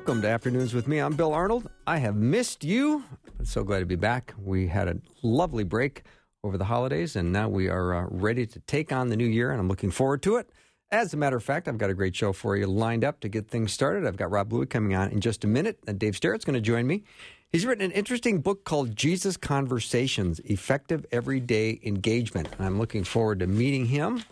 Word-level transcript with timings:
Welcome 0.00 0.22
to 0.22 0.28
Afternoons 0.28 0.72
with 0.72 0.88
me. 0.88 0.98
I'm 0.98 1.12
Bill 1.14 1.34
Arnold. 1.34 1.68
I 1.86 1.98
have 1.98 2.16
missed 2.16 2.64
you. 2.64 3.04
I'm 3.38 3.44
so 3.44 3.62
glad 3.62 3.80
to 3.80 3.84
be 3.84 3.96
back. 3.96 4.32
We 4.42 4.66
had 4.66 4.88
a 4.88 4.96
lovely 5.22 5.62
break 5.62 6.04
over 6.42 6.56
the 6.56 6.64
holidays, 6.64 7.16
and 7.16 7.30
now 7.34 7.50
we 7.50 7.68
are 7.68 7.94
uh, 7.94 8.06
ready 8.08 8.46
to 8.46 8.60
take 8.60 8.92
on 8.92 9.10
the 9.10 9.16
new 9.16 9.26
year, 9.26 9.50
and 9.50 9.60
I'm 9.60 9.68
looking 9.68 9.90
forward 9.90 10.22
to 10.22 10.36
it. 10.36 10.48
As 10.90 11.12
a 11.12 11.18
matter 11.18 11.36
of 11.36 11.44
fact, 11.44 11.68
I've 11.68 11.76
got 11.76 11.90
a 11.90 11.94
great 11.94 12.16
show 12.16 12.32
for 12.32 12.56
you 12.56 12.66
lined 12.66 13.04
up 13.04 13.20
to 13.20 13.28
get 13.28 13.48
things 13.48 13.74
started. 13.74 14.06
I've 14.06 14.16
got 14.16 14.30
Rob 14.30 14.48
Bluey 14.48 14.64
coming 14.64 14.94
on 14.94 15.10
in 15.10 15.20
just 15.20 15.44
a 15.44 15.46
minute, 15.46 15.78
and 15.86 15.98
Dave 15.98 16.16
Sterrett's 16.16 16.46
going 16.46 16.54
to 16.54 16.62
join 16.62 16.86
me. 16.86 17.04
He's 17.52 17.66
written 17.66 17.84
an 17.84 17.92
interesting 17.92 18.40
book 18.40 18.64
called 18.64 18.96
Jesus 18.96 19.36
Conversations 19.36 20.40
Effective 20.46 21.04
Everyday 21.12 21.78
Engagement. 21.82 22.48
And 22.56 22.66
I'm 22.66 22.78
looking 22.78 23.04
forward 23.04 23.40
to 23.40 23.46
meeting 23.46 23.84
him. 23.84 24.24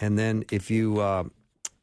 And 0.00 0.18
then 0.18 0.44
if 0.52 0.70
you 0.70 1.00
uh, 1.00 1.24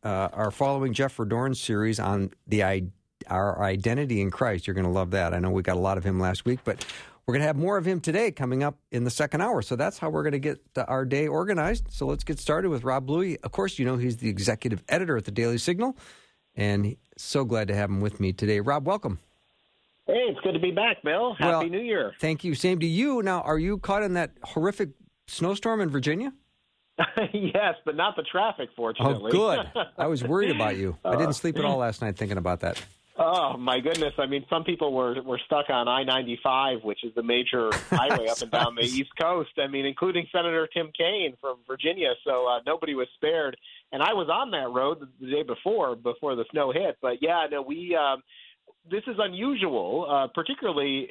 uh, 0.04 0.30
are 0.32 0.52
following 0.52 0.94
Jeff 0.94 1.18
Verdorn's 1.18 1.60
series 1.60 2.00
on 2.00 2.30
the 2.46 2.64
i- 2.64 2.84
our 3.30 3.62
identity 3.64 4.22
in 4.22 4.32
Christ, 4.32 4.68
you're 4.68 4.74
going 4.74 4.86
to 4.86 4.92
love 4.92 5.12
that. 5.12 5.34
I 5.34 5.40
know 5.40 5.50
we 5.52 5.62
got 5.62 5.78
a 5.78 5.80
lot 5.80 5.98
of 5.98 6.04
him 6.04 6.20
last 6.20 6.46
week, 6.46 6.60
but 6.64 6.86
we're 7.26 7.34
going 7.34 7.42
to 7.42 7.48
have 7.48 7.58
more 7.58 7.78
of 7.78 7.86
him 7.86 8.00
today 8.00 8.32
coming 8.32 8.64
up 8.64 8.78
in 8.92 9.04
the 9.04 9.10
second 9.10 9.42
hour. 9.42 9.62
So 9.62 9.76
that's 9.76 9.98
how 9.98 10.10
we're 10.10 10.24
going 10.24 10.34
to 10.34 10.40
get 10.40 10.60
our 10.78 11.06
day 11.06 11.28
organized. 11.28 11.86
So 11.90 12.06
let's 12.06 12.24
get 12.24 12.40
started 12.40 12.70
with 12.70 12.84
Rob 12.84 13.06
Bluey. 13.06 13.38
Of 13.40 13.52
course, 13.52 13.80
you 13.80 13.86
know 13.86 13.98
he's 13.98 14.18
the 14.18 14.30
executive 14.30 14.84
editor 14.90 15.18
at 15.18 15.26
the 15.26 15.32
Daily 15.32 15.58
Signal, 15.58 15.98
and 16.56 16.96
so 17.18 17.44
glad 17.44 17.68
to 17.70 17.76
have 17.76 17.90
him 17.90 18.02
with 18.02 18.20
me 18.20 18.32
today. 18.34 18.60
Rob, 18.60 18.86
welcome. 18.86 19.20
Hey, 20.08 20.26
it's 20.30 20.40
good 20.42 20.54
to 20.54 20.60
be 20.60 20.70
back, 20.72 21.02
Bill. 21.04 21.34
Happy 21.34 21.50
Well, 21.52 21.64
New 21.68 21.82
Year. 21.82 22.14
Thank 22.20 22.44
you. 22.44 22.54
Same 22.54 22.80
to 22.80 22.86
you. 22.86 23.24
Now, 23.24 23.42
are 23.42 23.58
you 23.58 23.80
caught 23.80 24.04
in 24.04 24.14
that 24.14 24.34
horrific 24.44 24.90
snowstorm 25.28 25.82
in 25.82 25.90
Virginia? 25.90 26.32
yes, 27.34 27.76
but 27.86 27.96
not 27.96 28.16
the 28.16 28.22
traffic, 28.22 28.70
fortunately. 28.76 29.32
Oh, 29.34 29.38
fortunately. 29.38 29.72
good. 29.74 29.86
I 29.98 30.06
was 30.08 30.24
worried 30.24 30.52
about 30.52 30.78
you. 30.78 30.96
I 31.04 31.16
didn't 31.16 31.34
sleep 31.34 31.58
at 31.58 31.66
all 31.66 31.78
last 31.78 32.02
night 32.02 32.18
thinking 32.18 32.38
about 32.38 32.60
that. 32.60 32.82
Oh 33.18 33.58
my 33.58 33.80
goodness! 33.80 34.14
I 34.18 34.26
mean, 34.26 34.46
some 34.50 34.64
people 34.64 34.94
were 34.94 35.22
were 35.22 35.40
stuck 35.46 35.70
on 35.70 35.88
I 35.88 36.04
ninety 36.04 36.40
five, 36.44 36.84
which 36.84 37.04
is 37.04 37.14
the 37.16 37.24
major 37.24 37.70
highway 37.90 38.28
up 38.28 38.42
and 38.42 38.52
down 38.52 38.76
the 38.76 38.86
East 38.86 39.12
Coast. 39.20 39.52
I 39.58 39.68
mean, 39.68 39.86
including 39.86 40.28
Senator 40.32 40.68
Tim 40.72 40.92
Kaine 40.98 41.36
from 41.40 41.58
Virginia. 41.68 42.14
So 42.24 42.48
uh, 42.48 42.60
nobody 42.66 42.96
was 42.96 43.08
spared. 43.16 43.58
And 43.92 44.02
I 44.04 44.14
was 44.14 44.28
on 44.30 44.52
that 44.52 44.70
road 44.72 45.08
the, 45.22 45.32
day 45.32 45.44
before, 45.44 45.96
before 45.96 46.36
the 46.36 46.44
snow 46.52 46.72
hit. 46.72 46.98
But 47.02 47.22
yeah, 47.22 47.46
no, 47.50 47.62
we. 47.62 47.96
Um, 47.96 48.24
this 48.90 49.04
is 49.08 49.16
unusual, 49.18 50.06
uh, 50.08 50.28
particularly 50.28 51.08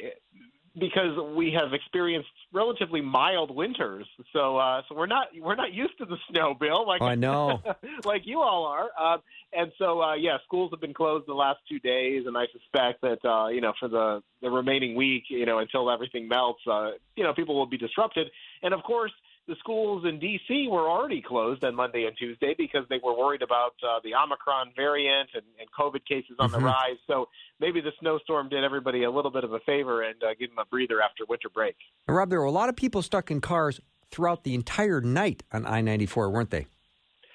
because 0.78 1.16
we 1.36 1.52
have 1.58 1.72
experienced 1.72 2.28
relatively 2.55 3.00
mild 3.00 3.55
winters. 3.55 4.06
So, 4.33 4.56
uh, 4.56 4.83
so 4.88 4.94
we're 4.94 5.06
not 5.06 5.27
we're 5.38 5.56
not 5.56 5.74
used 5.74 5.98
to 5.98 6.06
the 6.06 6.16
snow, 6.30 6.55
Bill. 6.58 6.86
Like 6.86 7.02
I 7.02 7.16
know. 7.16 7.61
like 8.05 8.22
you 8.24 8.41
all 8.41 8.64
are. 8.64 8.88
Uh, 8.98 9.19
and 9.52 9.72
so, 9.78 10.00
uh, 10.00 10.14
yeah, 10.14 10.38
schools 10.44 10.70
have 10.72 10.80
been 10.80 10.94
closed 10.94 11.27
the 11.27 11.34
last 11.34 11.58
two 11.69 11.78
days, 11.80 12.24
and 12.27 12.36
I 12.36 12.46
suspect 12.52 13.02
that 13.02 13.24
uh, 13.28 13.48
you 13.48 13.61
know 13.61 13.72
for 13.78 13.88
the 13.88 14.22
the 14.41 14.50
remaining 14.50 14.94
week, 14.94 15.24
you 15.28 15.44
know, 15.44 15.58
until 15.58 15.90
everything 15.90 16.28
melts, 16.28 16.61
uh, 16.70 16.92
you 17.17 17.24
know, 17.24 17.34
people 17.34 17.56
will 17.56 17.67
be 17.67 17.78
disrupted. 17.78 18.28
And 18.62 18.73
of 18.73 18.83
course, 18.83 19.12
the 19.46 19.56
schools 19.58 20.05
in 20.08 20.18
D.C. 20.18 20.68
were 20.70 20.88
already 20.88 21.20
closed 21.20 21.64
on 21.64 21.74
Monday 21.74 22.06
and 22.06 22.16
Tuesday 22.16 22.55
because 22.56 22.84
they 22.88 22.98
were 23.02 23.16
worried 23.16 23.42
about 23.42 23.74
uh, 23.82 24.00
the 24.02 24.14
Omicron 24.14 24.72
variant 24.74 25.28
and, 25.34 25.42
and 25.60 25.68
COVID 25.78 26.05
cases 26.06 26.36
on 26.38 26.48
Mhm. 26.48 26.52
the 26.52 26.58
rise. 26.60 26.96
So 27.06 27.28
maybe 27.60 27.80
the 27.83 27.92
snowstorm 28.00 28.48
did 28.48 28.64
everybody 28.64 29.04
a 29.04 29.10
little 29.10 29.30
bit 29.30 29.44
of 29.44 29.52
a 29.52 29.60
favor 29.60 30.02
and 30.02 30.22
uh, 30.22 30.34
give 30.38 30.48
them 30.50 30.58
a 30.58 30.64
breather 30.64 31.02
after 31.02 31.24
winter 31.28 31.48
break. 31.50 31.77
And 32.08 32.16
Rob, 32.16 32.30
there 32.30 32.40
were 32.40 32.46
a 32.46 32.50
lot 32.50 32.68
of 32.70 32.77
people 32.77 33.02
stuck 33.02 33.30
in 33.30 33.40
cars 33.42 33.80
throughout 34.10 34.44
the 34.44 34.54
entire 34.54 35.00
night 35.00 35.42
on 35.52 35.66
I 35.66 35.80
94, 35.83 36.30
weren't 36.30 36.50
they? 36.50 36.66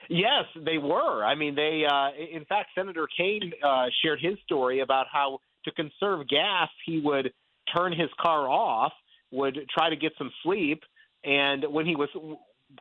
Yes, 0.09 0.45
they 0.55 0.79
were. 0.79 1.23
I 1.23 1.35
mean, 1.35 1.53
they. 1.53 1.85
Uh, 1.87 2.09
in 2.35 2.43
fact, 2.45 2.69
Senator 2.73 3.07
Kaine 3.15 3.53
uh, 3.63 3.85
shared 4.01 4.19
his 4.19 4.39
story 4.43 4.79
about 4.79 5.05
how 5.11 5.39
to 5.65 5.71
conserve 5.71 6.27
gas, 6.27 6.69
he 6.85 6.99
would 6.99 7.31
turn 7.75 7.91
his 7.91 8.09
car 8.19 8.47
off, 8.49 8.93
would 9.29 9.59
try 9.69 9.89
to 9.91 9.95
get 9.95 10.13
some 10.17 10.31
sleep, 10.41 10.81
and 11.23 11.65
when 11.71 11.85
he 11.85 11.95
was 11.95 12.09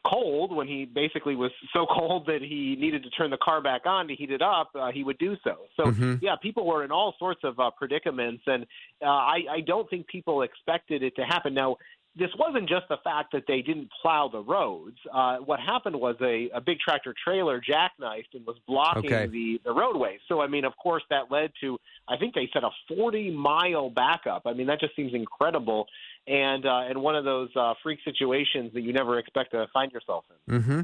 cold, 0.06 0.54
when 0.54 0.68
he 0.68 0.84
basically 0.84 1.34
was 1.34 1.50
so 1.72 1.86
cold 1.90 2.26
that 2.26 2.40
he 2.42 2.76
needed 2.78 3.02
to 3.02 3.10
turn 3.10 3.30
the 3.30 3.38
car 3.38 3.60
back 3.60 3.86
on 3.86 4.06
to 4.08 4.14
heat 4.14 4.30
it 4.30 4.42
up, 4.42 4.70
uh, 4.74 4.90
he 4.92 5.02
would 5.02 5.18
do 5.18 5.36
so. 5.42 5.56
So, 5.76 5.84
Mhm. 5.86 6.18
yeah, 6.20 6.36
people 6.36 6.66
were 6.66 6.84
in 6.84 6.92
all 6.92 7.14
sorts 7.18 7.42
of 7.44 7.58
uh, 7.58 7.70
predicaments, 7.70 8.42
and 8.46 8.66
uh, 9.02 9.06
I, 9.06 9.44
I 9.50 9.60
don't 9.60 9.88
think 9.88 10.06
people 10.06 10.42
expected 10.42 11.02
it 11.02 11.16
to 11.16 11.24
happen. 11.24 11.54
Now, 11.54 11.76
this 12.18 12.30
wasn't 12.38 12.68
just 12.68 12.88
the 12.88 12.96
fact 13.04 13.32
that 13.32 13.44
they 13.46 13.62
didn't 13.62 13.88
plow 14.02 14.28
the 14.28 14.40
roads. 14.40 14.96
Uh, 15.12 15.36
what 15.36 15.60
happened 15.60 15.96
was 15.96 16.16
a, 16.20 16.50
a 16.52 16.60
big 16.60 16.78
tractor 16.80 17.14
trailer 17.24 17.60
jackknifed 17.60 18.34
and 18.34 18.44
was 18.44 18.56
blocking 18.66 19.12
Okay. 19.12 19.26
the, 19.26 19.60
the 19.64 19.72
roadway. 19.72 20.18
So, 20.28 20.40
I 20.40 20.48
mean, 20.48 20.64
of 20.64 20.76
course, 20.76 21.02
that 21.10 21.30
led 21.30 21.52
to, 21.60 21.78
I 22.08 22.16
think 22.16 22.34
they 22.34 22.50
said 22.52 22.64
a 22.64 22.70
40 22.88 23.30
mile 23.30 23.88
backup. 23.90 24.42
I 24.46 24.52
mean, 24.52 24.66
that 24.66 24.80
just 24.80 24.96
seems 24.96 25.14
incredible. 25.14 25.86
And, 26.26 26.66
uh, 26.66 26.88
and 26.88 27.00
one 27.00 27.14
of 27.14 27.24
those 27.24 27.50
uh, 27.56 27.74
freak 27.82 28.00
situations 28.04 28.72
that 28.74 28.82
you 28.82 28.92
never 28.92 29.18
expect 29.18 29.52
to 29.52 29.66
find 29.72 29.92
yourself 29.92 30.24
in. 30.48 30.60
Mm-hmm. 30.60 30.80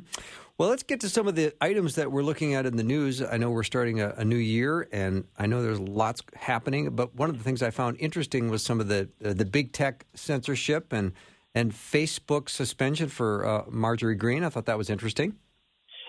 Well, 0.57 0.69
let's 0.69 0.85
get 0.85 1.01
to 1.01 1.09
some 1.09 1.27
of 1.27 1.35
the 1.35 1.53
items 1.61 1.97
that 1.97 2.13
we're 2.13 2.23
looking 2.23 2.55
at 2.55 2.65
in 2.65 2.77
the 2.77 2.85
news. 2.85 3.21
I 3.21 3.39
know 3.39 3.51
we're 3.51 3.65
starting 3.65 4.01
a, 4.01 4.11
a 4.11 4.25
new 4.25 4.37
year, 4.37 4.89
and 4.93 5.25
I 5.37 5.47
know 5.47 5.63
there's 5.63 5.81
lots 5.81 6.23
happening. 6.37 6.91
But 6.91 7.13
one 7.17 7.29
of 7.29 7.37
the 7.37 7.43
things 7.43 7.61
I 7.61 7.71
found 7.71 7.97
interesting 7.99 8.49
was 8.51 8.63
some 8.63 8.79
of 8.79 8.87
the 8.87 9.09
uh, 9.25 9.33
the 9.33 9.45
big 9.45 9.73
tech 9.73 10.07
censorship 10.15 10.93
and 10.93 11.13
and 11.57 11.73
Facebook 11.73 12.49
suspension 12.49 13.09
for 13.09 13.45
uh, 13.45 13.65
Marjorie 13.69 14.15
Greene. 14.15 14.45
I 14.45 14.49
thought 14.49 14.67
that 14.67 14.79
was 14.79 14.91
interesting. 14.91 15.35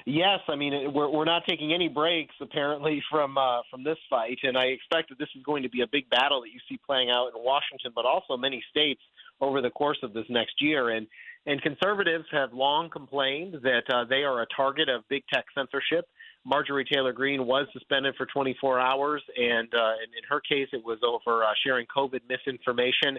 Yes, 0.06 0.42
I 0.48 0.56
mean 0.56 0.94
we're 0.94 1.10
we're 1.10 1.26
not 1.26 1.48
taking 1.48 1.74
any 1.74 1.88
breaks 1.88 2.36
apparently 2.40 3.04
from 3.10 3.40
uh, 3.40 3.62
from 3.72 3.84
this 3.84 3.98
fight, 4.12 4.38
and 4.44 4.56
I 4.56 4.66
expect 4.66 5.10
that 5.10 5.18
this 5.18 5.30
is 5.36 5.42
going 5.42 5.64
to 5.64 5.70
be 5.70 5.82
a 5.82 5.88
big 5.88 6.08
battle 6.12 6.42
that 6.42 6.50
you 6.52 6.60
see 6.70 6.80
playing 6.86 7.10
out 7.10 7.30
in 7.36 7.44
Washington, 7.44 7.94
but 7.96 8.06
also 8.06 8.38
many 8.38 8.64
states 8.70 9.02
over 9.42 9.60
the 9.60 9.72
course 9.72 9.98
of 10.04 10.14
this 10.14 10.26
next 10.30 10.62
year. 10.62 10.90
And 10.90 11.08
and 11.46 11.62
conservatives 11.62 12.26
have 12.32 12.54
long 12.54 12.90
complained 12.90 13.56
that 13.64 13.84
uh, 13.90 14.06
they 14.06 14.24
are 14.24 14.42
a 14.42 14.48
target 14.56 14.90
of 14.90 15.08
big 15.10 15.24
tech 15.32 15.46
censorship. 15.56 16.08
Marjorie 16.46 16.86
Taylor 16.86 17.12
Greene 17.12 17.46
was 17.46 17.68
suspended 17.74 18.14
for 18.18 18.28
24 18.28 18.80
hours, 18.80 19.24
and 19.36 19.68
uh, 19.74 19.94
in, 20.04 20.10
in 20.16 20.24
her 20.30 20.40
case, 20.40 20.68
it 20.74 20.84
was 20.86 21.00
over 21.04 21.44
uh, 21.44 21.48
sharing 21.66 21.88
COVID 21.88 22.22
misinformation. 22.30 23.18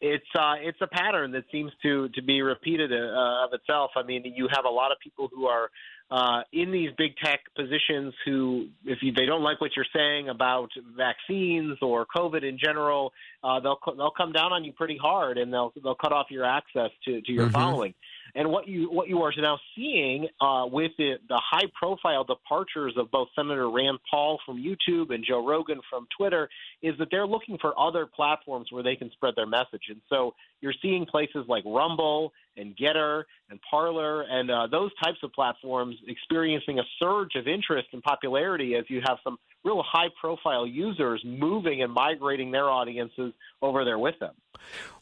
It's 0.00 0.24
uh, 0.38 0.54
it's 0.60 0.78
a 0.80 0.86
pattern 0.86 1.32
that 1.32 1.44
seems 1.50 1.72
to 1.82 2.08
to 2.10 2.22
be 2.22 2.40
repeated 2.40 2.92
uh, 2.92 3.44
of 3.44 3.52
itself. 3.52 3.90
I 3.96 4.04
mean, 4.04 4.22
you 4.36 4.48
have 4.54 4.64
a 4.64 4.70
lot 4.70 4.92
of 4.92 4.98
people 5.02 5.28
who 5.34 5.46
are 5.46 5.70
uh, 6.10 6.42
in 6.52 6.70
these 6.70 6.90
big 6.96 7.16
tech 7.22 7.40
positions 7.54 8.14
who, 8.24 8.68
if 8.84 8.98
you, 9.02 9.12
they 9.12 9.26
don't 9.26 9.42
like 9.42 9.60
what 9.60 9.72
you're 9.76 9.84
saying 9.94 10.28
about 10.28 10.70
vaccines 10.96 11.76
or 11.82 12.06
COVID 12.06 12.48
in 12.48 12.58
general, 12.62 13.12
uh, 13.44 13.60
they'll 13.60 13.78
they'll 13.96 14.14
come 14.16 14.32
down 14.32 14.52
on 14.52 14.64
you 14.64 14.72
pretty 14.72 14.96
hard, 14.96 15.36
and 15.36 15.52
they'll 15.52 15.72
they'll 15.82 15.94
cut 15.96 16.12
off 16.12 16.26
your 16.30 16.44
access 16.44 16.90
to, 17.04 17.20
to 17.20 17.32
your 17.32 17.48
Mhm. 17.48 17.52
following. 17.52 17.94
And 18.34 18.50
what 18.50 18.68
you 18.68 18.90
what 18.90 19.08
you 19.08 19.22
are 19.22 19.32
now 19.36 19.58
seeing 19.74 20.28
uh, 20.40 20.66
with 20.70 20.92
the, 20.98 21.14
the 21.28 21.40
high 21.42 21.66
profile 21.78 22.24
departures 22.24 22.94
of 22.96 23.10
both 23.10 23.28
Senator 23.34 23.70
Rand 23.70 23.98
Paul 24.10 24.38
from 24.44 24.62
YouTube 24.62 25.14
and 25.14 25.24
Joe 25.24 25.46
Rogan 25.46 25.80
from 25.88 26.06
Twitter 26.16 26.48
is 26.82 26.96
that 26.98 27.08
they're 27.10 27.26
looking 27.26 27.58
for 27.58 27.78
other 27.78 28.06
platforms 28.06 28.68
where 28.70 28.82
they 28.82 28.96
can 28.96 29.10
spread 29.12 29.34
their 29.36 29.46
message. 29.46 29.82
And 29.88 30.00
so 30.08 30.34
you're 30.60 30.74
seeing 30.82 31.06
places 31.06 31.44
like 31.48 31.64
Rumble 31.64 32.32
and 32.56 32.76
Gettr 32.76 33.24
and 33.50 33.60
Parler 33.70 34.22
and 34.22 34.50
uh, 34.50 34.66
those 34.66 34.90
types 35.02 35.18
of 35.22 35.32
platforms 35.32 35.96
experiencing 36.06 36.78
a 36.78 36.82
surge 36.98 37.34
of 37.36 37.46
interest 37.46 37.88
and 37.92 38.02
popularity 38.02 38.74
as 38.74 38.84
you 38.88 39.00
have 39.06 39.18
some 39.22 39.38
real 39.64 39.82
high 39.82 40.08
profile 40.20 40.66
users 40.66 41.22
moving 41.24 41.82
and 41.82 41.92
migrating 41.92 42.50
their 42.50 42.70
audiences 42.70 43.32
over 43.62 43.84
there 43.84 43.98
with 43.98 44.18
them. 44.18 44.34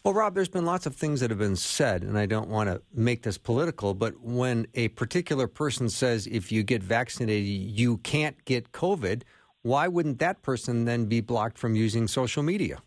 Well, 0.04 0.14
Rob, 0.14 0.34
there's 0.34 0.48
been 0.48 0.66
lots 0.66 0.86
of 0.86 0.94
things 0.94 1.20
that 1.20 1.30
have 1.30 1.38
been 1.38 1.56
said, 1.56 2.02
and 2.02 2.18
I 2.18 2.26
don't 2.26 2.48
want 2.48 2.68
to 2.68 2.82
make 2.92 3.22
this 3.22 3.38
political, 3.38 3.94
but 3.94 4.20
when 4.20 4.66
a 4.74 4.88
particular 4.88 5.46
person 5.46 5.88
says 5.88 6.26
if 6.26 6.52
you 6.52 6.62
get 6.62 6.82
vaccinated, 6.82 7.46
you 7.46 7.98
can't 7.98 8.44
get 8.44 8.72
COVID, 8.72 9.22
why 9.62 9.88
wouldn't 9.88 10.18
that 10.20 10.42
person 10.42 10.84
then 10.84 11.06
be 11.06 11.20
blocked 11.20 11.58
from 11.58 11.74
using 11.74 12.06
social 12.06 12.42
media? 12.42 12.78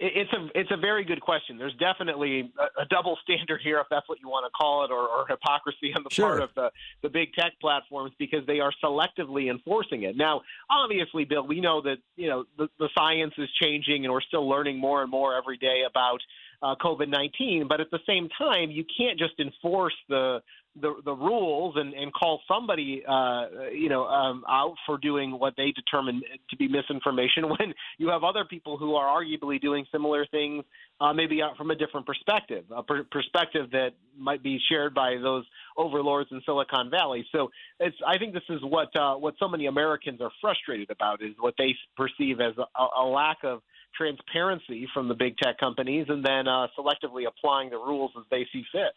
It- 0.00 0.16
It's 0.16 0.32
a 0.32 0.36
a 0.36 0.50
it's 0.54 0.70
a 0.70 0.76
very 0.76 1.04
good 1.04 1.20
question. 1.20 1.58
There's 1.58 1.74
definitely 1.74 2.50
a, 2.58 2.82
a 2.82 2.86
double 2.86 3.18
standard 3.22 3.60
here, 3.62 3.78
if 3.78 3.86
that's 3.90 4.08
what 4.08 4.18
you 4.20 4.28
want 4.28 4.46
to 4.46 4.50
call 4.50 4.84
it, 4.84 4.90
or, 4.90 5.06
or 5.06 5.26
hypocrisy 5.28 5.92
on 5.94 6.02
the 6.02 6.10
sure. 6.10 6.28
part 6.28 6.42
of 6.42 6.50
the 6.54 6.72
the 7.02 7.10
big 7.10 7.34
tech 7.34 7.52
platforms 7.60 8.12
because 8.18 8.46
they 8.46 8.60
are 8.60 8.72
selectively 8.82 9.50
enforcing 9.50 10.04
it. 10.04 10.16
Now, 10.16 10.40
obviously, 10.70 11.24
Bill, 11.24 11.46
we 11.46 11.60
know 11.60 11.82
that 11.82 11.98
you 12.16 12.28
know 12.28 12.44
the, 12.56 12.68
the 12.78 12.88
science 12.96 13.34
is 13.38 13.48
changing, 13.60 14.04
and 14.04 14.12
we're 14.12 14.22
still 14.22 14.48
learning 14.48 14.78
more 14.78 15.02
and 15.02 15.10
more 15.10 15.36
every 15.36 15.58
day 15.58 15.82
about 15.86 16.20
uh, 16.62 16.74
COVID 16.76 17.08
19. 17.08 17.68
But 17.68 17.80
at 17.80 17.90
the 17.90 18.00
same 18.06 18.28
time, 18.38 18.70
you 18.70 18.84
can't 18.96 19.18
just 19.18 19.38
enforce 19.38 19.94
the 20.08 20.42
the, 20.80 20.94
the 21.04 21.12
rules 21.12 21.74
and, 21.76 21.94
and 21.94 22.12
call 22.12 22.40
somebody 22.48 23.02
uh, 23.06 23.46
you 23.72 23.88
know 23.88 24.04
um, 24.04 24.44
out 24.48 24.74
for 24.86 24.98
doing 24.98 25.38
what 25.38 25.54
they 25.56 25.72
determine 25.72 26.22
to 26.48 26.56
be 26.56 26.68
misinformation 26.68 27.44
when 27.48 27.74
you 27.98 28.08
have 28.08 28.24
other 28.24 28.44
people 28.44 28.76
who 28.76 28.94
are 28.94 29.22
arguably 29.22 29.60
doing 29.60 29.86
similar 29.92 30.26
things, 30.26 30.64
uh, 31.00 31.12
maybe 31.12 31.40
from 31.56 31.70
a 31.70 31.74
different 31.74 32.06
perspective, 32.06 32.64
a 32.74 32.82
per- 32.82 33.04
perspective 33.04 33.70
that 33.72 33.90
might 34.18 34.42
be 34.42 34.58
shared 34.70 34.94
by 34.94 35.16
those 35.22 35.44
overlords 35.76 36.30
in 36.32 36.40
Silicon 36.44 36.90
Valley. 36.90 37.26
So 37.32 37.50
it's 37.78 37.96
I 38.06 38.18
think 38.18 38.34
this 38.34 38.42
is 38.48 38.60
what 38.62 38.94
uh, 38.96 39.14
what 39.14 39.34
so 39.38 39.48
many 39.48 39.66
Americans 39.66 40.20
are 40.20 40.30
frustrated 40.40 40.90
about 40.90 41.22
is 41.22 41.34
what 41.38 41.54
they 41.58 41.74
perceive 41.96 42.40
as 42.40 42.54
a, 42.58 43.02
a 43.02 43.04
lack 43.04 43.38
of 43.44 43.62
transparency 43.96 44.88
from 44.94 45.08
the 45.08 45.14
big 45.14 45.36
tech 45.38 45.58
companies 45.58 46.06
and 46.08 46.24
then 46.24 46.46
uh, 46.48 46.68
selectively 46.78 47.26
applying 47.26 47.70
the 47.70 47.76
rules 47.76 48.12
as 48.16 48.24
they 48.30 48.46
see 48.52 48.64
fit. 48.72 48.94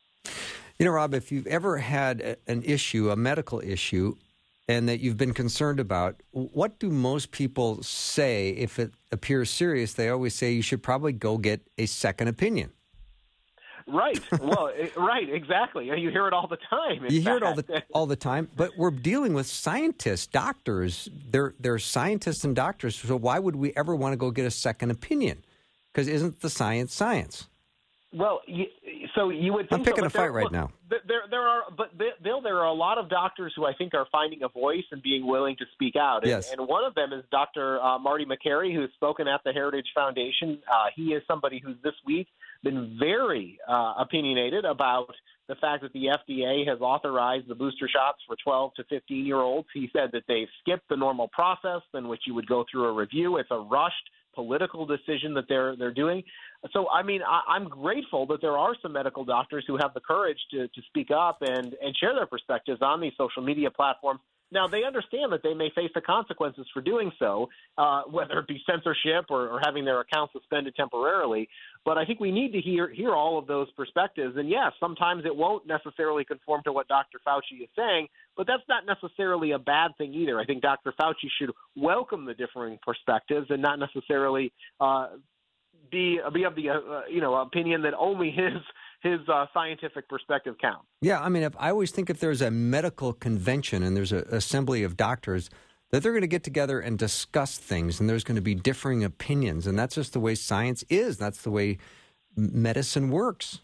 You 0.79 0.85
know, 0.85 0.91
Rob, 0.91 1.13
if 1.13 1.31
you've 1.31 1.47
ever 1.47 1.77
had 1.77 2.21
a, 2.21 2.37
an 2.47 2.63
issue, 2.63 3.11
a 3.11 3.15
medical 3.15 3.59
issue, 3.59 4.15
and 4.67 4.87
that 4.87 4.99
you've 5.01 5.17
been 5.17 5.33
concerned 5.33 5.79
about, 5.79 6.21
what 6.31 6.79
do 6.79 6.89
most 6.89 7.31
people 7.31 7.83
say 7.83 8.49
if 8.49 8.79
it 8.79 8.93
appears 9.11 9.49
serious? 9.49 9.93
They 9.93 10.09
always 10.09 10.33
say 10.33 10.51
you 10.51 10.61
should 10.61 10.81
probably 10.81 11.11
go 11.11 11.37
get 11.37 11.61
a 11.77 11.85
second 11.85 12.29
opinion. 12.29 12.71
Right. 13.85 14.21
Well, 14.39 14.71
eh, 14.75 14.87
right. 14.95 15.29
Exactly. 15.29 15.85
You 15.85 16.09
hear 16.09 16.27
it 16.27 16.33
all 16.33 16.47
the 16.47 16.57
time. 16.69 17.05
You 17.09 17.21
hear 17.21 17.37
it 17.37 17.43
all 17.43 17.55
the 17.55 17.83
all 17.93 18.05
the 18.05 18.15
time. 18.15 18.49
But 18.55 18.71
we're 18.77 18.91
dealing 18.91 19.33
with 19.33 19.45
scientists, 19.45 20.27
doctors. 20.27 21.09
They're 21.29 21.53
they're 21.59 21.79
scientists 21.79 22.45
and 22.45 22.55
doctors. 22.55 22.95
So 22.95 23.17
why 23.17 23.39
would 23.39 23.57
we 23.57 23.73
ever 23.75 23.93
want 23.95 24.13
to 24.13 24.17
go 24.17 24.31
get 24.31 24.45
a 24.45 24.51
second 24.51 24.91
opinion? 24.91 25.43
Because 25.91 26.07
isn't 26.07 26.39
the 26.39 26.49
science 26.49 26.93
science? 26.93 27.49
Well, 28.13 28.41
you, 28.45 28.65
so 29.15 29.29
you 29.29 29.53
would. 29.53 29.69
Think 29.69 29.79
I'm 29.79 29.85
picking 29.85 30.03
so, 30.03 30.07
a 30.07 30.09
fight 30.09 30.31
right 30.31 30.43
look, 30.43 30.51
now. 30.51 30.71
There, 30.89 31.23
there 31.31 31.41
are, 31.41 31.63
but 31.75 31.97
Bill, 31.97 32.41
there 32.41 32.57
are 32.59 32.67
a 32.67 32.73
lot 32.73 32.99
of 32.99 33.09
doctors 33.09 33.53
who 33.55 33.65
I 33.65 33.73
think 33.73 33.95
are 33.95 34.05
finding 34.11 34.43
a 34.43 34.49
voice 34.49 34.83
and 34.91 35.01
being 35.01 35.25
willing 35.25 35.55
to 35.57 35.65
speak 35.73 35.95
out. 35.95 36.19
And, 36.21 36.29
yes. 36.29 36.51
and 36.51 36.67
one 36.67 36.83
of 36.83 36.93
them 36.93 37.11
is 37.11 37.23
Dr. 37.31 37.81
Uh, 37.81 37.97
Marty 37.97 38.25
Makary, 38.25 38.73
who's 38.73 38.91
spoken 38.93 39.27
at 39.27 39.41
the 39.43 39.51
Heritage 39.51 39.87
Foundation. 39.95 40.59
Uh, 40.71 40.85
he 40.95 41.13
is 41.13 41.23
somebody 41.27 41.59
who's 41.63 41.77
this 41.83 41.95
week 42.05 42.27
been 42.63 42.97
very 42.99 43.57
uh, 43.67 43.95
opinionated 43.99 44.63
about 44.63 45.07
the 45.47 45.55
fact 45.55 45.81
that 45.81 45.91
the 45.93 46.05
FDA 46.05 46.67
has 46.67 46.79
authorized 46.81 47.47
the 47.47 47.55
booster 47.55 47.89
shots 47.89 48.19
for 48.27 48.35
12 48.43 48.75
to 48.75 48.83
15 48.85 49.25
year 49.25 49.37
olds. 49.37 49.67
He 49.73 49.89
said 49.91 50.09
that 50.13 50.23
they've 50.27 50.47
skipped 50.61 50.87
the 50.87 50.97
normal 50.97 51.29
process 51.29 51.81
in 51.95 52.07
which 52.07 52.21
you 52.27 52.35
would 52.35 52.47
go 52.47 52.63
through 52.71 52.85
a 52.85 52.93
review. 52.93 53.37
It's 53.37 53.49
a 53.51 53.59
rushed 53.59 54.09
political 54.33 54.85
decision 54.85 55.33
that 55.35 55.45
they're 55.47 55.75
they're 55.75 55.93
doing. 55.93 56.23
So 56.71 56.89
I 56.89 57.03
mean, 57.03 57.21
I, 57.21 57.41
I'm 57.47 57.67
grateful 57.67 58.25
that 58.27 58.41
there 58.41 58.57
are 58.57 58.75
some 58.81 58.93
medical 58.93 59.25
doctors 59.25 59.63
who 59.67 59.77
have 59.77 59.93
the 59.93 59.99
courage 59.99 60.39
to 60.51 60.67
to 60.67 60.81
speak 60.87 61.09
up 61.11 61.37
and 61.41 61.75
and 61.81 61.95
share 61.97 62.13
their 62.13 62.25
perspectives 62.25 62.81
on 62.81 63.01
these 63.01 63.13
social 63.17 63.43
media 63.43 63.69
platforms. 63.71 64.19
Now 64.53 64.67
they 64.67 64.83
understand 64.83 65.33
that 65.33 65.41
they 65.43 65.53
may 65.53 65.69
face 65.75 65.89
the 65.95 66.01
consequences 66.01 66.65
for 66.73 66.81
doing 66.81 67.11
so, 67.19 67.49
uh, 67.77 68.03
whether 68.09 68.39
it 68.39 68.47
be 68.47 68.61
censorship 68.69 69.25
or, 69.29 69.49
or 69.49 69.59
having 69.63 69.83
their 69.83 69.99
account 69.99 70.31
suspended 70.31 70.75
temporarily. 70.75 71.49
But 71.83 71.97
I 71.97 72.05
think 72.05 72.19
we 72.19 72.31
need 72.31 72.53
to 72.53 72.61
hear 72.61 72.87
hear 72.89 73.13
all 73.13 73.37
of 73.37 73.47
those 73.47 73.69
perspectives. 73.71 74.37
And 74.37 74.49
yes, 74.49 74.71
sometimes 74.79 75.25
it 75.25 75.35
won't 75.35 75.67
necessarily 75.67 76.23
conform 76.23 76.61
to 76.65 76.71
what 76.71 76.87
Dr. 76.87 77.19
Fauci 77.27 77.63
is 77.63 77.69
saying, 77.75 78.07
but 78.37 78.47
that's 78.47 78.63
not 78.69 78.85
necessarily 78.85 79.51
a 79.51 79.59
bad 79.59 79.91
thing 79.97 80.13
either. 80.13 80.39
I 80.39 80.45
think 80.45 80.61
Dr. 80.61 80.93
Fauci 80.99 81.29
should 81.39 81.51
welcome 81.75 82.25
the 82.25 82.33
differing 82.33 82.79
perspectives 82.85 83.47
and 83.49 83.61
not 83.61 83.79
necessarily 83.79 84.53
uh, 84.79 85.07
be 85.91 86.19
be 86.33 86.43
of 86.43 86.55
the 86.55 86.69
uh, 86.69 87.01
you 87.09 87.21
know 87.21 87.35
opinion 87.35 87.81
that 87.83 87.93
only 87.97 88.31
his 88.31 88.61
his 89.03 89.19
uh, 89.27 89.45
scientific 89.53 90.07
perspective 90.09 90.55
counts. 90.59 90.85
Yeah, 91.01 91.21
I 91.21 91.29
mean, 91.29 91.43
if 91.43 91.53
I 91.59 91.69
always 91.69 91.91
think 91.91 92.09
if 92.09 92.19
there's 92.19 92.41
a 92.41 92.49
medical 92.49 93.13
convention 93.13 93.83
and 93.83 93.95
there's 93.95 94.11
an 94.11 94.25
assembly 94.31 94.83
of 94.83 94.97
doctors 94.97 95.49
that 95.91 96.01
they're 96.01 96.11
going 96.11 96.21
to 96.21 96.27
get 96.27 96.43
together 96.43 96.79
and 96.79 96.97
discuss 96.97 97.57
things 97.57 97.99
and 97.99 98.09
there's 98.09 98.23
going 98.23 98.35
to 98.35 98.41
be 98.41 98.55
differing 98.55 99.03
opinions 99.03 99.67
and 99.67 99.77
that's 99.77 99.93
just 99.93 100.13
the 100.13 100.19
way 100.19 100.33
science 100.33 100.83
is 100.89 101.17
that's 101.17 101.43
the 101.43 101.51
way 101.51 101.77
medicine 102.35 103.11
works 103.11 103.61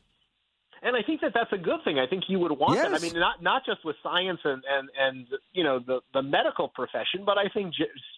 and 0.81 0.96
I 0.96 1.02
think 1.02 1.22
that 1.22 1.31
that's 1.34 1.52
a 1.52 1.58
good 1.58 1.80
thing. 1.84 2.00
I 2.00 2.08
think 2.08 2.24
you 2.28 2.40
would 2.40 2.52
want 2.52 2.76
yes. 2.76 2.90
that. 2.90 2.96
I 2.96 3.00
mean, 3.00 3.20
not 3.20 3.42
not 3.42 3.64
just 3.66 3.84
with 3.84 3.96
science 4.02 4.40
and 4.44 4.64
and 4.70 4.90
and 5.00 5.28
you 5.54 5.64
know 5.64 5.80
the 5.80 6.00
the 6.14 6.22
medical 6.22 6.68
profession, 6.70 7.24
but 7.26 7.38
I 7.38 7.50
think 7.54 7.74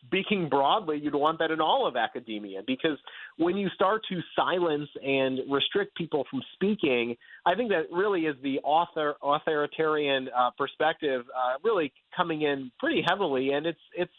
speaking 0.05 0.49
broadly, 0.49 0.99
you'd 1.01 1.15
want 1.15 1.39
that 1.39 1.51
in 1.51 1.61
all 1.61 1.87
of 1.87 1.95
academia 1.95 2.61
because 2.65 2.97
when 3.37 3.57
you 3.57 3.69
start 3.69 4.01
to 4.09 4.19
silence 4.35 4.89
and 5.03 5.39
restrict 5.49 5.95
people 5.95 6.25
from 6.29 6.41
speaking, 6.53 7.15
I 7.45 7.55
think 7.55 7.69
that 7.69 7.91
really 7.91 8.21
is 8.21 8.35
the 8.43 8.59
author 8.59 9.15
authoritarian 9.23 10.29
uh, 10.37 10.51
perspective 10.57 11.25
uh, 11.35 11.57
really 11.63 11.91
coming 12.15 12.43
in 12.43 12.71
pretty 12.79 13.03
heavily, 13.07 13.51
and 13.51 13.65
it's 13.65 13.79
it's 13.95 14.11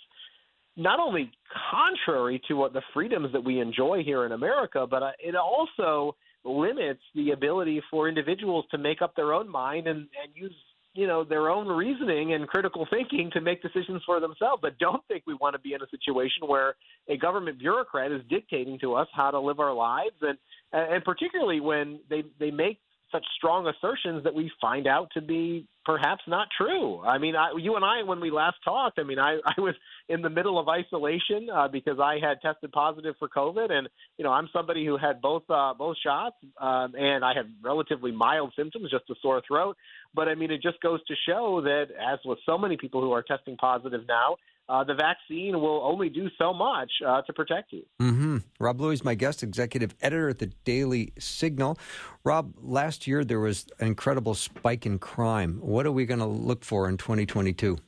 not 0.77 1.01
only 1.01 1.31
contrary 1.71 2.41
to 2.49 2.55
what 2.55 2.73
the 2.73 2.83
freedoms 2.95 3.33
that 3.33 3.45
we 3.45 3.61
enjoy 3.61 4.03
here 4.03 4.25
in 4.25 4.33
America, 4.33 4.87
but 4.89 5.03
uh, 5.03 5.11
it 5.19 5.37
also 5.37 6.17
limits 6.45 7.01
the 7.15 7.31
ability 7.31 7.83
for 7.91 8.09
individuals 8.09 8.65
to 8.71 8.79
make 8.79 9.03
up 9.03 9.15
their 9.15 9.33
own 9.33 9.49
mind 9.49 9.87
and, 9.87 10.01
and 10.23 10.35
use 10.35 10.55
you 10.95 11.07
know 11.07 11.25
their 11.25 11.49
own 11.49 11.69
reasoning 11.69 12.35
and 12.35 12.47
critical 12.47 12.87
thinking 12.91 13.31
to 13.33 13.41
make 13.41 13.63
decisions 13.63 14.03
for 14.05 14.21
themselves. 14.21 14.61
But 14.61 14.79
don't 14.79 15.03
think 15.09 15.25
we 15.27 15.35
want 15.35 15.55
to 15.55 15.59
be 15.59 15.75
in 15.75 15.83
a 15.83 15.89
situation 15.91 16.47
where 16.47 16.75
a 17.09 17.17
government 17.17 17.59
bureaucrat 17.59 18.13
is 18.13 18.21
dictating 18.29 18.79
to 18.81 18.95
us 18.95 19.09
how 19.15 19.31
to 19.31 19.41
live 19.41 19.61
our 19.61 19.73
lives. 19.73 20.17
And 20.21 20.37
and 20.73 21.05
particularly 21.05 21.61
when 21.61 22.01
they 22.11 22.25
they 22.39 22.51
make 22.51 22.79
such 23.13 23.25
strong 23.37 23.67
assertions 23.69 24.25
that 24.25 24.35
we 24.35 24.51
find 24.61 24.87
out 24.87 25.09
to 25.13 25.21
be 25.21 25.67
perhaps 25.85 26.23
not 26.27 26.49
true. 26.57 27.01
I 27.01 27.19
mean, 27.19 27.37
I, 27.37 27.53
you 27.59 27.77
and 27.77 27.85
I, 27.85 28.03
when 28.03 28.21
we 28.21 28.31
last 28.31 28.57
talked, 28.65 28.99
I 28.99 29.03
mean, 29.03 29.19
I, 29.19 29.39
I 29.47 29.61
was 29.61 29.75
in 30.09 30.23
the 30.23 30.31
middle 30.31 30.59
of 30.59 30.69
isolation 30.69 31.49
uh, 31.53 31.69
because 31.69 31.99
I 32.01 32.19
had 32.21 32.41
tested 32.41 32.73
positive 32.73 33.15
for 33.19 33.29
COVID, 33.29 33.71
and 33.71 33.89
you 34.19 34.25
know, 34.25 34.33
I'm 34.33 34.49
somebody 34.53 34.85
who 34.85 34.97
had 34.97 35.21
both 35.21 35.45
uh, 35.49 35.75
both 35.75 35.97
shots, 36.05 36.37
um, 36.61 36.95
and 36.99 37.25
I 37.25 37.35
had 37.35 37.53
relatively 37.63 38.11
mild 38.11 38.53
symptoms, 38.57 38.91
just 38.91 39.09
a 39.11 39.15
sore 39.21 39.43
throat. 39.47 39.77
But 40.15 40.29
I 40.29 40.35
mean, 40.35 40.51
it 40.51 40.63
just 40.63 40.81
goes 40.81 41.05
to 41.07 41.15
show 41.29 41.61
that, 41.63 41.87
as 42.01 42.19
with 42.25 42.39
so 42.47 42.59
many 42.59 42.77
people 42.77 43.01
who 43.01 43.13
are 43.13 43.23
testing 43.23 43.57
positive 43.57 44.03
now, 44.09 44.37
uh, 44.69 44.85
the 44.85 44.95
vaccine 44.95 45.61
will 45.61 45.83
only 45.85 46.09
do 46.09 46.29
so 46.39 46.53
much 46.53 46.91
uh, 47.07 47.23
to 47.23 47.33
protect 47.33 47.73
you. 47.73 47.83
Mm-hmm. 48.01 48.39
Rob 48.61 48.79
Bluey 48.79 48.95
is 48.95 49.05
my 49.05 49.15
guest, 49.15 49.43
executive 49.43 49.95
editor 50.01 50.29
at 50.29 50.39
the 50.39 50.47
Daily 50.65 51.13
Signal. 51.19 51.79
Rob, 52.25 52.55
last 52.61 53.07
year 53.07 53.25
there 53.25 53.41
was 53.41 53.67
an 53.81 53.89
incredible 53.89 54.35
spike 54.35 54.87
in 54.87 54.99
crime. 54.99 55.59
What 55.61 55.87
are 55.87 55.93
we 55.93 56.07
going 56.07 56.21
to 56.21 56.27
look 56.27 56.65
for 56.65 56.89
in 56.89 56.97
2022? 56.97 57.79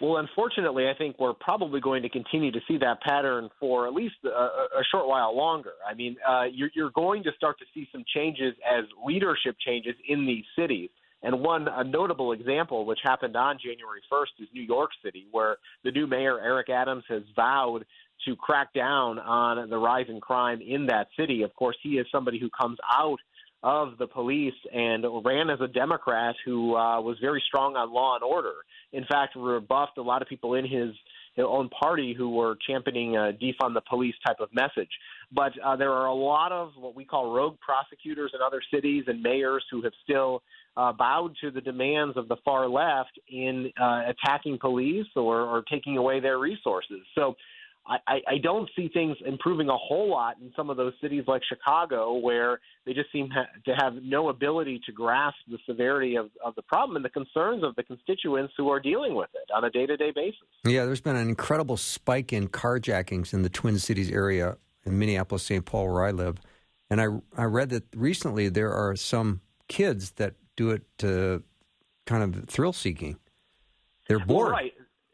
Well, 0.00 0.16
unfortunately, 0.16 0.88
I 0.88 0.94
think 0.94 1.16
we're 1.20 1.32
probably 1.32 1.80
going 1.80 2.02
to 2.02 2.08
continue 2.08 2.50
to 2.50 2.58
see 2.66 2.76
that 2.78 3.00
pattern 3.02 3.48
for 3.60 3.86
at 3.86 3.92
least 3.92 4.16
a, 4.24 4.28
a 4.28 4.82
short 4.90 5.06
while 5.06 5.36
longer. 5.36 5.74
I 5.88 5.94
mean, 5.94 6.16
uh, 6.28 6.44
you're, 6.52 6.70
you're 6.74 6.90
going 6.90 7.22
to 7.22 7.30
start 7.36 7.56
to 7.60 7.64
see 7.72 7.86
some 7.92 8.02
changes 8.12 8.54
as 8.68 8.84
leadership 9.06 9.54
changes 9.64 9.94
in 10.08 10.26
these 10.26 10.44
cities. 10.58 10.90
And 11.22 11.40
one 11.40 11.68
a 11.68 11.84
notable 11.84 12.32
example, 12.32 12.84
which 12.84 12.98
happened 13.02 13.36
on 13.36 13.58
January 13.58 14.00
1st, 14.12 14.42
is 14.42 14.48
New 14.52 14.62
York 14.62 14.90
City, 15.04 15.26
where 15.30 15.56
the 15.84 15.92
new 15.92 16.06
mayor, 16.06 16.40
Eric 16.40 16.68
Adams, 16.68 17.04
has 17.08 17.22
vowed 17.36 17.84
to 18.26 18.36
crack 18.36 18.72
down 18.72 19.18
on 19.18 19.68
the 19.68 19.78
rise 19.78 20.06
in 20.08 20.20
crime 20.20 20.60
in 20.60 20.86
that 20.86 21.08
city. 21.18 21.42
Of 21.42 21.54
course, 21.54 21.76
he 21.82 21.90
is 21.90 22.06
somebody 22.10 22.38
who 22.38 22.50
comes 22.50 22.78
out 22.92 23.18
of 23.62 23.96
the 23.98 24.06
police 24.06 24.54
and 24.72 25.04
ran 25.24 25.48
as 25.48 25.60
a 25.60 25.68
Democrat 25.68 26.34
who 26.44 26.74
uh, 26.74 27.00
was 27.00 27.16
very 27.20 27.42
strong 27.46 27.76
on 27.76 27.92
law 27.92 28.14
and 28.16 28.24
order. 28.24 28.54
In 28.92 29.04
fact, 29.04 29.36
rebuffed 29.36 29.98
a 29.98 30.02
lot 30.02 30.22
of 30.22 30.28
people 30.28 30.54
in 30.54 30.64
his, 30.64 30.90
own 31.38 31.68
party 31.70 32.14
who 32.16 32.30
were 32.30 32.56
championing 32.66 33.16
a 33.16 33.32
defund 33.32 33.74
the 33.74 33.82
police 33.88 34.14
type 34.26 34.40
of 34.40 34.48
message. 34.52 34.90
But 35.32 35.52
uh, 35.64 35.76
there 35.76 35.92
are 35.92 36.06
a 36.06 36.14
lot 36.14 36.52
of 36.52 36.72
what 36.76 36.94
we 36.94 37.04
call 37.04 37.32
rogue 37.32 37.56
prosecutors 37.60 38.32
in 38.34 38.40
other 38.44 38.62
cities 38.72 39.04
and 39.06 39.22
mayors 39.22 39.64
who 39.70 39.82
have 39.82 39.92
still 40.04 40.42
uh, 40.76 40.92
bowed 40.92 41.34
to 41.40 41.50
the 41.50 41.60
demands 41.60 42.16
of 42.16 42.28
the 42.28 42.36
far 42.44 42.68
left 42.68 43.18
in 43.28 43.70
uh, 43.80 44.02
attacking 44.08 44.58
police 44.58 45.06
or, 45.16 45.40
or 45.40 45.62
taking 45.70 45.96
away 45.96 46.20
their 46.20 46.38
resources. 46.38 47.00
So 47.14 47.34
I, 47.84 48.20
I 48.28 48.38
don't 48.38 48.70
see 48.76 48.88
things 48.88 49.16
improving 49.26 49.68
a 49.68 49.76
whole 49.76 50.08
lot 50.08 50.36
in 50.40 50.52
some 50.54 50.70
of 50.70 50.76
those 50.76 50.92
cities 51.00 51.24
like 51.26 51.42
Chicago, 51.48 52.14
where 52.14 52.60
they 52.86 52.94
just 52.94 53.10
seem 53.10 53.28
ha- 53.28 53.48
to 53.64 53.74
have 53.74 53.94
no 54.02 54.28
ability 54.28 54.80
to 54.86 54.92
grasp 54.92 55.36
the 55.50 55.58
severity 55.66 56.14
of, 56.14 56.30
of 56.44 56.54
the 56.54 56.62
problem 56.62 56.94
and 56.94 57.04
the 57.04 57.10
concerns 57.10 57.64
of 57.64 57.74
the 57.74 57.82
constituents 57.82 58.54
who 58.56 58.70
are 58.70 58.78
dealing 58.78 59.16
with 59.16 59.30
it 59.34 59.50
on 59.52 59.64
a 59.64 59.70
day 59.70 59.86
to 59.86 59.96
day 59.96 60.12
basis. 60.12 60.38
Yeah, 60.64 60.84
there's 60.84 61.00
been 61.00 61.16
an 61.16 61.28
incredible 61.28 61.76
spike 61.76 62.32
in 62.32 62.48
carjackings 62.48 63.34
in 63.34 63.42
the 63.42 63.50
Twin 63.50 63.78
Cities 63.78 64.10
area 64.10 64.58
in 64.84 64.98
Minneapolis, 64.98 65.42
St. 65.42 65.64
Paul, 65.64 65.92
where 65.92 66.04
I 66.04 66.12
live. 66.12 66.38
And 66.88 67.00
I 67.00 67.06
I 67.36 67.44
read 67.44 67.70
that 67.70 67.84
recently 67.96 68.48
there 68.48 68.72
are 68.72 68.94
some 68.94 69.40
kids 69.66 70.12
that 70.12 70.34
do 70.56 70.70
it 70.70 70.82
to 70.98 71.42
kind 72.06 72.22
of 72.22 72.44
thrill 72.48 72.72
seeking. 72.72 73.18
They're 74.08 74.18
bored. 74.18 74.46
Well, 74.46 74.52
right. 74.52 74.72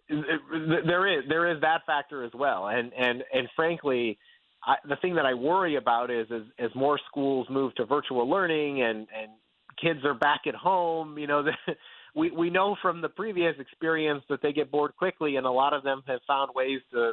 There 0.09 1.07
is 1.07 1.25
there 1.29 1.51
is 1.51 1.61
that 1.61 1.85
factor 1.87 2.25
as 2.25 2.33
well, 2.35 2.69
and 2.69 2.93
and 2.95 3.23
and 3.33 3.49
frankly, 3.55 4.19
I, 4.65 4.77
the 4.89 4.97
thing 4.97 5.15
that 5.17 5.27
I 5.27 5.35
worry 5.35 5.77
about 5.77 6.11
is 6.11 6.27
is 6.31 6.45
as 6.59 6.71
more 6.75 6.99
schools 7.11 7.47
move 7.51 7.75
to 7.77 7.85
virtual 7.85 8.29
learning 8.29 8.83
and 8.83 9.07
and 9.15 9.33
kids 9.81 10.05
are 10.05 10.15
back 10.15 10.43
at 10.47 10.55
home, 10.55 11.19
you 11.19 11.27
know, 11.27 11.43
the, 11.45 11.53
we 12.19 12.31
we 12.33 12.51
know 12.51 12.77
from 12.83 13.01
the 13.01 13.09
previous 13.09 13.55
experience 13.61 14.25
that 14.29 14.43
they 14.43 14.53
get 14.53 14.71
bored 14.71 14.97
quickly, 14.97 15.37
and 15.37 15.47
a 15.47 15.51
lot 15.51 15.73
of 15.73 15.85
them 15.85 16.03
have 16.07 16.21
found 16.27 16.51
ways 16.55 16.81
to, 16.93 17.13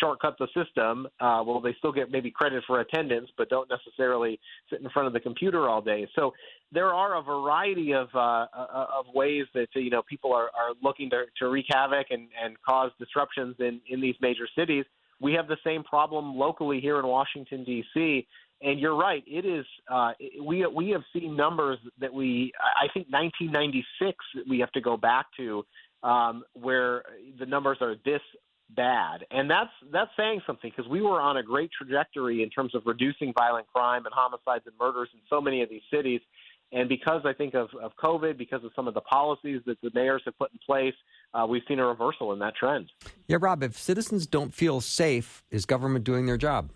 shortcut 0.00 0.36
the 0.38 0.46
system. 0.54 1.06
Uh, 1.20 1.42
well, 1.46 1.60
they 1.60 1.74
still 1.78 1.92
get 1.92 2.10
maybe 2.10 2.30
credit 2.30 2.64
for 2.66 2.80
attendance, 2.80 3.28
but 3.36 3.48
don't 3.50 3.68
necessarily 3.68 4.40
sit 4.70 4.80
in 4.80 4.88
front 4.90 5.06
of 5.06 5.12
the 5.12 5.20
computer 5.20 5.68
all 5.68 5.82
day. 5.82 6.08
So 6.14 6.32
there 6.72 6.94
are 6.94 7.18
a 7.18 7.22
variety 7.22 7.92
of 7.92 8.08
uh, 8.14 8.46
uh 8.56 8.86
of 8.98 9.06
ways 9.14 9.44
that 9.54 9.68
you 9.74 9.90
know 9.90 10.02
people 10.08 10.32
are, 10.32 10.46
are 10.56 10.74
looking 10.82 11.10
to, 11.10 11.24
to 11.38 11.48
wreak 11.48 11.66
havoc 11.70 12.06
and, 12.10 12.28
and 12.42 12.56
cause 12.66 12.90
disruptions 12.98 13.56
in 13.58 13.80
in 13.88 14.00
these 14.00 14.16
major 14.20 14.48
cities. 14.56 14.84
We 15.20 15.32
have 15.34 15.48
the 15.48 15.56
same 15.64 15.82
problem 15.82 16.36
locally 16.36 16.80
here 16.80 16.98
in 16.98 17.06
Washington 17.06 17.64
D.C. 17.64 18.26
And 18.62 18.80
you're 18.80 18.96
right. 18.96 19.22
It 19.26 19.44
is. 19.44 19.66
Uh, 19.90 20.12
we 20.42 20.66
we 20.66 20.90
have 20.90 21.02
seen 21.12 21.36
numbers 21.36 21.78
that 22.00 22.12
we. 22.12 22.52
I 22.58 22.88
think 22.92 23.06
1996 23.10 24.16
we 24.48 24.58
have 24.60 24.72
to 24.72 24.80
go 24.80 24.96
back 24.96 25.26
to, 25.36 25.64
um, 26.02 26.42
where 26.54 27.02
the 27.38 27.46
numbers 27.46 27.78
are 27.80 27.96
this 28.04 28.22
bad, 28.74 29.24
and 29.30 29.50
that's 29.50 29.70
that's 29.92 30.10
saying 30.16 30.40
something 30.46 30.72
because 30.74 30.90
we 30.90 31.02
were 31.02 31.20
on 31.20 31.36
a 31.36 31.42
great 31.42 31.70
trajectory 31.70 32.42
in 32.42 32.50
terms 32.50 32.74
of 32.74 32.82
reducing 32.86 33.32
violent 33.32 33.66
crime 33.74 34.06
and 34.06 34.14
homicides 34.14 34.64
and 34.66 34.74
murders 34.80 35.08
in 35.12 35.20
so 35.28 35.40
many 35.40 35.62
of 35.62 35.68
these 35.68 35.82
cities. 35.92 36.20
And 36.72 36.88
because 36.88 37.22
I 37.24 37.32
think 37.32 37.54
of, 37.54 37.68
of 37.80 37.92
COVID, 38.02 38.36
because 38.36 38.64
of 38.64 38.72
some 38.74 38.88
of 38.88 38.94
the 38.94 39.00
policies 39.00 39.60
that 39.66 39.80
the 39.82 39.90
mayors 39.94 40.22
have 40.24 40.36
put 40.36 40.52
in 40.52 40.58
place, 40.66 40.94
uh, 41.32 41.46
we've 41.48 41.62
seen 41.68 41.78
a 41.78 41.86
reversal 41.86 42.32
in 42.32 42.38
that 42.40 42.56
trend. 42.56 42.90
Yeah, 43.28 43.38
Rob, 43.40 43.62
if 43.62 43.78
citizens 43.78 44.26
don't 44.26 44.52
feel 44.52 44.80
safe, 44.80 45.44
is 45.50 45.64
government 45.64 46.04
doing 46.04 46.26
their 46.26 46.36
job? 46.36 46.70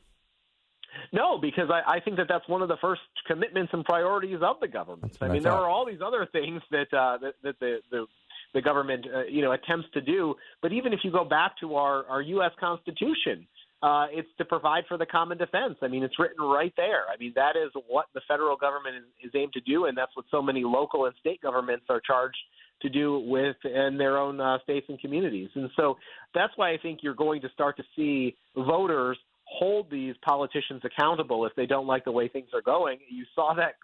No, 1.13 1.39
because 1.39 1.71
I, 1.71 1.97
I 1.97 2.01
think 2.01 2.17
that 2.17 2.27
that's 2.29 2.49
one 2.49 2.63
of 2.63 2.69
the 2.69 2.77
first 2.81 3.03
commitments 3.27 3.73
and 3.73 3.85
priorities 3.85 4.39
of 4.43 4.57
the 4.61 4.69
government. 4.69 5.17
I 5.21 5.29
mean, 5.29 5.39
I 5.39 5.51
there 5.51 5.53
are 5.53 5.69
all 5.69 5.87
these 5.87 6.01
other 6.05 6.29
things 6.31 6.63
that 6.71 6.93
uh, 6.93 7.19
that, 7.19 7.35
that 7.43 7.59
the, 7.61 7.79
the 7.91 8.07
the 8.55 8.61
government 8.61 9.07
uh, 9.13 9.25
you 9.25 9.43
know 9.43 9.53
attempts 9.53 9.89
to 9.95 10.01
do. 10.01 10.35
But 10.63 10.73
even 10.73 10.93
if 10.93 11.01
you 11.03 11.11
go 11.11 11.25
back 11.25 11.59
to 11.61 11.77
our 11.77 12.05
our 12.07 12.23
U.S. 12.23 12.53
Constitution, 12.59 13.47
uh, 13.83 14.07
it's 14.11 14.29
to 14.39 14.45
provide 14.45 14.85
for 14.89 14.99
the 14.99 15.07
common 15.07 15.39
defense. 15.39 15.77
I 15.83 15.89
mean, 15.89 16.03
it's 16.03 16.19
written 16.19 16.45
right 16.45 16.73
there. 16.77 17.05
I 17.13 17.17
mean, 17.19 17.33
that 17.37 17.57
is 17.57 17.71
what 17.89 18.07
the 18.15 18.21
federal 18.29 18.57
government 18.57 18.97
is, 18.97 19.29
is 19.29 19.33
aimed 19.35 19.55
to 19.55 19.61
do, 19.61 19.87
and 19.87 19.97
that's 19.97 20.15
what 20.15 20.27
so 20.31 20.43
many 20.43 20.63
local 20.65 21.07
and 21.07 21.15
state 21.21 21.41
governments 21.41 21.87
are 21.89 22.01
charged 22.01 22.37
to 22.83 22.89
do 22.89 23.21
with 23.21 23.57
in 23.65 23.97
their 23.99 24.19
own 24.19 24.41
uh, 24.41 24.59
states 24.63 24.87
and 24.89 24.99
communities. 25.01 25.49
And 25.55 25.71
so 25.77 25.97
that's 26.35 26.53
why 26.57 26.73
I 26.73 26.79
think 26.79 27.01
you're 27.03 27.15
going 27.15 27.41
to 27.43 27.49
start 27.51 27.77
to 27.79 27.83
see 27.97 28.37
voters 28.55 29.19
hold 29.45 29.91
these 29.91 30.15
politicians 30.25 30.83
accountable 30.85 31.45
if 31.45 31.53
they 31.57 31.67
don't 31.67 31.87
like 31.87 32.05
the 32.05 32.13
way 32.13 32.29
things 32.29 32.49
are 32.55 32.63
going. 32.63 32.99
You 33.11 33.25
saw 33.35 33.55
that 33.55 33.75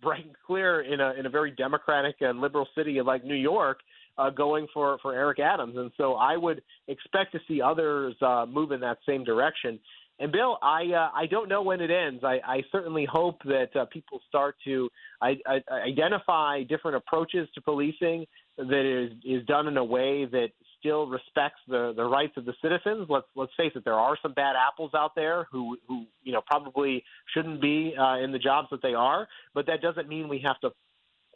bright 0.00 0.24
and 0.24 0.34
clear 0.46 0.82
in 0.82 1.00
a 1.00 1.12
in 1.18 1.26
a 1.26 1.30
very 1.30 1.50
democratic 1.50 2.16
and 2.20 2.40
liberal 2.40 2.68
city 2.76 3.00
like 3.02 3.24
New 3.24 3.34
York, 3.34 3.80
uh, 4.18 4.30
going 4.30 4.66
for 4.74 4.98
for 5.00 5.14
Eric 5.14 5.38
Adams, 5.38 5.76
and 5.76 5.90
so 5.96 6.14
I 6.14 6.36
would 6.36 6.62
expect 6.88 7.32
to 7.32 7.40
see 7.46 7.62
others 7.62 8.14
uh, 8.20 8.46
move 8.48 8.72
in 8.72 8.80
that 8.80 8.98
same 9.06 9.24
direction. 9.24 9.78
And 10.20 10.32
Bill, 10.32 10.58
I 10.62 10.82
uh, 10.92 11.10
I 11.14 11.26
don't 11.26 11.48
know 11.48 11.62
when 11.62 11.80
it 11.80 11.90
ends. 11.90 12.24
I, 12.24 12.40
I 12.44 12.62
certainly 12.72 13.06
hope 13.10 13.40
that 13.44 13.74
uh, 13.76 13.84
people 13.86 14.20
start 14.28 14.56
to 14.64 14.88
I, 15.22 15.36
I, 15.46 15.60
identify 15.86 16.64
different 16.64 16.96
approaches 16.96 17.48
to 17.54 17.60
policing 17.60 18.26
that 18.56 18.84
is 18.84 19.12
is 19.24 19.46
done 19.46 19.68
in 19.68 19.76
a 19.76 19.84
way 19.84 20.24
that 20.24 20.48
still 20.80 21.06
respects 21.06 21.60
the 21.68 21.92
the 21.94 22.04
rights 22.04 22.32
of 22.36 22.44
the 22.44 22.54
citizens. 22.60 23.06
Let's 23.08 23.26
let's 23.36 23.52
face 23.56 23.72
it, 23.76 23.84
there 23.84 23.94
are 23.94 24.16
some 24.20 24.32
bad 24.32 24.56
apples 24.56 24.90
out 24.94 25.14
there 25.14 25.46
who 25.52 25.78
who 25.86 26.06
you 26.24 26.32
know 26.32 26.42
probably 26.44 27.04
shouldn't 27.32 27.60
be 27.60 27.94
uh, 27.96 28.16
in 28.16 28.32
the 28.32 28.40
jobs 28.40 28.68
that 28.72 28.82
they 28.82 28.94
are, 28.94 29.28
but 29.54 29.66
that 29.66 29.82
doesn't 29.82 30.08
mean 30.08 30.28
we 30.28 30.40
have 30.40 30.58
to 30.60 30.72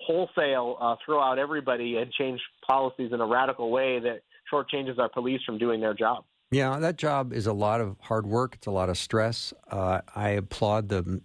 wholesale 0.04 0.76
uh, 0.80 0.96
throw 1.04 1.20
out 1.22 1.38
everybody 1.38 1.96
and 1.96 2.12
change 2.12 2.40
policies 2.66 3.12
in 3.12 3.20
a 3.20 3.26
radical 3.26 3.70
way 3.70 4.00
that 4.00 4.22
shortchanges 4.52 4.98
our 4.98 5.08
police 5.08 5.40
from 5.46 5.58
doing 5.58 5.80
their 5.80 5.94
job. 5.94 6.24
Yeah, 6.50 6.78
that 6.78 6.96
job 6.96 7.32
is 7.32 7.46
a 7.46 7.52
lot 7.52 7.80
of 7.80 7.96
hard 8.00 8.26
work. 8.26 8.54
It's 8.56 8.66
a 8.66 8.70
lot 8.70 8.90
of 8.90 8.98
stress. 8.98 9.54
Uh, 9.70 10.02
I 10.14 10.30
applaud 10.30 10.88
the 10.88 11.22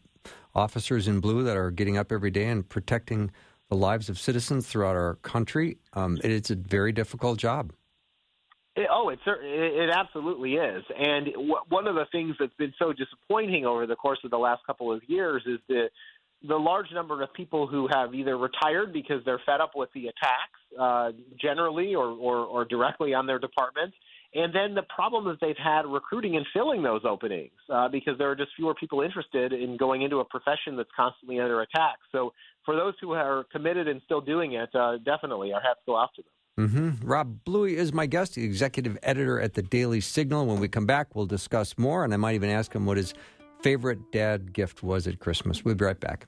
officers 0.56 1.08
in 1.08 1.20
blue 1.20 1.44
that 1.44 1.58
are 1.58 1.70
getting 1.70 1.98
up 1.98 2.12
every 2.12 2.32
day 2.32 2.46
and 2.46 2.68
protecting 2.68 3.32
the 3.70 3.76
lives 3.76 4.10
of 4.10 4.18
citizens 4.18 4.68
throughout 4.68 4.96
our 4.96 5.16
country. 5.16 5.78
Um, 5.94 6.18
it's 6.24 6.50
a 6.50 6.56
very 6.56 6.94
difficult 6.94 7.38
job. 7.38 7.74
It, 8.78 8.88
oh, 8.92 9.10
it, 9.10 9.20
it 9.26 9.90
absolutely 9.90 10.54
is. 10.54 10.84
And 10.98 11.26
w- 11.34 11.56
one 11.68 11.88
of 11.88 11.96
the 11.96 12.06
things 12.12 12.36
that's 12.40 12.54
been 12.54 12.74
so 12.80 12.94
disappointing 12.94 13.66
over 13.66 13.88
the 13.88 13.96
course 13.96 14.20
of 14.24 14.32
the 14.32 14.38
last 14.38 14.62
couple 14.66 14.94
of 14.94 15.02
years 15.08 15.44
is 15.46 15.60
the 15.68 15.90
the 16.48 16.56
large 16.56 16.88
number 16.94 17.22
of 17.22 17.34
people 17.34 17.68
who 17.68 17.88
have 17.92 18.14
either 18.14 18.38
retired 18.38 18.94
because 18.94 19.24
they're 19.26 19.42
fed 19.46 19.60
up 19.60 19.72
with 19.76 19.90
the 19.94 20.08
attacks 20.08 20.60
uh, 20.80 21.12
generally 21.42 21.96
or, 21.96 22.08
or, 22.08 22.38
or 22.38 22.66
directly 22.66 23.14
on 23.14 23.26
their 23.26 23.40
department, 23.40 23.94
and 24.34 24.54
then 24.54 24.76
the 24.76 24.84
problem 24.84 25.26
that 25.26 25.38
they've 25.42 25.58
had 25.58 25.86
recruiting 25.86 26.36
and 26.36 26.46
filling 26.54 26.84
those 26.84 27.02
openings 27.10 27.52
uh, 27.74 27.88
because 27.88 28.18
there 28.18 28.30
are 28.30 28.36
just 28.36 28.52
fewer 28.56 28.76
people 28.76 29.02
interested 29.02 29.54
in 29.54 29.78
going 29.78 30.04
into 30.04 30.20
a 30.20 30.26
profession 30.26 30.76
that's 30.76 30.90
constantly 30.96 31.40
under 31.40 31.62
attack. 31.62 31.96
So 32.12 32.34
for 32.66 32.76
those 32.76 32.94
who 33.02 33.14
are 33.14 33.46
committed 33.52 33.88
and 33.88 34.02
still 34.06 34.22
doing 34.22 34.54
it, 34.54 34.70
uh, 34.76 34.98
definitely 34.98 35.54
our 35.54 35.62
hats 35.62 35.80
go 35.86 35.96
off 35.96 36.12
to 36.18 36.22
them. 36.22 36.32
Mm-hmm. 36.70 37.08
Rob 37.08 37.44
Bluey 37.46 37.78
is 37.78 37.94
my 37.94 38.08
guest, 38.08 38.34
the 38.34 38.44
executive 38.44 38.98
editor 39.04 39.40
at 39.40 39.54
the 39.54 39.62
Daily 39.62 40.02
Signal. 40.02 40.48
When 40.48 40.60
we 40.60 40.68
come 40.68 40.88
back, 40.88 41.16
we'll 41.16 41.28
discuss 41.28 41.78
more, 41.78 42.04
and 42.04 42.14
I 42.14 42.18
might 42.18 42.34
even 42.34 42.50
ask 42.50 42.74
him 42.74 42.86
what 42.86 42.98
his 42.98 43.14
favorite 43.62 44.12
dad 44.12 44.54
gift 44.54 44.84
was 44.84 45.08
at 45.08 45.20
Christmas. 45.20 45.64
We'll 45.64 45.76
be 45.76 45.86
right 45.86 46.00
back. 46.00 46.28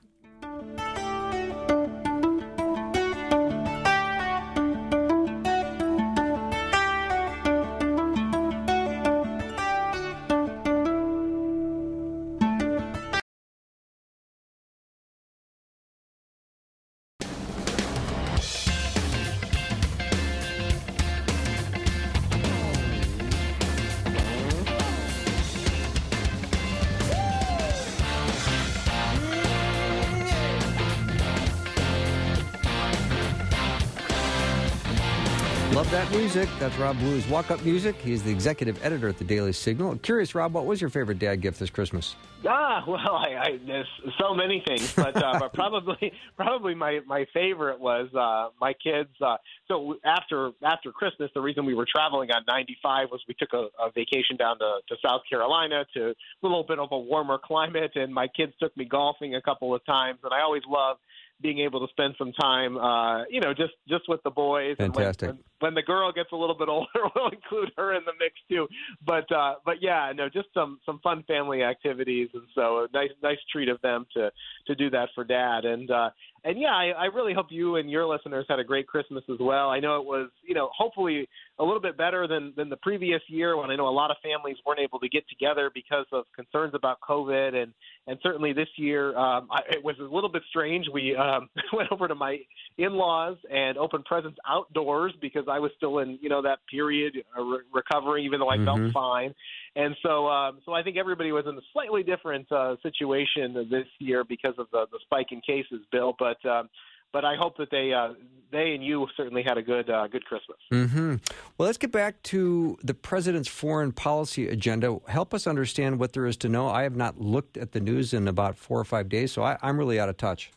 That's 36.60 36.76
Rob 36.76 36.98
Bluey's 36.98 37.26
Walk 37.26 37.50
Up 37.50 37.64
Music. 37.64 37.96
He's 37.96 38.22
the 38.22 38.30
executive 38.30 38.78
editor 38.84 39.08
at 39.08 39.16
the 39.16 39.24
Daily 39.24 39.50
Signal. 39.54 39.96
Curious, 39.96 40.34
Rob, 40.34 40.52
what 40.52 40.66
was 40.66 40.78
your 40.78 40.90
favorite 40.90 41.18
dad 41.18 41.36
gift 41.40 41.58
this 41.58 41.70
Christmas? 41.70 42.16
Ah, 42.46 42.84
well, 42.86 42.98
I, 42.98 43.34
I 43.40 43.58
there's 43.66 43.88
so 44.20 44.34
many 44.34 44.62
things, 44.66 44.92
but, 44.92 45.16
uh, 45.16 45.38
but 45.38 45.52
probably 45.54 46.12
probably 46.36 46.74
my 46.74 47.00
my 47.06 47.24
favorite 47.32 47.80
was 47.80 48.14
uh, 48.14 48.50
my 48.60 48.74
kids. 48.74 49.08
Uh, 49.22 49.38
so 49.68 49.96
after 50.04 50.50
after 50.62 50.92
Christmas, 50.92 51.30
the 51.34 51.40
reason 51.40 51.64
we 51.64 51.72
were 51.72 51.86
traveling 51.90 52.30
on 52.30 52.42
95 52.46 53.08
was 53.10 53.22
we 53.26 53.32
took 53.32 53.54
a, 53.54 53.68
a 53.82 53.90
vacation 53.94 54.36
down 54.38 54.58
to, 54.58 54.80
to 54.88 54.96
South 55.02 55.22
Carolina 55.30 55.86
to 55.94 56.10
a 56.10 56.14
little 56.42 56.64
bit 56.68 56.78
of 56.78 56.88
a 56.92 56.98
warmer 56.98 57.38
climate, 57.42 57.92
and 57.94 58.12
my 58.12 58.28
kids 58.28 58.52
took 58.60 58.76
me 58.76 58.84
golfing 58.84 59.34
a 59.34 59.40
couple 59.40 59.74
of 59.74 59.82
times, 59.86 60.18
and 60.24 60.34
I 60.34 60.42
always 60.42 60.64
love 60.68 60.98
being 61.40 61.60
able 61.60 61.80
to 61.80 61.90
spend 61.90 62.16
some 62.18 62.32
time, 62.32 62.76
uh, 62.76 63.24
you 63.30 63.40
know, 63.40 63.54
just 63.54 63.72
just 63.88 64.08
with 64.08 64.22
the 64.24 64.30
boys. 64.30 64.76
Fantastic. 64.76 65.30
And 65.30 65.38
when, 65.38 65.44
when, 65.44 65.49
when 65.60 65.74
the 65.74 65.82
girl 65.82 66.12
gets 66.12 66.32
a 66.32 66.36
little 66.36 66.56
bit 66.56 66.68
older, 66.70 66.88
we'll 67.14 67.28
include 67.28 67.70
her 67.76 67.94
in 67.94 68.02
the 68.04 68.12
mix 68.18 68.34
too. 68.48 68.66
But 69.06 69.30
uh, 69.32 69.56
but 69.64 69.76
yeah, 69.80 70.12
no, 70.14 70.28
just 70.28 70.48
some 70.52 70.80
some 70.84 71.00
fun 71.02 71.24
family 71.26 71.62
activities, 71.62 72.28
and 72.34 72.44
so 72.54 72.84
a 72.84 72.88
nice 72.92 73.10
nice 73.22 73.38
treat 73.52 73.68
of 73.68 73.80
them 73.82 74.06
to 74.14 74.30
to 74.66 74.74
do 74.74 74.90
that 74.90 75.08
for 75.14 75.24
dad. 75.24 75.64
And 75.64 75.90
uh, 75.90 76.10
and 76.44 76.58
yeah, 76.58 76.74
I, 76.74 76.92
I 76.96 77.04
really 77.06 77.34
hope 77.34 77.46
you 77.50 77.76
and 77.76 77.90
your 77.90 78.06
listeners 78.06 78.46
had 78.48 78.58
a 78.58 78.64
great 78.64 78.86
Christmas 78.86 79.22
as 79.30 79.36
well. 79.38 79.68
I 79.68 79.78
know 79.78 80.00
it 80.00 80.06
was, 80.06 80.30
you 80.46 80.54
know, 80.54 80.70
hopefully 80.76 81.28
a 81.58 81.64
little 81.64 81.80
bit 81.80 81.98
better 81.98 82.26
than 82.26 82.54
than 82.56 82.70
the 82.70 82.78
previous 82.78 83.20
year 83.28 83.56
when 83.56 83.70
I 83.70 83.76
know 83.76 83.88
a 83.88 83.90
lot 83.90 84.10
of 84.10 84.16
families 84.22 84.56
weren't 84.64 84.80
able 84.80 84.98
to 85.00 85.08
get 85.08 85.28
together 85.28 85.70
because 85.74 86.06
of 86.12 86.24
concerns 86.34 86.74
about 86.74 86.98
COVID, 87.06 87.54
and 87.54 87.72
and 88.06 88.18
certainly 88.22 88.52
this 88.52 88.68
year 88.76 89.16
um, 89.16 89.48
I, 89.50 89.60
it 89.70 89.84
was 89.84 89.96
a 90.00 90.02
little 90.02 90.30
bit 90.30 90.42
strange. 90.48 90.86
We 90.92 91.14
um, 91.14 91.50
went 91.72 91.92
over 91.92 92.08
to 92.08 92.14
my 92.14 92.38
in-laws 92.78 93.36
and 93.50 93.76
opened 93.76 94.06
presents 94.06 94.38
outdoors 94.48 95.12
because 95.20 95.44
I 95.50 95.58
was 95.58 95.70
still 95.76 95.98
in 95.98 96.18
you 96.20 96.28
know 96.28 96.42
that 96.42 96.60
period 96.70 97.14
uh, 97.36 97.42
re- 97.42 97.58
recovering, 97.72 98.24
even 98.24 98.40
though 98.40 98.50
I 98.50 98.56
mm-hmm. 98.56 98.64
felt 98.64 98.92
fine. 98.92 99.34
And 99.76 99.94
so, 100.02 100.26
um, 100.26 100.58
so 100.64 100.72
I 100.72 100.82
think 100.82 100.96
everybody 100.96 101.30
was 101.30 101.44
in 101.46 101.56
a 101.56 101.60
slightly 101.72 102.02
different 102.02 102.50
uh, 102.50 102.76
situation 102.82 103.54
this 103.70 103.86
year 103.98 104.24
because 104.24 104.54
of 104.58 104.66
the, 104.72 104.86
the 104.90 104.98
spike 105.02 105.28
in 105.30 105.40
cases, 105.40 105.80
Bill. 105.92 106.14
But 106.18 106.44
um, 106.48 106.68
but 107.12 107.24
I 107.24 107.36
hope 107.36 107.56
that 107.58 107.70
they 107.70 107.92
uh, 107.92 108.14
they 108.52 108.72
and 108.74 108.84
you 108.84 109.06
certainly 109.16 109.42
had 109.42 109.58
a 109.58 109.62
good 109.62 109.90
uh, 109.90 110.06
good 110.08 110.24
Christmas. 110.24 110.58
Mm-hmm. 110.72 111.16
Well, 111.58 111.66
let's 111.66 111.78
get 111.78 111.92
back 111.92 112.22
to 112.24 112.78
the 112.82 112.94
president's 112.94 113.48
foreign 113.48 113.92
policy 113.92 114.48
agenda. 114.48 114.98
Help 115.08 115.34
us 115.34 115.46
understand 115.46 115.98
what 115.98 116.12
there 116.12 116.26
is 116.26 116.36
to 116.38 116.48
know. 116.48 116.68
I 116.68 116.82
have 116.82 116.96
not 116.96 117.20
looked 117.20 117.56
at 117.56 117.72
the 117.72 117.80
news 117.80 118.12
in 118.12 118.28
about 118.28 118.56
four 118.56 118.78
or 118.78 118.84
five 118.84 119.08
days, 119.08 119.32
so 119.32 119.42
I, 119.42 119.58
I'm 119.62 119.78
really 119.78 119.98
out 119.98 120.08
of 120.08 120.16
touch. 120.16 120.50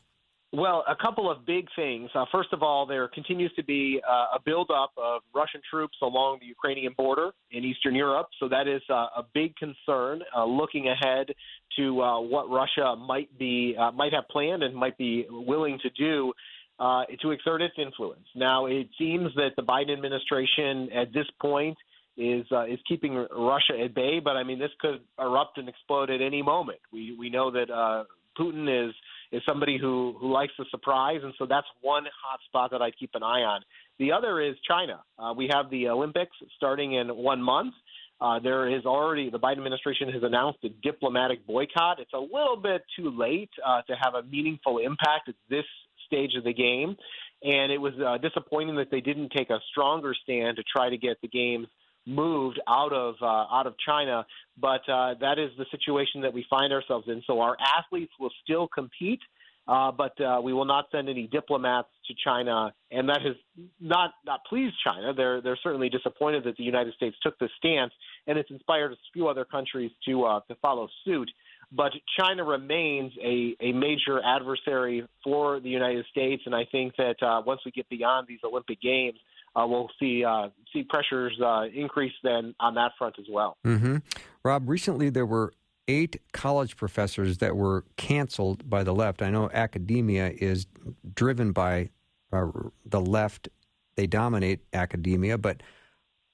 Well, 0.55 0.83
a 0.87 0.95
couple 0.95 1.31
of 1.31 1.47
big 1.47 1.65
things. 1.75 2.11
Uh, 2.13 2.25
first 2.31 2.53
of 2.53 2.61
all, 2.61 2.85
there 2.85 3.07
continues 3.07 3.51
to 3.55 3.63
be 3.63 3.99
uh, 4.07 4.37
a 4.37 4.39
buildup 4.45 4.91
of 4.97 5.23
Russian 5.33 5.61
troops 5.67 5.97
along 6.03 6.37
the 6.41 6.45
Ukrainian 6.45 6.93
border 6.95 7.31
in 7.49 7.63
Eastern 7.63 7.95
Europe. 7.95 8.27
So 8.39 8.47
that 8.49 8.67
is 8.67 8.83
uh, 8.87 9.07
a 9.17 9.25
big 9.33 9.55
concern 9.55 10.21
uh, 10.37 10.45
looking 10.45 10.89
ahead 10.89 11.29
to 11.77 12.01
uh, 12.03 12.21
what 12.21 12.51
Russia 12.51 12.95
might 12.95 13.35
be 13.39 13.75
uh, 13.79 13.93
might 13.93 14.13
have 14.13 14.27
planned 14.29 14.61
and 14.61 14.75
might 14.75 14.95
be 14.95 15.25
willing 15.27 15.79
to 15.81 15.89
do 15.89 16.33
to 16.79 17.31
exert 17.31 17.63
its 17.63 17.75
influence. 17.79 18.27
Now, 18.35 18.67
it 18.67 18.89
seems 18.99 19.33
that 19.35 19.51
the 19.55 19.63
Biden 19.63 19.93
administration 19.93 20.89
at 20.95 21.11
this 21.13 21.25
point 21.41 21.77
is 22.15 22.45
is 22.69 22.79
keeping 22.87 23.15
Russia 23.35 23.73
at 23.83 23.95
bay, 23.95 24.19
but 24.23 24.37
I 24.37 24.43
mean 24.43 24.59
this 24.59 24.71
could 24.79 24.99
erupt 25.17 25.57
and 25.57 25.67
explode 25.67 26.11
at 26.11 26.21
any 26.21 26.43
moment. 26.43 26.79
We 26.91 27.15
we 27.17 27.31
know 27.31 27.49
that 27.49 28.05
Putin 28.37 28.87
is 28.89 28.93
is 29.33 29.41
somebody 29.47 29.77
who 29.77 30.15
who 30.19 30.31
likes 30.31 30.53
the 30.57 30.65
surprise, 30.69 31.19
and 31.23 31.33
so 31.37 31.45
that's 31.45 31.67
one 31.81 32.03
hot 32.23 32.39
spot 32.45 32.71
that 32.71 32.81
I'd 32.81 32.97
keep 32.97 33.09
an 33.15 33.23
eye 33.23 33.41
on. 33.41 33.61
The 33.99 34.11
other 34.11 34.39
is 34.39 34.55
China. 34.65 35.01
Uh, 35.17 35.33
we 35.35 35.49
have 35.51 35.69
the 35.69 35.89
Olympics 35.89 36.37
starting 36.55 36.93
in 36.93 37.09
one 37.09 37.41
month. 37.41 37.73
Uh, 38.21 38.39
there 38.39 38.69
is 38.69 38.85
already 38.85 39.29
the 39.29 39.39
Biden 39.39 39.57
administration 39.57 40.09
has 40.09 40.21
announced 40.23 40.59
a 40.63 40.69
diplomatic 40.69 41.45
boycott. 41.45 41.99
It's 41.99 42.13
a 42.13 42.19
little 42.19 42.57
bit 42.61 42.83
too 42.95 43.09
late 43.09 43.49
uh, 43.65 43.81
to 43.81 43.95
have 44.01 44.13
a 44.13 44.23
meaningful 44.23 44.77
impact 44.77 45.27
at 45.29 45.35
this 45.49 45.65
stage 46.05 46.35
of 46.37 46.43
the 46.43 46.53
game, 46.53 46.95
and 47.41 47.71
it 47.71 47.81
was 47.81 47.93
uh, 47.99 48.19
disappointing 48.19 48.75
that 48.75 48.91
they 48.91 49.01
didn't 49.01 49.31
take 49.35 49.49
a 49.49 49.59
stronger 49.71 50.13
stand 50.23 50.57
to 50.57 50.63
try 50.63 50.89
to 50.89 50.97
get 50.97 51.17
the 51.21 51.27
games 51.27 51.67
moved 52.05 52.59
out 52.67 52.93
of 52.93 53.15
uh, 53.21 53.25
out 53.25 53.67
of 53.67 53.75
China. 53.85 54.25
But 54.59 54.87
uh, 54.89 55.15
that 55.21 55.39
is 55.39 55.51
the 55.57 55.65
situation 55.71 56.21
that 56.21 56.33
we 56.33 56.45
find 56.49 56.73
ourselves 56.73 57.07
in. 57.07 57.21
So 57.25 57.41
our 57.41 57.57
athletes 57.77 58.13
will 58.19 58.31
still 58.43 58.67
compete. 58.67 59.21
Uh, 59.65 59.93
but 59.93 60.19
uh, 60.19 60.41
we 60.43 60.51
will 60.51 60.65
not 60.65 60.87
send 60.91 61.07
any 61.07 61.25
diplomats 61.25 61.87
to 62.05 62.13
China, 62.21 62.73
and 62.91 63.07
that 63.07 63.21
has 63.21 63.35
not 63.79 64.11
not 64.25 64.41
pleased 64.43 64.75
China. 64.85 65.13
They're 65.13 65.39
they're 65.39 65.59
certainly 65.63 65.87
disappointed 65.87 66.43
that 66.43 66.57
the 66.57 66.65
United 66.65 66.93
States 66.95 67.15
took 67.23 67.39
this 67.39 67.49
stance, 67.59 67.93
and 68.27 68.37
it's 68.37 68.51
inspired 68.51 68.91
a 68.91 68.95
few 69.13 69.29
other 69.29 69.45
countries 69.45 69.91
to 70.05 70.25
uh, 70.25 70.41
to 70.49 70.55
follow 70.55 70.89
suit. 71.05 71.31
But 71.71 71.93
China 72.19 72.43
remains 72.43 73.13
a, 73.23 73.55
a 73.61 73.71
major 73.71 74.21
adversary 74.23 75.07
for 75.23 75.61
the 75.61 75.69
United 75.69 76.05
States, 76.11 76.43
and 76.45 76.53
I 76.53 76.65
think 76.69 76.95
that 76.97 77.15
uh, 77.23 77.41
once 77.45 77.61
we 77.65 77.71
get 77.71 77.87
beyond 77.87 78.27
these 78.27 78.39
Olympic 78.43 78.81
Games, 78.81 79.17
uh, 79.55 79.65
we'll 79.67 79.89
see 79.99 80.23
uh, 80.23 80.49
see 80.71 80.83
pressures 80.83 81.39
uh, 81.43 81.65
increase 81.73 82.13
then 82.23 82.55
on 82.59 82.75
that 82.75 82.91
front 82.97 83.15
as 83.19 83.25
well. 83.29 83.57
Mm-hmm. 83.65 83.97
Rob, 84.43 84.69
recently 84.69 85.09
there 85.09 85.25
were 85.25 85.53
eight 85.87 86.21
college 86.31 86.77
professors 86.77 87.39
that 87.39 87.55
were 87.55 87.83
canceled 87.97 88.69
by 88.69 88.83
the 88.83 88.93
left. 88.93 89.21
I 89.21 89.29
know 89.29 89.49
academia 89.53 90.31
is 90.35 90.65
driven 91.13 91.51
by 91.51 91.89
uh, 92.31 92.47
the 92.85 93.01
left; 93.01 93.49
they 93.95 94.07
dominate 94.07 94.61
academia. 94.73 95.37
But 95.37 95.61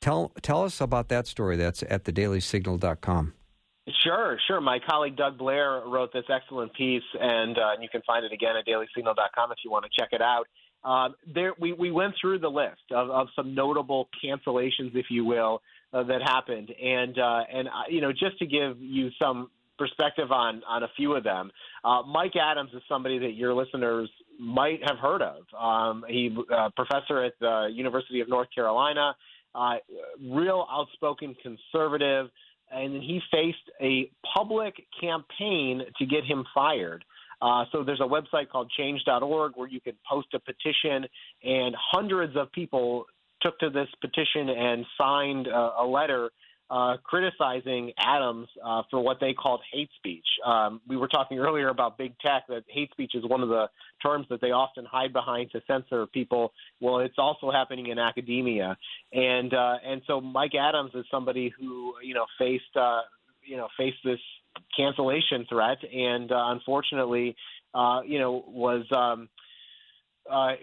tell 0.01 0.31
tell 0.41 0.63
us 0.63 0.79
about 0.79 1.09
that 1.09 1.27
story. 1.27 1.57
That's 1.57 1.83
at 1.83 2.05
thedailysignal.com. 2.05 3.33
Sure, 4.03 4.37
sure. 4.47 4.61
My 4.61 4.79
colleague 4.87 5.15
Doug 5.15 5.37
Blair 5.37 5.81
wrote 5.85 6.13
this 6.13 6.25
excellent 6.29 6.73
piece, 6.73 7.03
and 7.19 7.57
uh, 7.57 7.71
you 7.81 7.89
can 7.89 8.01
find 8.05 8.23
it 8.23 8.31
again 8.31 8.55
at 8.55 8.65
dailysignal.com 8.65 9.51
if 9.51 9.57
you 9.63 9.71
want 9.71 9.85
to 9.85 9.91
check 9.99 10.09
it 10.11 10.21
out. 10.21 10.45
Um, 10.83 11.15
there, 11.33 11.53
we, 11.59 11.73
we 11.73 11.91
went 11.91 12.15
through 12.19 12.39
the 12.39 12.49
list 12.49 12.91
of, 12.91 13.09
of 13.09 13.27
some 13.35 13.53
notable 13.53 14.07
cancellations, 14.23 14.95
if 14.95 15.07
you 15.09 15.25
will, 15.25 15.61
uh, 15.91 16.03
that 16.03 16.21
happened, 16.21 16.71
and 16.71 17.17
uh, 17.17 17.41
and 17.51 17.67
uh, 17.67 17.71
you 17.89 17.99
know 17.99 18.11
just 18.11 18.37
to 18.39 18.45
give 18.45 18.79
you 18.79 19.09
some 19.21 19.49
perspective 19.77 20.31
on 20.31 20.61
on 20.67 20.83
a 20.83 20.87
few 20.95 21.15
of 21.15 21.23
them, 21.23 21.51
uh, 21.83 22.03
Mike 22.07 22.35
Adams 22.35 22.69
is 22.73 22.81
somebody 22.87 23.17
that 23.17 23.33
your 23.33 23.53
listeners 23.53 24.09
might 24.39 24.79
have 24.87 24.99
heard 24.99 25.21
of. 25.21 25.43
Um, 25.59 26.05
he 26.07 26.35
uh, 26.55 26.69
professor 26.75 27.23
at 27.23 27.33
the 27.39 27.69
University 27.73 28.21
of 28.21 28.29
North 28.29 28.49
Carolina, 28.53 29.15
real 30.21 30.67
outspoken 30.71 31.35
conservative, 31.41 32.27
and 32.71 32.93
he 32.93 33.19
faced 33.31 33.57
a 33.81 34.11
public 34.37 34.75
campaign 35.01 35.81
to 35.97 36.05
get 36.05 36.23
him 36.23 36.45
fired. 36.53 37.03
Uh, 37.41 37.65
so 37.71 37.83
there's 37.83 38.01
a 38.01 38.03
website 38.03 38.49
called 38.49 38.71
change.org 38.77 39.53
where 39.55 39.67
you 39.67 39.81
can 39.81 39.93
post 40.09 40.27
a 40.33 40.39
petition, 40.39 41.05
and 41.43 41.75
hundreds 41.91 42.35
of 42.35 42.51
people 42.51 43.05
took 43.41 43.57
to 43.59 43.69
this 43.69 43.87
petition 44.01 44.49
and 44.49 44.85
signed 44.97 45.47
a, 45.47 45.81
a 45.81 45.85
letter 45.85 46.29
uh, 46.69 46.97
criticizing 47.03 47.91
Adams 47.97 48.47
uh, 48.63 48.83
for 48.91 48.99
what 48.99 49.19
they 49.19 49.33
called 49.33 49.61
hate 49.73 49.89
speech. 49.97 50.25
Um, 50.45 50.81
we 50.87 50.97
were 50.97 51.07
talking 51.07 51.39
earlier 51.39 51.69
about 51.69 51.97
big 51.97 52.13
tech 52.19 52.43
that 52.47 52.63
hate 52.67 52.91
speech 52.91 53.13
is 53.15 53.23
one 53.25 53.41
of 53.41 53.49
the 53.49 53.69
terms 54.03 54.27
that 54.29 54.39
they 54.39 54.51
often 54.51 54.85
hide 54.85 55.11
behind 55.11 55.49
to 55.51 55.61
censor 55.65 56.05
people. 56.05 56.53
Well, 56.79 56.99
it's 56.99 57.17
also 57.17 57.49
happening 57.49 57.87
in 57.87 57.97
academia, 57.97 58.77
and 59.11 59.51
uh, 59.51 59.77
and 59.83 60.03
so 60.05 60.21
Mike 60.21 60.53
Adams 60.53 60.91
is 60.93 61.05
somebody 61.09 61.51
who 61.59 61.95
you 62.03 62.13
know 62.13 62.25
faced 62.37 62.75
uh, 62.75 63.01
you 63.43 63.57
know 63.57 63.67
faced 63.75 63.97
this 64.05 64.19
cancellation 64.75 65.45
threat, 65.49 65.77
and 65.83 66.31
uh, 66.31 66.35
unfortunately, 66.47 67.35
uh, 67.73 68.01
you 68.05 68.19
know, 68.19 68.43
was 68.47 68.85
um, 68.91 69.29
uh, 70.29 70.53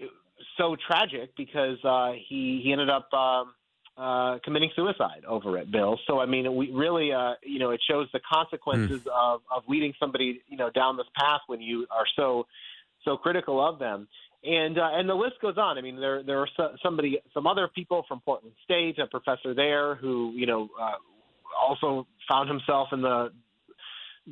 so 0.57 0.75
tragic 0.87 1.35
because 1.35 1.77
uh, 1.83 2.11
he 2.27 2.61
he 2.63 2.71
ended 2.71 2.89
up. 2.89 3.11
Um, 3.13 3.53
uh, 3.99 4.37
committing 4.43 4.69
suicide 4.75 5.23
over 5.27 5.57
it, 5.57 5.71
Bill. 5.71 5.99
So 6.05 6.19
I 6.19 6.27
mean, 6.27 6.55
we 6.55 6.69
really, 6.71 7.11
uh, 7.11 7.33
you 7.41 7.57
know, 7.57 7.71
it 7.71 7.81
shows 7.89 8.07
the 8.13 8.19
consequences 8.31 9.01
mm. 9.01 9.07
of 9.07 9.41
of 9.51 9.63
leading 9.67 9.91
somebody, 9.99 10.39
you 10.47 10.55
know, 10.55 10.69
down 10.69 10.97
this 10.97 11.07
path 11.17 11.41
when 11.47 11.61
you 11.61 11.87
are 11.89 12.05
so 12.15 12.45
so 13.03 13.17
critical 13.17 13.59
of 13.59 13.79
them. 13.79 14.07
And 14.43 14.77
uh, 14.77 14.91
and 14.93 15.09
the 15.09 15.15
list 15.15 15.41
goes 15.41 15.57
on. 15.57 15.79
I 15.79 15.81
mean, 15.81 15.99
there 15.99 16.21
there 16.21 16.39
are 16.39 16.47
so, 16.55 16.75
somebody, 16.83 17.19
some 17.33 17.47
other 17.47 17.67
people 17.67 18.05
from 18.07 18.21
Portland 18.21 18.53
State, 18.63 18.99
a 18.99 19.07
professor 19.07 19.55
there 19.55 19.95
who, 19.95 20.31
you 20.35 20.45
know, 20.45 20.69
uh, 20.79 20.91
also 21.59 22.05
found 22.29 22.49
himself 22.49 22.89
in 22.91 23.01
the 23.01 23.31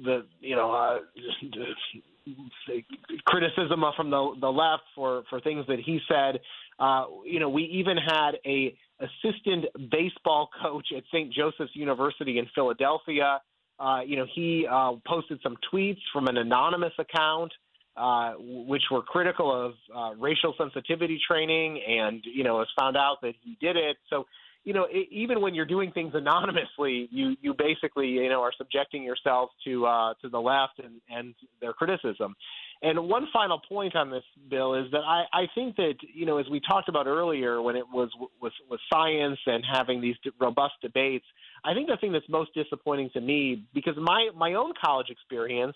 the 0.04 0.26
you 0.42 0.56
know 0.56 0.72
uh, 0.72 0.98
the 2.68 2.82
criticism 3.26 3.84
from 3.96 4.10
the 4.10 4.34
the 4.42 4.50
left 4.50 4.84
for 4.96 5.24
for 5.30 5.40
things 5.40 5.66
that 5.68 5.80
he 5.80 6.00
said. 6.08 6.40
Uh, 6.78 7.06
you 7.26 7.40
know, 7.40 7.50
we 7.50 7.64
even 7.64 7.98
had 7.98 8.32
a 8.46 8.76
assistant 9.00 9.66
baseball 9.92 10.50
coach 10.62 10.88
at 10.96 11.04
St. 11.14 11.32
Joseph's 11.34 11.76
University 11.76 12.38
in 12.38 12.48
Philadelphia. 12.54 13.42
Uh, 13.80 14.02
you 14.06 14.18
know, 14.18 14.26
he 14.34 14.66
uh, 14.70 14.94
posted 15.08 15.40
some 15.42 15.58
tweets 15.72 16.00
from 16.14 16.28
an 16.28 16.38
anonymous 16.38 16.94
account, 16.98 17.52
uh, 17.98 18.34
which 18.40 18.84
were 18.92 19.02
critical 19.02 19.52
of 19.52 19.74
uh, 19.96 20.16
racial 20.20 20.54
sensitivity 20.58 21.20
training, 21.26 21.82
and 21.88 22.22
you 22.26 22.44
know, 22.44 22.60
has 22.60 22.68
found 22.78 22.98
out 22.98 23.18
that 23.22 23.36
he 23.42 23.58
did 23.62 23.78
it. 23.78 23.98
So 24.10 24.26
you 24.66 24.74
know, 24.74 24.88
it, 24.90 25.08
even 25.12 25.42
when 25.42 25.54
you're 25.54 25.66
doing 25.66 25.92
things 25.92 26.12
anonymously, 26.14 27.08
you 27.12 27.38
you 27.42 27.54
basically 27.54 28.08
you 28.08 28.28
know 28.28 28.42
are 28.42 28.52
subjecting 28.58 29.04
yourself 29.04 29.52
to 29.64 29.86
uh, 29.86 30.14
to 30.22 30.28
the 30.28 30.40
left 30.40 30.80
and 30.84 30.96
and 31.10 31.36
their 31.62 31.72
criticism. 31.72 32.36
And 32.82 33.08
one 33.08 33.28
final 33.32 33.62
point 33.70 33.96
on 33.96 34.10
this 34.10 34.24
Bill 34.50 34.76
is 34.76 34.92
that 34.92 35.04
I, 35.06 35.24
I 35.32 35.48
think 35.56 35.76
that 35.78 35.96
you 36.14 36.26
know 36.26 36.40
as 36.40 36.50
we 36.50 36.60
talked 36.60 36.90
about 36.90 37.08
earlier 37.08 37.62
when 37.62 37.76
it 37.76 37.86
was 37.90 38.10
was 38.42 38.52
with 38.70 38.82
science 38.92 39.40
and 39.46 39.64
having 39.72 40.02
these 40.02 40.16
robust 40.40 40.74
debates, 40.82 41.26
I 41.64 41.74
think 41.74 41.88
the 41.88 41.98
thing 41.98 42.12
that's 42.12 42.28
most 42.28 42.54
disappointing 42.56 43.12
to 43.14 43.22
me 43.22 43.64
because 43.74 43.96
my 43.98 44.30
my 44.36 44.56
own 44.56 44.74
college 44.84 45.10
experience 45.10 45.76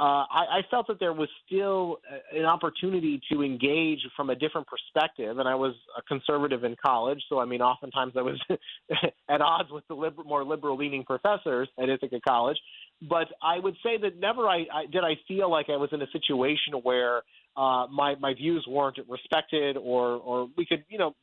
uh, 0.00 0.24
I, 0.30 0.44
I 0.50 0.60
felt 0.70 0.86
that 0.86 0.98
there 0.98 1.12
was 1.12 1.28
still 1.44 1.98
an 2.34 2.46
opportunity 2.46 3.20
to 3.30 3.42
engage 3.42 3.98
from 4.16 4.30
a 4.30 4.34
different 4.34 4.66
perspective. 4.66 5.38
And 5.38 5.46
I 5.46 5.54
was 5.56 5.74
a 5.94 6.00
conservative 6.00 6.64
in 6.64 6.74
college, 6.82 7.22
so 7.28 7.38
I 7.38 7.44
mean, 7.44 7.60
oftentimes 7.60 8.14
I 8.16 8.22
was 8.22 8.40
at 9.28 9.42
odds 9.42 9.70
with 9.70 9.86
the 9.88 9.94
liber- 9.94 10.24
more 10.24 10.42
liberal-leaning 10.42 11.04
professors 11.04 11.68
at 11.78 11.90
Ithaca 11.90 12.18
College. 12.26 12.56
But 13.02 13.28
I 13.42 13.58
would 13.58 13.76
say 13.82 13.98
that 13.98 14.18
never 14.18 14.48
I, 14.48 14.64
I 14.72 14.86
did 14.90 15.04
I 15.04 15.18
feel 15.28 15.50
like 15.50 15.68
I 15.68 15.76
was 15.76 15.90
in 15.92 16.00
a 16.00 16.10
situation 16.12 16.74
where 16.82 17.20
uh, 17.54 17.86
my 17.92 18.14
my 18.18 18.32
views 18.32 18.64
weren't 18.66 18.98
respected, 19.06 19.76
or 19.76 20.12
or 20.16 20.48
we 20.56 20.64
could 20.64 20.82
you 20.88 20.96
know 20.96 21.14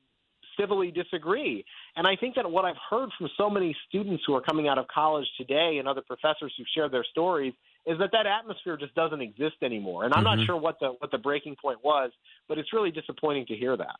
civilly 0.60 0.92
disagree. 0.92 1.66
And 1.96 2.06
I 2.06 2.16
think 2.16 2.36
that 2.36 2.50
what 2.50 2.66
I've 2.66 2.76
heard 2.90 3.10
from 3.18 3.28
so 3.38 3.50
many 3.50 3.76
students 3.90 4.24
who 4.28 4.36
are 4.36 4.42
coming 4.42 4.68
out 4.68 4.78
of 4.78 4.88
college 4.88 5.26
today 5.38 5.78
and 5.80 5.88
other 5.88 6.02
professors 6.02 6.54
who've 6.58 6.68
shared 6.76 6.92
their 6.92 7.06
stories 7.12 7.54
is 7.88 7.98
that 8.00 8.12
that 8.12 8.28
atmosphere 8.28 8.76
just 8.78 8.94
doesn't 8.94 9.22
exist 9.22 9.56
anymore. 9.64 10.04
And 10.04 10.14
I'm 10.14 10.24
mm-hmm. 10.24 10.40
not 10.40 10.46
sure 10.46 10.58
what 10.58 10.78
the 10.80 10.90
what 11.00 11.10
the 11.10 11.18
breaking 11.18 11.56
point 11.60 11.80
was, 11.84 12.12
but 12.48 12.58
it's 12.58 12.74
really 12.74 12.92
disappointing 12.92 13.46
to 13.48 13.56
hear 13.56 13.78
that. 13.78 13.96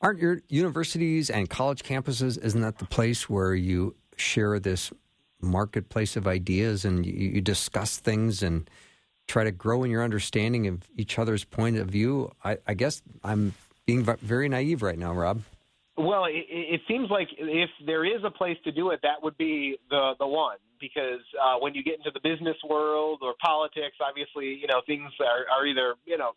Aren't 0.00 0.20
your 0.20 0.42
universities 0.48 1.30
and 1.30 1.48
college 1.48 1.82
campuses, 1.82 2.42
isn't 2.42 2.60
that 2.60 2.78
the 2.78 2.84
place 2.84 3.28
where 3.28 3.54
you 3.54 3.96
share 4.16 4.60
this 4.60 4.92
marketplace 5.40 6.16
of 6.16 6.26
ideas 6.26 6.84
and 6.84 7.06
you, 7.06 7.12
you 7.12 7.40
discuss 7.40 7.96
things 7.96 8.42
and 8.42 8.68
try 9.26 9.44
to 9.44 9.50
grow 9.50 9.82
in 9.82 9.90
your 9.90 10.04
understanding 10.04 10.66
of 10.66 10.82
each 10.94 11.18
other's 11.18 11.44
point 11.44 11.78
of 11.78 11.88
view? 11.88 12.30
I, 12.44 12.58
I 12.66 12.74
guess 12.74 13.00
I'm 13.22 13.54
being 13.86 14.04
very 14.04 14.48
naive 14.50 14.82
right 14.82 14.98
now, 14.98 15.14
Rob. 15.14 15.42
Well, 15.96 16.24
it, 16.24 16.44
it 16.48 16.80
seems 16.88 17.08
like 17.10 17.28
if 17.38 17.70
there 17.86 18.04
is 18.04 18.22
a 18.24 18.30
place 18.30 18.56
to 18.64 18.72
do 18.72 18.90
it, 18.90 19.00
that 19.02 19.22
would 19.22 19.36
be 19.38 19.76
the 19.90 20.12
the 20.18 20.26
one. 20.26 20.56
Because 20.80 21.20
uh, 21.42 21.56
when 21.60 21.72
you 21.74 21.82
get 21.82 21.94
into 21.94 22.10
the 22.12 22.20
business 22.20 22.56
world 22.68 23.20
or 23.22 23.34
politics, 23.42 23.96
obviously, 24.06 24.46
you 24.46 24.66
know 24.66 24.82
things 24.86 25.10
are, 25.20 25.46
are 25.56 25.66
either 25.66 25.94
you 26.04 26.18
know 26.18 26.32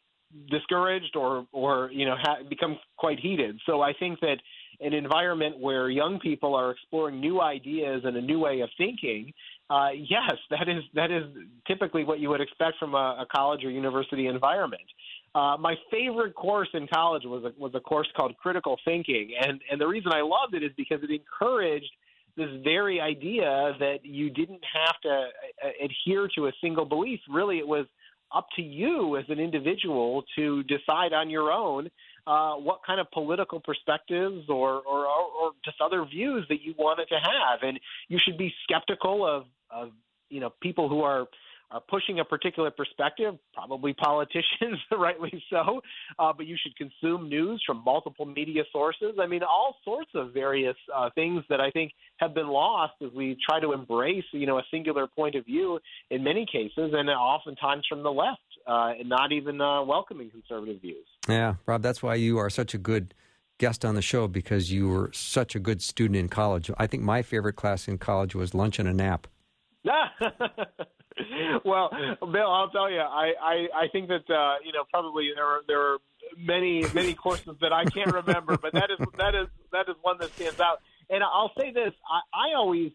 discouraged 0.49 1.15
or 1.15 1.47
or 1.51 1.89
you 1.91 2.05
know 2.05 2.15
ha- 2.21 2.43
become 2.47 2.77
quite 2.97 3.19
heated. 3.19 3.59
So 3.65 3.81
I 3.81 3.93
think 3.93 4.19
that 4.19 4.37
an 4.79 4.93
environment 4.93 5.57
where 5.59 5.89
young 5.89 6.19
people 6.19 6.53
are 6.53 6.71
exploring 6.71 7.19
new 7.19 7.41
ideas 7.41 8.03
and 8.05 8.15
a 8.15 8.21
new 8.21 8.39
way 8.39 8.59
of 8.59 8.69
thinking, 8.77 9.33
uh, 9.69 9.89
yes, 9.93 10.33
that 10.51 10.69
is 10.69 10.83
that 10.93 11.11
is 11.11 11.23
typically 11.65 12.03
what 12.03 12.19
you 12.19 12.29
would 12.29 12.41
expect 12.41 12.77
from 12.77 12.93
a, 12.93 13.17
a 13.21 13.25
college 13.33 13.63
or 13.65 13.71
university 13.71 14.27
environment. 14.27 14.83
Uh, 15.37 15.55
my 15.55 15.75
favorite 15.91 16.33
course 16.33 16.69
in 16.73 16.87
college 16.87 17.21
was 17.23 17.43
a, 17.43 17.51
was 17.61 17.71
a 17.75 17.79
course 17.79 18.07
called 18.17 18.35
critical 18.37 18.75
thinking, 18.83 19.33
and 19.39 19.61
and 19.69 19.79
the 19.79 19.85
reason 19.85 20.11
I 20.11 20.21
loved 20.21 20.55
it 20.55 20.63
is 20.63 20.71
because 20.75 20.99
it 21.03 21.11
encouraged 21.11 21.91
this 22.35 22.49
very 22.63 22.99
idea 22.99 23.75
that 23.79 23.99
you 24.03 24.31
didn't 24.31 24.63
have 24.73 24.99
to 25.03 25.27
uh, 25.63 25.85
adhere 25.85 26.27
to 26.35 26.47
a 26.47 26.51
single 26.59 26.85
belief. 26.85 27.19
Really, 27.29 27.59
it 27.59 27.67
was 27.67 27.85
up 28.35 28.47
to 28.55 28.63
you 28.63 29.15
as 29.15 29.25
an 29.29 29.39
individual 29.39 30.23
to 30.37 30.63
decide 30.63 31.13
on 31.13 31.29
your 31.29 31.51
own 31.51 31.91
uh, 32.25 32.55
what 32.55 32.79
kind 32.83 32.99
of 32.99 33.05
political 33.11 33.59
perspectives 33.59 34.49
or, 34.49 34.81
or, 34.81 35.05
or 35.05 35.51
just 35.63 35.77
other 35.81 36.03
views 36.03 36.45
that 36.49 36.61
you 36.63 36.73
wanted 36.79 37.07
to 37.09 37.15
have, 37.15 37.59
and 37.61 37.79
you 38.07 38.17
should 38.19 38.39
be 38.39 38.51
skeptical 38.63 39.23
of, 39.23 39.45
of 39.69 39.91
you 40.29 40.39
know 40.39 40.51
people 40.61 40.89
who 40.89 41.03
are 41.03 41.27
are 41.71 41.81
pushing 41.89 42.19
a 42.19 42.25
particular 42.25 42.71
perspective, 42.71 43.35
probably 43.53 43.93
politicians, 43.93 44.79
rightly 44.91 45.43
so, 45.49 45.81
uh, 46.19 46.31
but 46.33 46.45
you 46.45 46.55
should 46.61 46.75
consume 46.75 47.29
news 47.29 47.61
from 47.65 47.83
multiple 47.83 48.25
media 48.25 48.63
sources. 48.71 49.15
I 49.19 49.27
mean, 49.27 49.43
all 49.43 49.75
sorts 49.83 50.11
of 50.15 50.33
various 50.33 50.75
uh, 50.95 51.09
things 51.15 51.43
that 51.49 51.59
I 51.59 51.69
think 51.71 51.91
have 52.17 52.33
been 52.33 52.47
lost 52.47 52.93
as 53.03 53.11
we 53.13 53.37
try 53.47 53.59
to 53.59 53.73
embrace, 53.73 54.23
you 54.31 54.45
know, 54.45 54.59
a 54.59 54.63
singular 54.71 55.07
point 55.07 55.35
of 55.35 55.45
view 55.45 55.79
in 56.09 56.23
many 56.23 56.45
cases, 56.45 56.93
and 56.93 57.09
oftentimes 57.09 57.85
from 57.89 58.03
the 58.03 58.11
left, 58.11 58.39
uh, 58.65 58.93
and 58.99 59.09
not 59.09 59.31
even 59.31 59.59
uh, 59.61 59.83
welcoming 59.83 60.29
conservative 60.29 60.81
views. 60.81 61.05
Yeah, 61.27 61.55
Rob, 61.65 61.81
that's 61.81 62.01
why 62.01 62.15
you 62.15 62.37
are 62.37 62.49
such 62.49 62.73
a 62.73 62.77
good 62.77 63.13
guest 63.57 63.83
on 63.83 63.95
the 63.95 64.01
show 64.01 64.27
because 64.27 64.71
you 64.71 64.87
were 64.87 65.09
such 65.13 65.55
a 65.55 65.59
good 65.59 65.81
student 65.81 66.15
in 66.15 66.29
college. 66.29 66.69
I 66.77 66.87
think 66.87 67.03
my 67.03 67.21
favorite 67.21 67.53
class 67.53 67.87
in 67.87 67.97
college 67.97 68.35
was 68.35 68.53
lunch 68.53 68.79
and 68.79 68.87
a 68.87 68.93
nap. 68.93 69.27
well, 71.65 71.89
Bill, 72.19 72.51
I'll 72.51 72.69
tell 72.69 72.91
you, 72.91 72.99
I 72.99 73.33
I, 73.41 73.67
I 73.75 73.87
think 73.91 74.09
that 74.09 74.29
uh, 74.29 74.55
you 74.63 74.73
know 74.73 74.83
probably 74.91 75.31
there 75.35 75.45
are 75.45 75.61
there 75.67 75.81
are 75.81 75.97
many 76.37 76.85
many 76.93 77.13
courses 77.13 77.55
that 77.61 77.73
I 77.73 77.85
can't 77.85 78.11
remember, 78.13 78.57
but 78.57 78.73
that 78.73 78.89
is 78.91 79.05
that 79.17 79.35
is 79.35 79.47
that 79.71 79.89
is 79.89 79.95
one 80.01 80.17
that 80.19 80.33
stands 80.35 80.59
out. 80.59 80.81
And 81.09 81.23
I'll 81.23 81.51
say 81.57 81.71
this: 81.71 81.93
I, 82.09 82.51
I 82.51 82.55
always 82.55 82.91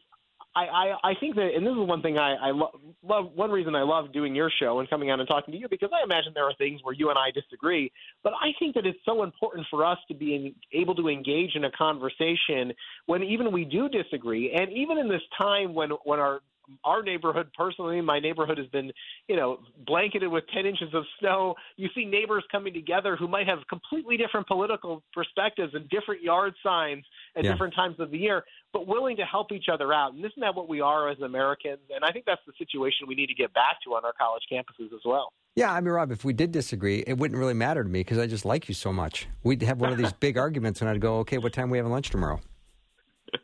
I, 0.55 0.64
I, 0.64 1.11
I 1.11 1.14
think 1.18 1.37
that, 1.37 1.51
and 1.57 1.66
this 1.66 1.73
is 1.73 1.79
one 1.79 2.03
thing 2.03 2.18
I, 2.18 2.35
I 2.35 2.51
lo- 2.51 2.79
love. 3.03 3.33
One 3.35 3.51
reason 3.51 3.75
I 3.75 3.83
love 3.83 4.12
doing 4.12 4.35
your 4.35 4.51
show 4.51 4.81
and 4.81 4.90
coming 4.90 5.11
on 5.11 5.18
and 5.18 5.29
talking 5.29 5.53
to 5.53 5.59
you 5.59 5.66
because 5.68 5.90
I 5.95 6.05
imagine 6.05 6.33
there 6.35 6.45
are 6.45 6.55
things 6.59 6.81
where 6.83 6.95
you 6.95 7.09
and 7.09 7.18
I 7.18 7.31
disagree. 7.31 7.90
But 8.23 8.35
I 8.35 8.53
think 8.59 8.75
that 8.75 8.85
it's 8.85 8.99
so 9.07 9.23
important 9.23 9.66
for 9.71 9.85
us 9.85 9.99
to 10.09 10.14
be 10.14 10.35
in, 10.35 10.55
able 10.79 10.95
to 10.97 11.09
engage 11.09 11.55
in 11.55 11.64
a 11.64 11.71
conversation 11.71 12.75
when 13.07 13.23
even 13.23 13.51
we 13.51 13.64
do 13.64 13.88
disagree, 13.88 14.53
and 14.53 14.71
even 14.73 14.99
in 14.99 15.09
this 15.09 15.23
time 15.40 15.73
when 15.75 15.90
when 16.05 16.21
our 16.21 16.40
our 16.85 17.03
neighborhood 17.03 17.48
personally, 17.57 18.01
my 18.01 18.20
neighborhood 18.20 18.59
has 18.59 18.66
been, 18.68 18.90
you 19.29 19.37
know, 19.37 19.59
blanketed 19.87 20.31
with 20.31 20.44
10 20.55 20.66
inches 20.66 20.88
of 20.94 21.05
snow. 21.18 21.55
You 21.77 21.88
see 21.94 22.05
neighbors 22.05 22.44
coming 22.51 22.72
together 22.72 23.16
who 23.16 23.29
might 23.29 23.46
have 23.46 23.59
completely 23.68 24.16
different 24.16 24.46
political 24.46 25.03
perspectives 25.12 25.75
and 25.75 25.88
different 25.88 26.22
yard 26.22 26.55
signs 26.62 27.05
at 27.37 27.44
yeah. 27.44 27.53
different 27.53 27.75
times 27.75 27.96
of 27.98 28.11
the 28.11 28.18
year, 28.18 28.44
but 28.72 28.87
willing 28.87 29.16
to 29.16 29.25
help 29.25 29.53
each 29.53 29.66
other 29.72 29.92
out. 29.92 30.14
And 30.14 30.25
isn't 30.25 30.40
that 30.40 30.55
what 30.55 30.68
we 30.68 30.81
are 30.81 31.09
as 31.09 31.18
Americans? 31.20 31.81
And 31.94 32.05
I 32.05 32.11
think 32.12 32.25
that's 32.27 32.42
the 32.46 32.53
situation 32.59 33.07
we 33.09 33.14
need 33.14 33.29
to 33.29 33.35
get 33.35 33.53
back 33.55 33.77
to 33.85 33.94
on 33.94 34.05
our 34.05 34.12
college 34.12 34.42
campuses 34.51 34.92
as 34.94 35.01
well. 35.05 35.33
Yeah, 35.55 35.72
I 35.72 35.81
mean, 35.81 35.92
Rob, 35.92 36.11
if 36.11 36.25
we 36.25 36.33
did 36.33 36.51
disagree, 36.51 37.05
it 37.07 37.18
wouldn't 37.18 37.38
really 37.38 37.55
matter 37.55 37.83
to 37.83 37.88
me 37.88 38.01
because 38.01 38.18
I 38.18 38.27
just 38.27 38.44
like 38.44 38.68
you 38.68 38.75
so 38.75 38.92
much. 38.92 39.29
We'd 39.42 39.62
have 39.62 39.81
one 39.81 39.92
of 39.92 39.98
these 39.98 40.12
big 40.20 40.38
arguments, 40.38 40.81
and 40.81 40.88
I'd 40.88 41.01
go, 41.01 41.18
okay, 41.18 41.38
what 41.38 41.53
time 41.53 41.68
we 41.68 41.77
having 41.77 41.92
lunch 41.92 42.11
tomorrow? 42.11 42.40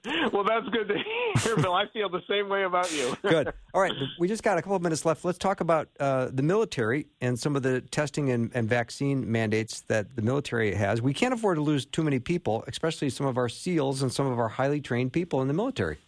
well, 0.33 0.45
that's 0.45 0.69
good 0.69 0.89
to 0.89 0.97
hear, 1.41 1.57
Bill. 1.57 1.75
I 1.75 1.85
feel 1.93 2.09
the 2.09 2.23
same 2.29 2.49
way 2.49 2.65
about 2.65 2.93
you. 2.93 3.17
good. 3.23 3.53
All 3.75 3.81
right. 3.81 3.93
We 4.19 4.27
just 4.27 4.43
got 4.43 4.59
a 4.59 4.63
couple 4.63 4.77
of 4.77 4.83
minutes 4.83 5.05
left. 5.05 5.25
Let's 5.25 5.39
talk 5.39 5.61
about 5.61 5.89
uh, 6.01 6.29
the 6.33 6.43
military 6.43 7.07
and 7.21 7.39
some 7.39 7.55
of 7.55 7.63
the 7.63 7.81
testing 7.81 8.31
and, 8.31 8.51
and, 8.55 8.69
vaccine 8.69 9.31
mandates 9.31 9.83
that 9.83 10.17
the 10.17 10.23
military 10.23 10.75
has. 10.75 11.01
We 11.01 11.15
can't 11.15 11.33
afford 11.33 11.57
to 11.57 11.63
lose 11.63 11.87
too 11.87 12.03
many 12.03 12.19
people, 12.19 12.65
especially 12.67 13.11
some 13.11 13.27
of 13.27 13.39
our 13.39 13.49
SEALs 13.49 14.03
and 14.03 14.13
some 14.13 14.27
of 14.27 14.39
our 14.39 14.49
highly 14.49 14.81
trained 14.81 15.13
people 15.13 15.41
in 15.41 15.49
the 15.49 15.55
military. 15.55 15.99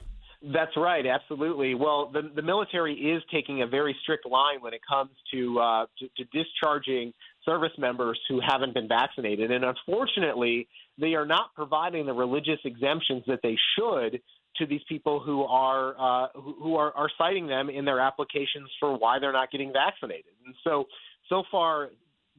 That's 0.43 0.77
right, 0.77 1.07
absolutely. 1.07 1.75
Well, 1.75 2.11
the, 2.12 2.31
the 2.35 2.43
military 2.43 2.95
is 2.95 3.23
taking 3.33 3.62
a 3.62 3.66
very 3.66 3.95
strict 4.03 4.27
line 4.27 4.61
when 4.61 4.73
it 4.73 4.81
comes 4.88 5.11
to, 5.33 5.59
uh, 5.61 5.87
to, 5.99 6.09
to 6.16 6.25
discharging 6.33 7.12
service 7.45 7.73
members 7.79 8.19
who 8.29 8.40
haven't 8.40 8.73
been 8.73 8.88
vaccinated. 8.88 9.51
And 9.51 9.64
unfortunately, 9.64 10.66
they 11.01 11.15
are 11.15 11.27
not 11.27 11.55
providing 11.55 12.07
the 12.07 12.13
religious 12.13 12.59
exemptions 12.65 13.23
that 13.27 13.41
they 13.43 13.57
should 13.77 14.21
to 14.57 14.67
these 14.67 14.83
people 14.89 15.21
who 15.21 15.45
are 15.45 15.95
uh, 15.99 16.29
who 16.35 16.77
are, 16.77 16.93
are 16.93 17.09
citing 17.17 17.47
them 17.47 17.71
in 17.71 17.85
their 17.85 18.01
applications 18.01 18.69
for 18.79 18.97
why 18.97 19.19
they're 19.19 19.33
not 19.33 19.51
getting 19.51 19.73
vaccinated. 19.73 20.33
And 20.45 20.55
so, 20.65 20.87
so 21.29 21.45
far, 21.51 21.91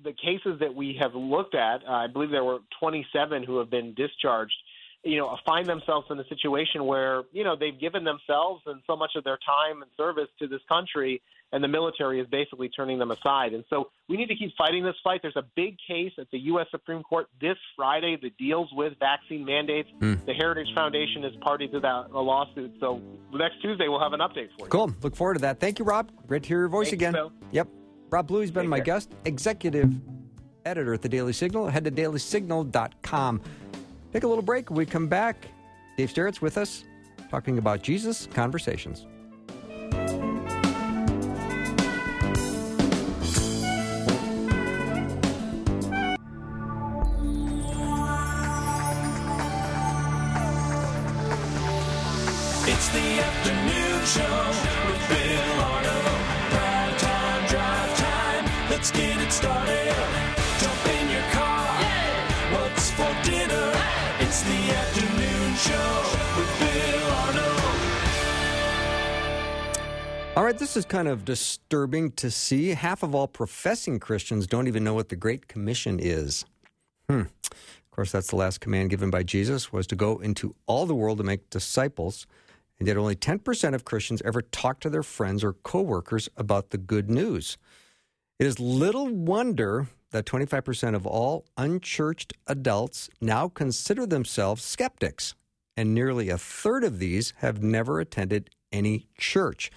the 0.03 0.13
cases 0.13 0.59
that 0.59 0.73
we 0.73 0.97
have 0.99 1.15
looked 1.15 1.55
at, 1.55 1.83
uh, 1.87 1.91
I 1.91 2.07
believe 2.07 2.31
there 2.31 2.43
were 2.43 2.59
27 2.79 3.43
who 3.43 3.57
have 3.59 3.69
been 3.69 3.93
discharged 3.93 4.55
you 5.03 5.17
know, 5.17 5.35
find 5.45 5.67
themselves 5.67 6.07
in 6.11 6.19
a 6.19 6.27
situation 6.27 6.85
where, 6.85 7.23
you 7.31 7.43
know, 7.43 7.55
they've 7.55 7.79
given 7.79 8.03
themselves 8.03 8.61
and 8.67 8.81
so 8.85 8.95
much 8.95 9.11
of 9.15 9.23
their 9.23 9.37
time 9.45 9.81
and 9.81 9.89
service 9.97 10.27
to 10.39 10.47
this 10.47 10.61
country, 10.69 11.21
and 11.51 11.63
the 11.63 11.67
military 11.67 12.19
is 12.19 12.27
basically 12.27 12.69
turning 12.69 12.99
them 12.99 13.09
aside. 13.09 13.53
And 13.53 13.63
so 13.69 13.89
we 14.07 14.15
need 14.15 14.27
to 14.27 14.35
keep 14.35 14.51
fighting 14.57 14.83
this 14.83 14.95
fight. 15.03 15.21
There's 15.21 15.35
a 15.35 15.45
big 15.55 15.75
case 15.87 16.11
at 16.19 16.29
the 16.31 16.37
U.S. 16.39 16.67
Supreme 16.69 17.01
Court 17.01 17.27
this 17.41 17.57
Friday 17.75 18.17
that 18.21 18.37
deals 18.37 18.69
with 18.73 18.93
vaccine 18.99 19.43
mandates. 19.43 19.89
Mm. 19.99 20.23
The 20.25 20.33
Heritage 20.33 20.73
Foundation 20.75 21.25
is 21.25 21.35
party 21.41 21.67
to 21.69 21.79
that 21.79 22.09
a 22.13 22.21
lawsuit. 22.21 22.71
So 22.79 23.01
next 23.33 23.61
Tuesday, 23.61 23.87
we'll 23.87 23.99
have 23.99 24.13
an 24.13 24.19
update 24.19 24.49
for 24.57 24.65
you. 24.65 24.69
Cool. 24.69 24.93
Look 25.01 25.15
forward 25.15 25.35
to 25.35 25.41
that. 25.41 25.59
Thank 25.59 25.79
you, 25.79 25.85
Rob. 25.85 26.11
Great 26.27 26.43
to 26.43 26.47
hear 26.47 26.59
your 26.59 26.69
voice 26.69 26.89
Thank 26.89 27.01
again. 27.01 27.15
Yep. 27.51 27.67
Rob 28.11 28.27
Bluey's 28.27 28.51
been 28.51 28.63
Take 28.63 28.69
my 28.69 28.77
care. 28.77 28.85
guest, 28.85 29.11
executive 29.25 29.93
editor 30.63 30.93
at 30.93 31.01
the 31.01 31.09
Daily 31.09 31.33
Signal. 31.33 31.69
Head 31.69 31.85
to 31.85 31.91
dailysignal.com. 31.91 33.41
Take 34.11 34.23
a 34.23 34.27
little 34.27 34.43
break. 34.43 34.69
When 34.69 34.77
we 34.77 34.85
come 34.85 35.07
back, 35.07 35.47
Dave 35.97 36.09
Sterrett's 36.09 36.41
with 36.41 36.57
us 36.57 36.83
talking 37.29 37.57
about 37.57 37.81
Jesus 37.81 38.27
Conversations. 38.33 39.07
All 70.41 70.47
right, 70.47 70.57
this 70.57 70.75
is 70.75 70.85
kind 70.85 71.07
of 71.07 71.23
disturbing 71.23 72.13
to 72.13 72.31
see. 72.31 72.69
Half 72.69 73.03
of 73.03 73.13
all 73.13 73.27
professing 73.27 73.99
Christians 73.99 74.47
don't 74.47 74.67
even 74.67 74.83
know 74.83 74.95
what 74.95 75.09
the 75.09 75.15
Great 75.15 75.47
Commission 75.47 75.99
is. 76.01 76.45
Hmm. 77.07 77.25
Of 77.51 77.91
course, 77.91 78.11
that's 78.11 78.29
the 78.29 78.37
last 78.37 78.59
command 78.59 78.89
given 78.89 79.11
by 79.11 79.21
Jesus 79.21 79.71
was 79.71 79.85
to 79.85 79.95
go 79.95 80.17
into 80.17 80.55
all 80.65 80.87
the 80.87 80.95
world 80.95 81.19
to 81.19 81.23
make 81.23 81.51
disciples. 81.51 82.25
And 82.79 82.87
yet 82.87 82.97
only 82.97 83.15
10% 83.15 83.75
of 83.75 83.85
Christians 83.85 84.19
ever 84.25 84.41
talk 84.41 84.79
to 84.79 84.89
their 84.89 85.03
friends 85.03 85.43
or 85.43 85.53
coworkers 85.53 86.27
about 86.35 86.71
the 86.71 86.79
good 86.79 87.07
news. 87.07 87.59
It 88.39 88.47
is 88.47 88.59
little 88.59 89.09
wonder 89.09 89.89
that 90.09 90.25
25% 90.25 90.95
of 90.95 91.05
all 91.05 91.45
unchurched 91.55 92.33
adults 92.47 93.11
now 93.21 93.47
consider 93.47 94.07
themselves 94.07 94.63
skeptics, 94.63 95.35
and 95.77 95.93
nearly 95.93 96.29
a 96.29 96.37
third 96.39 96.83
of 96.83 96.97
these 96.97 97.31
have 97.37 97.61
never 97.61 97.99
attended 97.99 98.49
any 98.71 99.05
church. 99.19 99.69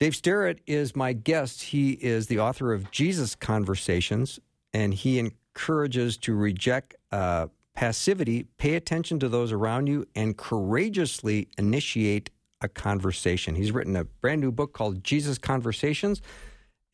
Dave 0.00 0.14
Sterrett 0.14 0.60
is 0.64 0.94
my 0.94 1.12
guest. 1.12 1.60
He 1.60 1.90
is 1.90 2.28
the 2.28 2.38
author 2.38 2.72
of 2.72 2.92
Jesus 2.92 3.34
Conversations, 3.34 4.38
and 4.72 4.94
he 4.94 5.18
encourages 5.18 6.16
to 6.18 6.36
reject 6.36 6.94
uh, 7.10 7.48
passivity, 7.74 8.44
pay 8.58 8.76
attention 8.76 9.18
to 9.18 9.28
those 9.28 9.50
around 9.50 9.88
you, 9.88 10.06
and 10.14 10.36
courageously 10.36 11.48
initiate 11.58 12.30
a 12.60 12.68
conversation. 12.68 13.56
He's 13.56 13.72
written 13.72 13.96
a 13.96 14.04
brand 14.04 14.40
new 14.40 14.52
book 14.52 14.72
called 14.72 15.02
Jesus 15.02 15.36
Conversations 15.36 16.22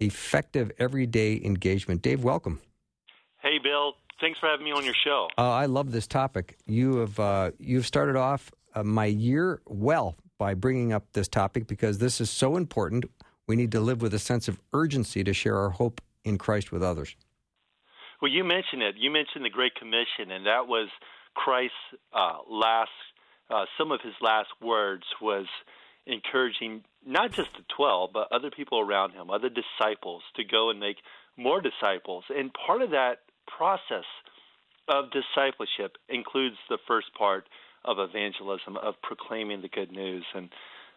Effective 0.00 0.72
Everyday 0.78 1.42
Engagement. 1.44 2.00
Dave, 2.00 2.24
welcome. 2.24 2.62
Hey, 3.42 3.58
Bill. 3.62 3.92
Thanks 4.18 4.38
for 4.38 4.48
having 4.48 4.64
me 4.64 4.72
on 4.72 4.82
your 4.82 4.94
show. 5.04 5.28
Uh, 5.36 5.50
I 5.50 5.66
love 5.66 5.92
this 5.92 6.06
topic. 6.06 6.56
You 6.64 6.96
have 6.98 7.20
uh, 7.20 7.50
you've 7.58 7.86
started 7.86 8.16
off 8.16 8.50
uh, 8.74 8.82
my 8.82 9.04
year 9.04 9.60
well 9.66 10.16
by 10.44 10.52
bringing 10.52 10.92
up 10.92 11.06
this 11.14 11.26
topic 11.26 11.66
because 11.66 11.96
this 11.96 12.20
is 12.20 12.28
so 12.28 12.58
important. 12.58 13.06
We 13.46 13.56
need 13.56 13.72
to 13.72 13.80
live 13.80 14.02
with 14.02 14.12
a 14.12 14.18
sense 14.18 14.46
of 14.46 14.60
urgency 14.74 15.24
to 15.24 15.32
share 15.32 15.56
our 15.56 15.70
hope 15.70 16.02
in 16.22 16.36
Christ 16.36 16.70
with 16.70 16.82
others. 16.82 17.16
Well, 18.20 18.30
you 18.30 18.44
mentioned 18.44 18.82
it. 18.82 18.96
You 18.98 19.10
mentioned 19.10 19.42
the 19.42 19.48
Great 19.48 19.74
Commission, 19.74 20.30
and 20.30 20.44
that 20.44 20.68
was 20.68 20.90
Christ's 21.32 21.72
uh, 22.12 22.40
last. 22.46 22.90
Uh, 23.48 23.64
some 23.78 23.90
of 23.90 24.00
his 24.02 24.12
last 24.20 24.50
words 24.60 25.04
was 25.22 25.46
encouraging 26.06 26.84
not 27.06 27.32
just 27.32 27.48
the 27.56 27.64
twelve, 27.74 28.10
but 28.12 28.28
other 28.30 28.50
people 28.50 28.78
around 28.80 29.12
him, 29.12 29.30
other 29.30 29.48
disciples, 29.48 30.20
to 30.36 30.44
go 30.44 30.68
and 30.68 30.78
make 30.78 30.98
more 31.38 31.62
disciples. 31.62 32.24
And 32.28 32.50
part 32.52 32.82
of 32.82 32.90
that 32.90 33.20
process 33.46 34.04
of 34.88 35.06
discipleship 35.10 35.96
includes 36.10 36.56
the 36.68 36.78
first 36.86 37.14
part 37.16 37.48
of 37.84 37.98
evangelism, 37.98 38.76
of 38.76 38.94
proclaiming 39.02 39.62
the 39.62 39.68
good 39.68 39.92
news. 39.92 40.24
And 40.34 40.48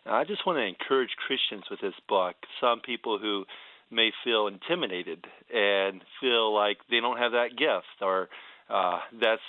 I 0.05 0.23
just 0.23 0.45
want 0.45 0.57
to 0.57 0.63
encourage 0.63 1.11
Christians 1.27 1.63
with 1.69 1.81
this 1.81 1.93
book. 2.07 2.35
Some 2.61 2.79
people 2.79 3.19
who 3.19 3.45
may 3.91 4.11
feel 4.23 4.47
intimidated 4.47 5.25
and 5.53 6.01
feel 6.21 6.53
like 6.53 6.77
they 6.89 6.99
don't 6.99 7.17
have 7.17 7.31
that 7.31 7.57
gift 7.57 8.01
or 8.01 8.29
uh, 8.69 8.99
that's 9.21 9.41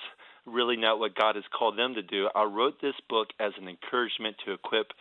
really 0.46 0.76
not 0.76 0.98
what 0.98 1.14
God 1.14 1.34
has 1.34 1.44
called 1.56 1.78
them 1.78 1.94
to 1.94 2.02
do. 2.02 2.28
I 2.34 2.44
wrote 2.44 2.80
this 2.80 2.94
book 3.08 3.28
as 3.40 3.52
an 3.60 3.68
encouragement 3.68 4.36
to 4.46 4.52
equip 4.52 4.92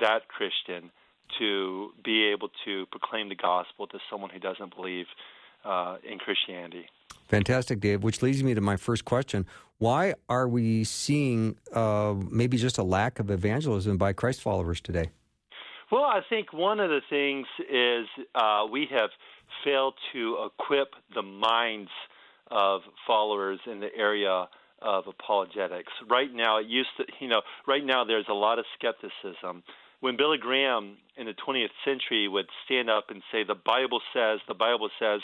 that 0.00 0.28
Christian 0.28 0.90
to 1.38 1.90
be 2.04 2.30
able 2.32 2.50
to 2.64 2.86
proclaim 2.90 3.28
the 3.28 3.34
gospel 3.34 3.86
to 3.88 3.98
someone 4.10 4.30
who 4.30 4.38
doesn't 4.38 4.74
believe 4.74 5.06
uh, 5.64 5.96
in 6.08 6.18
Christianity. 6.18 6.86
Fantastic, 7.26 7.80
Dave. 7.80 8.02
Which 8.02 8.22
leads 8.22 8.42
me 8.42 8.54
to 8.54 8.60
my 8.60 8.76
first 8.76 9.04
question: 9.04 9.46
Why 9.78 10.14
are 10.28 10.48
we 10.48 10.84
seeing 10.84 11.56
uh, 11.72 12.14
maybe 12.30 12.56
just 12.56 12.78
a 12.78 12.82
lack 12.82 13.18
of 13.18 13.30
evangelism 13.30 13.96
by 13.96 14.12
Christ 14.12 14.42
followers 14.42 14.80
today? 14.80 15.10
Well, 15.90 16.02
I 16.04 16.20
think 16.28 16.52
one 16.52 16.80
of 16.80 16.90
the 16.90 17.00
things 17.08 17.46
is 17.70 18.06
uh, 18.34 18.66
we 18.70 18.88
have 18.90 19.10
failed 19.64 19.94
to 20.12 20.50
equip 20.50 20.88
the 21.14 21.22
minds 21.22 21.90
of 22.50 22.82
followers 23.06 23.60
in 23.70 23.80
the 23.80 23.94
area 23.96 24.48
of 24.82 25.04
apologetics. 25.06 25.92
Right 26.08 26.32
now, 26.32 26.58
it 26.58 26.66
used 26.66 26.90
to, 26.96 27.04
you 27.20 27.28
know, 27.28 27.42
right 27.66 27.84
now 27.84 28.04
there's 28.04 28.26
a 28.28 28.34
lot 28.34 28.58
of 28.58 28.64
skepticism. 28.78 29.62
When 30.00 30.16
Billy 30.16 30.38
Graham 30.38 30.96
in 31.16 31.26
the 31.26 31.34
20th 31.34 31.70
century 31.84 32.28
would 32.28 32.46
stand 32.64 32.90
up 32.90 33.06
and 33.10 33.22
say, 33.32 33.44
"The 33.44 33.54
Bible 33.54 34.00
says," 34.12 34.40
the 34.48 34.54
Bible 34.54 34.90
says, 34.98 35.20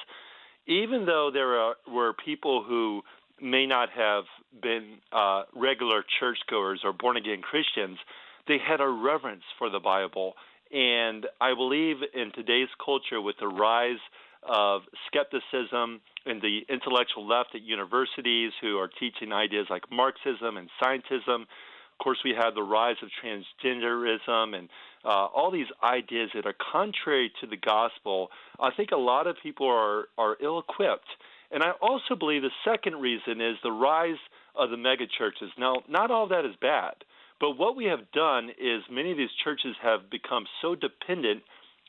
even 0.66 1.06
though 1.06 1.30
there 1.32 1.58
are, 1.58 1.74
were 1.90 2.12
people 2.12 2.64
who 2.66 3.02
may 3.40 3.66
not 3.66 3.90
have 3.90 4.24
been 4.62 4.98
uh, 5.12 5.42
regular 5.54 6.04
churchgoers 6.20 6.80
or 6.84 6.92
born 6.92 7.16
again 7.16 7.42
Christians, 7.42 7.98
they 8.46 8.58
had 8.58 8.80
a 8.80 8.88
reverence 8.88 9.42
for 9.58 9.70
the 9.70 9.80
Bible. 9.80 10.34
And 10.72 11.26
I 11.40 11.54
believe 11.54 11.96
in 12.14 12.32
today's 12.32 12.68
culture, 12.84 13.20
with 13.20 13.36
the 13.40 13.48
rise 13.48 14.00
of 14.42 14.82
skepticism 15.06 16.00
and 16.26 16.40
the 16.40 16.60
intellectual 16.68 17.26
left 17.26 17.54
at 17.54 17.62
universities 17.62 18.52
who 18.60 18.78
are 18.78 18.88
teaching 18.88 19.32
ideas 19.32 19.66
like 19.70 19.84
Marxism 19.90 20.56
and 20.56 20.68
scientism, 20.82 21.42
of 21.42 21.98
course, 22.02 22.18
we 22.24 22.34
have 22.36 22.54
the 22.54 22.62
rise 22.62 22.96
of 23.02 23.10
transgenderism 23.22 24.56
and 24.56 24.68
uh, 25.04 25.26
all 25.26 25.50
these 25.50 25.66
ideas 25.82 26.30
that 26.34 26.46
are 26.46 26.54
contrary 26.72 27.32
to 27.40 27.46
the 27.46 27.56
gospel. 27.56 28.30
I 28.60 28.70
think 28.76 28.90
a 28.92 28.96
lot 28.96 29.26
of 29.26 29.36
people 29.42 29.68
are, 29.68 30.04
are 30.16 30.36
ill 30.42 30.60
equipped. 30.60 31.08
And 31.50 31.62
I 31.62 31.72
also 31.82 32.14
believe 32.18 32.42
the 32.42 32.50
second 32.64 32.96
reason 33.00 33.40
is 33.40 33.56
the 33.62 33.72
rise 33.72 34.20
of 34.54 34.70
the 34.70 34.76
megachurches. 34.76 35.50
Now, 35.58 35.82
not 35.88 36.10
all 36.10 36.28
that 36.28 36.44
is 36.44 36.54
bad, 36.60 36.94
but 37.40 37.58
what 37.58 37.76
we 37.76 37.86
have 37.86 38.10
done 38.12 38.50
is 38.50 38.82
many 38.90 39.10
of 39.10 39.18
these 39.18 39.34
churches 39.42 39.74
have 39.82 40.08
become 40.10 40.44
so 40.62 40.74
dependent 40.74 41.42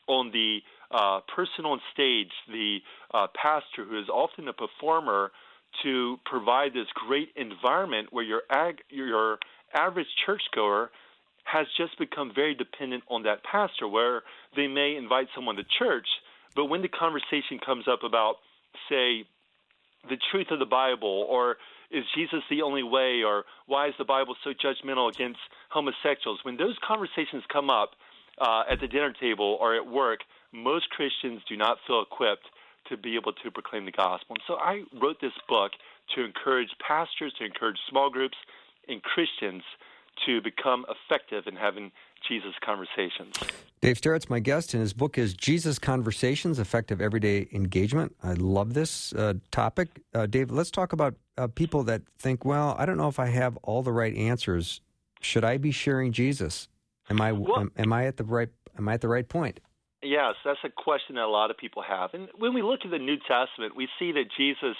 on 0.06 0.30
the 0.32 0.58
uh, 0.90 1.20
person 1.34 1.64
on 1.64 1.80
stage, 1.92 2.30
the 2.48 2.78
uh, 3.14 3.26
pastor 3.34 3.84
who 3.88 3.98
is 3.98 4.08
often 4.08 4.48
a 4.48 4.52
performer, 4.52 5.30
to 5.82 6.18
provide 6.24 6.72
this 6.72 6.86
great 6.94 7.30
environment 7.36 8.08
where 8.12 8.24
your 8.24 8.42
ag- 8.50 8.82
your 8.90 9.38
average 9.74 10.06
churchgoer 10.24 10.90
has 11.44 11.66
just 11.76 11.98
become 11.98 12.32
very 12.34 12.54
dependent 12.54 13.04
on 13.08 13.22
that 13.22 13.44
pastor, 13.44 13.86
where 13.86 14.22
they 14.56 14.66
may 14.66 14.96
invite 14.96 15.28
someone 15.34 15.56
to 15.56 15.64
church, 15.78 16.06
but 16.56 16.66
when 16.66 16.82
the 16.82 16.88
conversation 16.88 17.58
comes 17.64 17.86
up 17.86 18.02
about, 18.02 18.36
say, 18.88 19.24
the 20.08 20.18
truth 20.30 20.48
of 20.50 20.58
the 20.58 20.66
Bible, 20.66 21.26
or 21.28 21.56
is 21.90 22.04
Jesus 22.14 22.40
the 22.50 22.62
only 22.62 22.82
way, 22.82 23.22
or 23.22 23.44
why 23.66 23.88
is 23.88 23.94
the 23.98 24.04
Bible 24.04 24.36
so 24.42 24.50
judgmental 24.50 25.08
against 25.12 25.38
homosexuals, 25.70 26.40
when 26.42 26.56
those 26.56 26.76
conversations 26.86 27.42
come 27.52 27.70
up 27.70 27.90
uh, 28.40 28.64
at 28.70 28.80
the 28.80 28.88
dinner 28.88 29.12
table 29.12 29.56
or 29.60 29.74
at 29.76 29.86
work, 29.86 30.20
most 30.52 30.90
Christians 30.90 31.40
do 31.48 31.56
not 31.56 31.78
feel 31.86 32.02
equipped 32.02 32.46
to 32.88 32.96
be 32.96 33.16
able 33.16 33.32
to 33.32 33.50
proclaim 33.50 33.84
the 33.86 33.92
gospel. 33.92 34.36
And 34.36 34.42
so 34.46 34.54
I 34.54 34.82
wrote 35.00 35.20
this 35.20 35.32
book 35.48 35.72
to 36.14 36.24
encourage 36.24 36.68
pastors, 36.86 37.32
to 37.38 37.44
encourage 37.44 37.78
small 37.88 38.10
groups, 38.10 38.36
and 38.88 39.02
Christians 39.02 39.62
to 40.26 40.40
become 40.40 40.84
effective 40.88 41.46
in 41.46 41.56
having 41.56 41.92
Jesus 42.26 42.54
conversations. 42.64 43.36
Dave 43.80 43.98
Sterrett's 43.98 44.30
my 44.30 44.38
guest, 44.40 44.72
and 44.72 44.80
his 44.80 44.92
book 44.94 45.18
is 45.18 45.34
Jesus 45.34 45.78
Conversations 45.78 46.58
Effective 46.58 47.00
Everyday 47.00 47.48
Engagement. 47.52 48.14
I 48.22 48.32
love 48.32 48.72
this 48.74 49.12
uh, 49.12 49.34
topic. 49.50 50.00
Uh, 50.14 50.26
Dave, 50.26 50.50
let's 50.50 50.70
talk 50.70 50.92
about 50.92 51.14
uh, 51.36 51.48
people 51.48 51.82
that 51.84 52.02
think, 52.18 52.44
well, 52.44 52.74
I 52.78 52.86
don't 52.86 52.96
know 52.96 53.08
if 53.08 53.18
I 53.18 53.26
have 53.26 53.56
all 53.58 53.82
the 53.82 53.92
right 53.92 54.14
answers. 54.16 54.80
Should 55.20 55.44
I 55.44 55.58
be 55.58 55.70
sharing 55.70 56.12
Jesus? 56.12 56.68
Am 57.10 57.20
I 57.20 57.32
Well- 57.32 57.60
am, 57.60 57.72
am 57.76 57.92
I 57.92 58.06
at 58.06 58.16
the 58.16 58.24
right 58.24 58.48
am 58.78 58.88
I 58.88 58.94
at 58.94 59.00
the 59.00 59.08
right 59.08 59.28
point? 59.28 59.60
Yes, 60.02 60.34
that's 60.44 60.58
a 60.64 60.68
question 60.68 61.14
that 61.16 61.24
a 61.24 61.28
lot 61.28 61.50
of 61.50 61.56
people 61.56 61.82
have. 61.82 62.12
And 62.12 62.28
when 62.36 62.52
we 62.52 62.62
look 62.62 62.80
at 62.84 62.90
the 62.90 62.98
New 62.98 63.16
Testament, 63.16 63.74
we 63.74 63.88
see 63.98 64.12
that 64.12 64.26
Jesus 64.36 64.76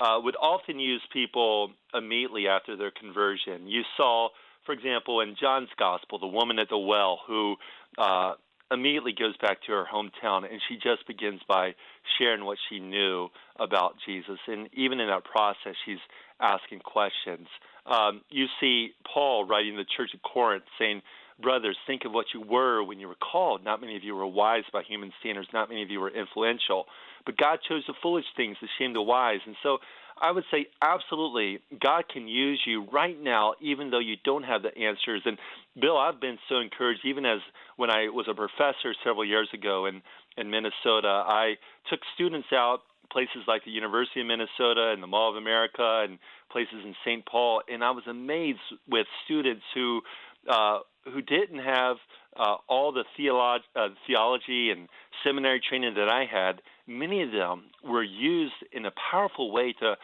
uh, 0.00 0.18
would 0.22 0.36
often 0.36 0.80
use 0.80 1.02
people 1.12 1.70
immediately 1.92 2.48
after 2.48 2.76
their 2.76 2.90
conversion. 2.90 3.66
You 3.66 3.82
saw, 3.96 4.28
for 4.64 4.72
example, 4.72 5.20
in 5.20 5.36
John's 5.40 5.68
Gospel, 5.78 6.18
the 6.18 6.26
woman 6.26 6.58
at 6.58 6.68
the 6.68 6.78
well 6.78 7.20
who 7.26 7.56
uh, 7.98 8.34
immediately 8.70 9.12
goes 9.12 9.36
back 9.38 9.62
to 9.62 9.72
her 9.72 9.84
hometown 9.92 10.50
and 10.50 10.60
she 10.68 10.76
just 10.76 11.06
begins 11.06 11.40
by 11.48 11.74
sharing 12.18 12.44
what 12.44 12.58
she 12.68 12.80
knew 12.80 13.28
about 13.58 13.94
Jesus. 14.06 14.38
And 14.46 14.68
even 14.72 15.00
in 15.00 15.08
that 15.08 15.24
process, 15.24 15.74
she's 15.84 15.98
asking 16.40 16.80
questions. 16.80 17.46
Um, 17.86 18.22
you 18.30 18.46
see 18.60 18.90
Paul 19.12 19.44
writing 19.44 19.76
the 19.76 19.84
church 19.96 20.10
of 20.14 20.22
Corinth 20.22 20.64
saying, 20.78 21.02
Brothers, 21.40 21.76
think 21.86 22.04
of 22.04 22.12
what 22.12 22.26
you 22.32 22.40
were 22.40 22.84
when 22.84 23.00
you 23.00 23.08
were 23.08 23.16
called. 23.16 23.64
Not 23.64 23.80
many 23.80 23.96
of 23.96 24.04
you 24.04 24.14
were 24.14 24.26
wise 24.26 24.62
by 24.72 24.82
human 24.82 25.12
standards. 25.18 25.48
Not 25.52 25.68
many 25.68 25.82
of 25.82 25.90
you 25.90 25.98
were 25.98 26.10
influential. 26.10 26.86
But 27.26 27.36
God 27.36 27.58
chose 27.68 27.82
the 27.88 27.94
foolish 28.00 28.24
things 28.36 28.56
to 28.60 28.66
shame 28.78 28.92
the 28.92 29.02
wise. 29.02 29.40
And 29.44 29.56
so 29.60 29.78
I 30.20 30.30
would 30.30 30.44
say, 30.50 30.66
absolutely, 30.80 31.60
God 31.82 32.04
can 32.12 32.28
use 32.28 32.60
you 32.66 32.86
right 32.92 33.20
now, 33.20 33.54
even 33.60 33.90
though 33.90 33.98
you 33.98 34.16
don't 34.24 34.44
have 34.44 34.62
the 34.62 34.76
answers. 34.76 35.22
And 35.24 35.38
Bill, 35.80 35.96
I've 35.96 36.20
been 36.20 36.38
so 36.48 36.58
encouraged, 36.58 37.00
even 37.04 37.26
as 37.26 37.40
when 37.76 37.90
I 37.90 38.08
was 38.08 38.26
a 38.28 38.34
professor 38.34 38.94
several 39.02 39.24
years 39.24 39.48
ago 39.52 39.86
in, 39.86 40.02
in 40.36 40.50
Minnesota, 40.50 41.24
I 41.26 41.54
took 41.90 42.00
students 42.14 42.48
out 42.52 42.80
places 43.10 43.42
like 43.46 43.64
the 43.64 43.70
University 43.70 44.20
of 44.20 44.26
Minnesota 44.26 44.90
and 44.92 45.02
the 45.02 45.06
Mall 45.06 45.30
of 45.30 45.36
America 45.36 46.04
and 46.08 46.18
places 46.50 46.82
in 46.84 46.94
St. 47.04 47.24
Paul, 47.26 47.62
and 47.68 47.82
I 47.84 47.90
was 47.90 48.04
amazed 48.08 48.58
with 48.88 49.06
students 49.24 49.62
who 49.74 50.00
uh, 50.48 50.80
who 51.04 51.22
didn't 51.22 51.60
have 51.60 51.96
uh, 52.36 52.56
all 52.68 52.92
the 52.92 53.04
theolo- 53.18 53.60
uh, 53.76 53.88
theology 54.06 54.70
and 54.70 54.88
seminary 55.24 55.60
training 55.66 55.94
that 55.94 56.08
I 56.08 56.26
had. 56.30 56.60
Many 56.86 57.22
of 57.22 57.32
them 57.32 57.64
were 57.82 58.02
used 58.02 58.54
in 58.72 58.84
a 58.86 58.92
powerful 59.10 59.52
way 59.52 59.74
to 59.80 59.94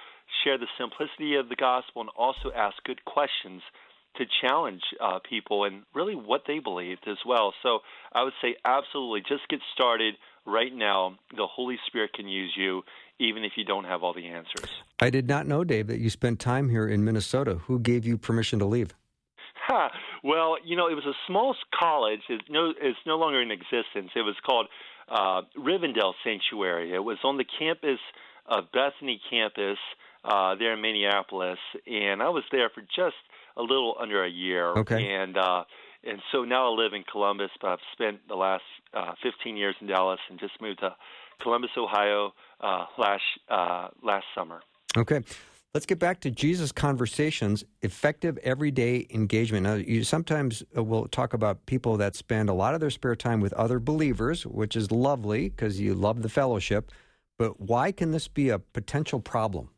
share 0.44 0.58
the 0.58 0.66
simplicity 0.78 1.36
of 1.36 1.48
the 1.48 1.56
gospel 1.56 2.02
and 2.02 2.10
also 2.16 2.50
ask 2.56 2.76
good 2.84 3.04
questions 3.04 3.62
to 4.16 4.24
challenge 4.40 4.82
uh, 5.00 5.18
people 5.28 5.64
and 5.64 5.82
really 5.94 6.14
what 6.14 6.42
they 6.46 6.58
believed 6.58 7.06
as 7.06 7.18
well. 7.26 7.52
So 7.62 7.80
I 8.12 8.24
would 8.24 8.32
say 8.42 8.56
absolutely 8.64 9.20
just 9.20 9.48
get 9.48 9.60
started 9.74 10.14
right 10.46 10.74
now. 10.74 11.16
The 11.36 11.46
Holy 11.46 11.78
Spirit 11.86 12.12
can 12.14 12.26
use 12.26 12.52
you 12.56 12.82
even 13.18 13.44
if 13.44 13.52
you 13.56 13.64
don't 13.64 13.84
have 13.84 14.02
all 14.02 14.14
the 14.14 14.26
answers. 14.26 14.70
I 15.00 15.10
did 15.10 15.28
not 15.28 15.46
know, 15.46 15.62
Dave, 15.62 15.86
that 15.88 16.00
you 16.00 16.10
spent 16.10 16.40
time 16.40 16.70
here 16.70 16.88
in 16.88 17.04
Minnesota. 17.04 17.56
Who 17.66 17.78
gave 17.78 18.06
you 18.06 18.16
permission 18.16 18.58
to 18.58 18.64
leave? 18.64 18.94
Well, 20.22 20.56
you 20.64 20.76
know, 20.76 20.88
it 20.88 20.94
was 20.94 21.06
a 21.06 21.16
small 21.26 21.54
college. 21.78 22.20
It's 22.28 22.44
no, 22.48 22.72
it's 22.80 22.98
no 23.06 23.16
longer 23.16 23.40
in 23.40 23.50
existence. 23.50 24.10
It 24.14 24.22
was 24.22 24.36
called 24.44 24.66
uh, 25.11 25.42
Rivendell 25.59 26.14
Sanctuary. 26.25 26.94
It 26.94 27.05
was 27.05 27.18
on 27.25 27.37
the 27.37 27.44
campus 27.59 27.99
of 28.46 28.64
Bethany 28.73 29.20
campus 29.29 29.79
uh, 30.25 30.55
there 30.57 30.75
in 30.75 30.81
Minneapolis, 30.81 31.59
and 31.87 32.23
I 32.23 32.29
was 32.29 32.44
there 32.53 32.70
for 32.70 32.83
just 32.83 33.16
a 33.57 33.62
little 33.62 33.96
under 34.01 34.25
a 34.25 34.31
year. 34.31 34.68
Okay. 34.79 35.14
And 35.14 35.37
uh, 35.37 35.64
and 36.05 36.20
so 36.33 36.44
now 36.44 36.73
I 36.73 36.77
live 36.77 36.92
in 36.92 37.05
Columbus, 37.11 37.51
but 37.61 37.73
I've 37.73 37.79
spent 37.92 38.27
the 38.29 38.35
last 38.35 38.62
uh, 38.94 39.12
15 39.23 39.57
years 39.57 39.75
in 39.81 39.87
Dallas, 39.87 40.20
and 40.31 40.38
just 40.38 40.61
moved 40.61 40.81
to 40.81 40.94
Columbus, 41.42 41.70
Ohio, 41.77 42.33
uh, 42.61 42.87
last 42.99 43.23
uh, 43.49 43.88
last 44.03 44.25
summer. 44.35 44.61
Okay. 44.96 45.20
Let's 45.72 45.87
get 45.87 46.00
back 46.00 46.18
to 46.22 46.33
Jesus 46.33 46.72
conversations, 46.72 47.62
effective 47.83 48.37
everyday 48.38 49.06
engagement. 49.11 49.62
Now, 49.62 49.74
you 49.74 50.02
sometimes 50.02 50.64
uh, 50.76 50.83
will 50.83 51.06
talk 51.06 51.33
about 51.33 51.64
people 51.66 51.96
that 51.98 52.16
spend 52.16 52.48
a 52.48 52.52
lot 52.52 52.74
of 52.74 52.80
their 52.80 52.90
spare 52.90 53.14
time 53.14 53.40
with 53.40 53.52
other 53.52 53.78
believers, 53.78 54.44
which 54.44 54.74
is 54.74 54.90
lovely 54.90 55.48
because 55.48 55.80
you 55.80 55.94
love 55.94 56.22
the 56.22 56.28
fellowship. 56.28 56.90
But 57.38 57.61
why 57.61 57.92
can 57.92 58.11
this 58.11 58.26
be 58.26 58.48
a 58.48 58.59
potential 58.59 59.20
problem? 59.20 59.68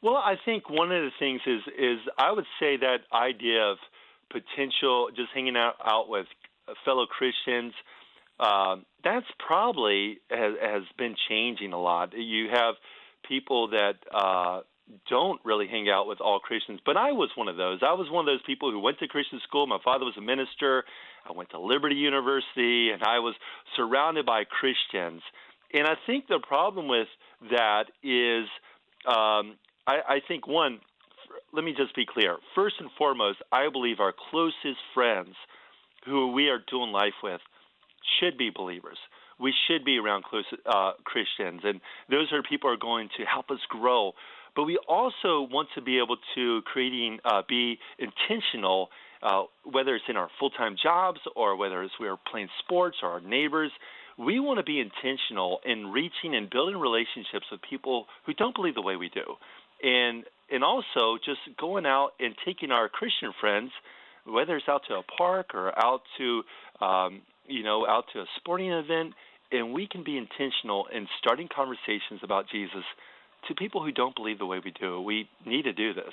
Well, 0.00 0.14
I 0.14 0.36
think 0.44 0.70
one 0.70 0.92
of 0.92 1.02
the 1.02 1.10
things 1.18 1.40
is 1.44 1.62
is 1.76 1.98
I 2.16 2.30
would 2.30 2.46
say 2.60 2.76
that 2.76 2.98
idea 3.12 3.64
of 3.64 3.78
potential 4.30 5.08
just 5.16 5.30
hanging 5.34 5.56
out, 5.56 5.74
out 5.84 6.08
with 6.08 6.26
fellow 6.84 7.06
Christians. 7.06 7.74
Um, 8.38 8.86
that's 9.02 9.26
probably 9.44 10.20
has, 10.30 10.54
has 10.62 10.82
been 10.96 11.16
changing 11.28 11.72
a 11.72 11.80
lot. 11.80 12.12
You 12.16 12.46
have 12.54 12.76
people 13.28 13.68
that 13.70 13.94
uh, 14.14 14.60
don't 15.08 15.40
really 15.44 15.66
hang 15.66 15.88
out 15.88 16.06
with 16.06 16.20
all 16.20 16.40
Christians, 16.40 16.80
but 16.84 16.96
I 16.96 17.12
was 17.12 17.30
one 17.36 17.48
of 17.48 17.56
those. 17.56 17.80
I 17.82 17.92
was 17.92 18.08
one 18.10 18.26
of 18.28 18.32
those 18.32 18.42
people 18.46 18.70
who 18.70 18.80
went 18.80 18.98
to 19.00 19.08
Christian 19.08 19.40
school. 19.46 19.66
My 19.66 19.78
father 19.82 20.04
was 20.04 20.14
a 20.16 20.20
minister. 20.20 20.84
I 21.28 21.32
went 21.32 21.50
to 21.50 21.60
Liberty 21.60 21.96
University, 21.96 22.90
and 22.90 23.02
I 23.02 23.18
was 23.18 23.34
surrounded 23.76 24.26
by 24.26 24.44
Christians. 24.44 25.22
And 25.72 25.86
I 25.86 25.94
think 26.06 26.26
the 26.28 26.40
problem 26.40 26.88
with 26.88 27.08
that 27.50 27.84
is, 28.02 28.48
um, 29.06 29.56
I, 29.86 30.00
I 30.08 30.20
think 30.26 30.46
one, 30.46 30.80
let 31.52 31.64
me 31.64 31.74
just 31.76 31.94
be 31.94 32.06
clear. 32.06 32.36
First 32.54 32.76
and 32.80 32.90
foremost, 32.98 33.38
I 33.52 33.68
believe 33.70 34.00
our 34.00 34.14
closest 34.30 34.80
friends 34.94 35.34
who 36.04 36.32
we 36.32 36.48
are 36.48 36.60
doing 36.70 36.92
life 36.92 37.14
with 37.22 37.40
should 38.18 38.36
be 38.38 38.50
believers. 38.54 38.98
We 39.38 39.54
should 39.66 39.84
be 39.84 39.98
around 39.98 40.24
close 40.24 40.44
uh, 40.66 40.92
Christians, 41.04 41.62
and 41.64 41.80
those 42.10 42.32
are 42.32 42.42
people 42.42 42.68
who 42.68 42.74
are 42.74 42.76
going 42.76 43.08
to 43.16 43.24
help 43.24 43.50
us 43.50 43.60
grow. 43.68 44.12
But 44.54 44.64
we 44.64 44.78
also 44.88 45.42
want 45.50 45.68
to 45.74 45.80
be 45.80 45.98
able 45.98 46.16
to 46.34 46.62
creating 46.62 47.18
uh, 47.24 47.42
be 47.48 47.78
intentional, 47.98 48.88
uh, 49.22 49.44
whether 49.64 49.94
it's 49.94 50.04
in 50.08 50.16
our 50.16 50.28
full 50.38 50.50
time 50.50 50.76
jobs 50.82 51.20
or 51.36 51.56
whether 51.56 51.82
it's 51.82 51.94
we're 52.00 52.16
playing 52.30 52.48
sports 52.64 52.98
or 53.02 53.10
our 53.10 53.20
neighbors. 53.20 53.70
We 54.18 54.38
want 54.38 54.58
to 54.58 54.64
be 54.64 54.80
intentional 54.80 55.60
in 55.64 55.86
reaching 55.86 56.34
and 56.34 56.50
building 56.50 56.76
relationships 56.76 57.46
with 57.50 57.60
people 57.68 58.06
who 58.26 58.34
don't 58.34 58.54
believe 58.54 58.74
the 58.74 58.82
way 58.82 58.96
we 58.96 59.08
do, 59.08 59.24
and 59.82 60.24
and 60.50 60.64
also 60.64 61.16
just 61.24 61.40
going 61.58 61.86
out 61.86 62.10
and 62.18 62.34
taking 62.44 62.70
our 62.70 62.88
Christian 62.88 63.32
friends, 63.40 63.70
whether 64.26 64.56
it's 64.56 64.68
out 64.68 64.82
to 64.88 64.94
a 64.94 65.02
park 65.02 65.54
or 65.54 65.72
out 65.78 66.02
to 66.18 66.42
um, 66.84 67.22
you 67.46 67.62
know 67.62 67.86
out 67.86 68.04
to 68.12 68.20
a 68.20 68.26
sporting 68.36 68.72
event, 68.72 69.14
and 69.52 69.72
we 69.72 69.86
can 69.86 70.04
be 70.04 70.18
intentional 70.18 70.86
in 70.92 71.06
starting 71.18 71.48
conversations 71.54 72.20
about 72.22 72.46
Jesus 72.52 72.84
to 73.48 73.54
people 73.54 73.82
who 73.84 73.92
don't 73.92 74.14
believe 74.14 74.38
the 74.38 74.46
way 74.46 74.60
we 74.64 74.72
do. 74.72 75.00
We 75.00 75.28
need 75.46 75.62
to 75.62 75.72
do 75.72 75.94
this. 75.94 76.12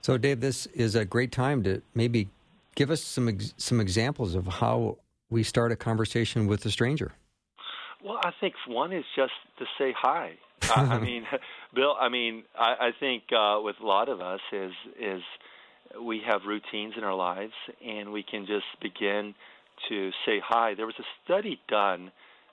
So, 0.00 0.16
Dave, 0.16 0.40
this 0.40 0.66
is 0.66 0.94
a 0.94 1.04
great 1.04 1.32
time 1.32 1.62
to 1.64 1.82
maybe 1.94 2.28
give 2.74 2.90
us 2.90 3.02
some 3.02 3.28
ex- 3.28 3.54
some 3.56 3.80
examples 3.80 4.34
of 4.34 4.46
how 4.46 4.98
we 5.30 5.42
start 5.42 5.72
a 5.72 5.76
conversation 5.76 6.46
with 6.46 6.64
a 6.64 6.70
stranger. 6.70 7.12
Well, 8.04 8.18
I 8.22 8.30
think 8.40 8.54
one 8.66 8.92
is 8.92 9.04
just 9.16 9.32
to 9.58 9.64
say 9.76 9.92
hi. 9.96 10.34
I, 10.62 10.96
I 10.96 10.98
mean, 11.00 11.26
Bill. 11.74 11.94
I 11.98 12.08
mean, 12.08 12.44
I, 12.58 12.88
I 12.88 12.90
think 12.98 13.24
uh, 13.32 13.58
with 13.62 13.76
a 13.82 13.86
lot 13.86 14.08
of 14.08 14.20
us 14.20 14.40
is 14.52 14.72
is 14.98 15.22
we 16.00 16.20
have 16.26 16.42
routines 16.46 16.94
in 16.96 17.04
our 17.04 17.14
lives, 17.14 17.54
and 17.84 18.12
we 18.12 18.22
can 18.22 18.46
just 18.46 18.66
begin 18.80 19.34
to 19.88 20.10
say 20.24 20.40
hi. 20.44 20.74
There 20.74 20.86
was 20.86 20.98
a 20.98 21.08
study 21.24 21.60
done 21.68 22.12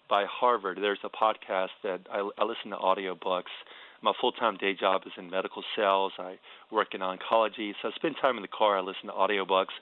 by 0.09 0.25
Harvard. 0.29 0.77
There's 0.81 0.99
a 1.03 1.09
podcast 1.09 1.69
that 1.83 2.01
I, 2.11 2.27
I 2.37 2.43
listen 2.43 2.71
to 2.71 2.77
audiobooks. 2.77 3.53
My 4.01 4.13
full-time 4.19 4.57
day 4.57 4.73
job 4.79 5.01
is 5.05 5.11
in 5.17 5.29
medical 5.29 5.63
sales. 5.75 6.11
I 6.19 6.37
work 6.71 6.89
in 6.93 7.01
oncology, 7.01 7.73
so 7.81 7.89
I 7.89 7.91
spend 7.95 8.15
time 8.21 8.37
in 8.37 8.41
the 8.41 8.47
car. 8.47 8.77
I 8.77 8.81
listen 8.81 9.07
to 9.07 9.13
audiobooks. 9.13 9.73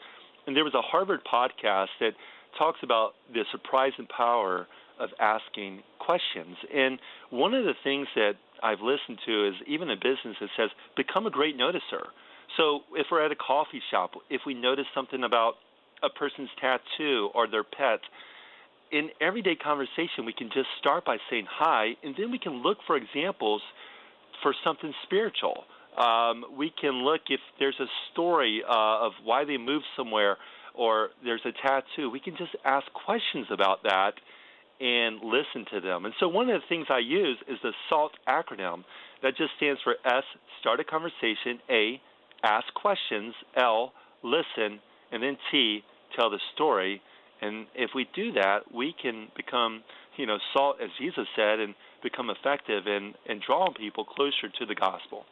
And 0.47 0.55
there 0.55 0.63
was 0.63 0.73
a 0.73 0.81
Harvard 0.81 1.21
podcast 1.31 1.87
that 1.99 2.11
talks 2.57 2.79
about 2.83 3.11
the 3.33 3.43
surprise 3.51 3.93
and 3.97 4.07
power 4.09 4.67
of 4.99 5.09
asking 5.19 5.81
questions. 5.99 6.55
And 6.73 6.99
one 7.29 7.53
of 7.53 7.65
the 7.65 7.73
things 7.83 8.07
that 8.15 8.33
I've 8.61 8.81
listened 8.81 9.19
to 9.25 9.47
is 9.49 9.55
even 9.67 9.89
in 9.89 9.97
business 9.97 10.37
it 10.39 10.49
says 10.55 10.69
become 10.95 11.25
a 11.25 11.31
great 11.31 11.57
noticer. 11.57 12.07
So 12.57 12.81
if 12.93 13.07
we're 13.11 13.25
at 13.25 13.31
a 13.31 13.35
coffee 13.35 13.81
shop, 13.91 14.11
if 14.29 14.41
we 14.45 14.53
notice 14.53 14.85
something 14.93 15.23
about 15.23 15.53
a 16.03 16.09
person's 16.09 16.49
tattoo 16.61 17.29
or 17.33 17.47
their 17.47 17.63
pet, 17.63 17.99
in 18.93 19.09
everyday 19.19 19.55
conversation, 19.55 20.23
we 20.23 20.33
can 20.33 20.49
just 20.53 20.67
start 20.79 21.03
by 21.03 21.17
saying 21.29 21.47
hi, 21.49 21.95
and 22.03 22.13
then 22.17 22.31
we 22.31 22.37
can 22.37 22.61
look 22.61 22.77
for 22.85 22.95
examples 22.95 23.61
for 24.43 24.53
something 24.63 24.93
spiritual. 25.03 25.63
Um, 25.97 26.45
we 26.55 26.71
can 26.79 27.03
look 27.03 27.21
if 27.29 27.39
there's 27.59 27.79
a 27.79 27.87
story 28.11 28.61
uh, 28.67 29.05
of 29.05 29.13
why 29.23 29.45
they 29.45 29.57
moved 29.57 29.85
somewhere 29.97 30.37
or 30.75 31.09
there's 31.23 31.41
a 31.45 31.51
tattoo. 31.65 32.09
We 32.09 32.19
can 32.19 32.35
just 32.37 32.55
ask 32.65 32.85
questions 32.93 33.47
about 33.51 33.83
that 33.83 34.13
and 34.79 35.17
listen 35.23 35.65
to 35.73 35.81
them. 35.81 36.05
And 36.05 36.13
so 36.19 36.27
one 36.27 36.49
of 36.49 36.61
the 36.61 36.67
things 36.67 36.87
I 36.89 36.99
use 36.99 37.37
is 37.47 37.57
the 37.63 37.73
SALT 37.89 38.11
acronym. 38.27 38.83
That 39.23 39.37
just 39.37 39.51
stands 39.57 39.79
for 39.83 39.95
S, 40.05 40.23
start 40.59 40.79
a 40.79 40.83
conversation, 40.83 41.59
A, 41.69 42.01
ask 42.43 42.65
questions, 42.73 43.33
L, 43.55 43.93
listen, 44.23 44.79
and 45.11 45.23
then 45.23 45.37
T, 45.51 45.83
tell 46.15 46.29
the 46.29 46.39
story. 46.53 47.01
And 47.43 47.67
if 47.75 47.91
we 47.93 48.07
do 48.15 48.31
that, 48.33 48.73
we 48.73 48.95
can 49.01 49.27
become, 49.35 49.83
you 50.15 50.25
know, 50.25 50.37
salt, 50.53 50.77
as 50.81 50.89
Jesus 50.97 51.27
said, 51.35 51.59
and 51.59 51.75
become 52.01 52.29
effective 52.29 52.87
in, 52.87 53.13
in 53.25 53.41
drawing 53.45 53.73
people 53.73 54.05
closer 54.05 54.47
to 54.59 54.65
the 54.65 54.75
gospel. 54.75 55.25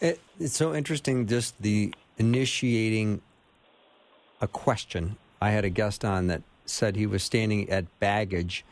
It, 0.00 0.20
it's 0.40 0.56
so 0.56 0.74
interesting, 0.74 1.28
just 1.28 1.60
the 1.62 1.94
initiating 2.16 3.22
a 4.40 4.48
question. 4.48 5.16
I 5.40 5.50
had 5.50 5.64
a 5.64 5.70
guest 5.70 6.04
on 6.04 6.26
that 6.26 6.42
said 6.66 6.96
he 6.96 7.06
was 7.06 7.22
standing 7.22 7.70
at 7.70 7.84
baggage 8.00 8.64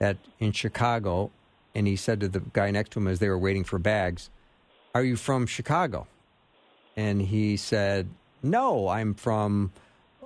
at 0.00 0.16
in 0.38 0.52
Chicago, 0.52 1.32
and 1.74 1.88
he 1.88 1.96
said 1.96 2.20
to 2.20 2.28
the 2.28 2.40
guy 2.52 2.70
next 2.70 2.92
to 2.92 3.00
him 3.00 3.08
as 3.08 3.18
they 3.18 3.28
were 3.28 3.38
waiting 3.38 3.64
for 3.64 3.78
bags, 3.78 4.30
"Are 4.94 5.02
you 5.02 5.16
from 5.16 5.46
Chicago?" 5.46 6.06
And 6.96 7.22
he 7.22 7.56
said, 7.56 8.08
"No, 8.42 8.88
I'm 8.88 9.14
from 9.14 9.72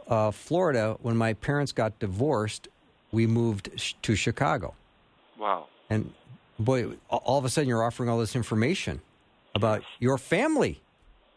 uh, 0.09 0.31
Florida. 0.31 0.97
When 1.03 1.17
my 1.17 1.35
parents 1.35 1.73
got 1.73 1.99
divorced, 1.99 2.69
we 3.13 3.27
moved 3.27 3.71
sh- 3.77 3.95
to 4.03 4.17
Chicago." 4.17 4.75
Wow. 5.39 5.67
And 5.91 6.13
boy, 6.59 6.97
all 7.09 7.39
of 7.39 7.45
a 7.45 7.49
sudden 7.49 7.69
you're 7.69 7.83
offering 7.83 8.09
all 8.09 8.19
this 8.19 8.35
information 8.35 9.01
about 9.55 9.83
your 9.99 10.19
family. 10.19 10.81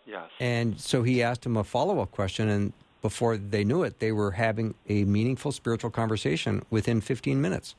Yes. 0.06 0.30
And 0.40 0.80
so 0.80 1.04
he 1.04 1.22
asked 1.22 1.46
him 1.46 1.58
a 1.58 1.64
follow 1.64 2.00
up 2.00 2.12
question, 2.12 2.50
and 2.50 2.74
before 3.02 3.38
they 3.38 3.64
knew 3.64 3.84
it, 3.84 4.00
they 4.00 4.12
were 4.12 4.32
having 4.32 4.76
a 4.88 5.04
meaningful 5.06 5.52
spiritual 5.52 5.92
conversation 5.92 6.64
within 6.70 7.00
15 7.02 7.40
minutes. 7.40 7.76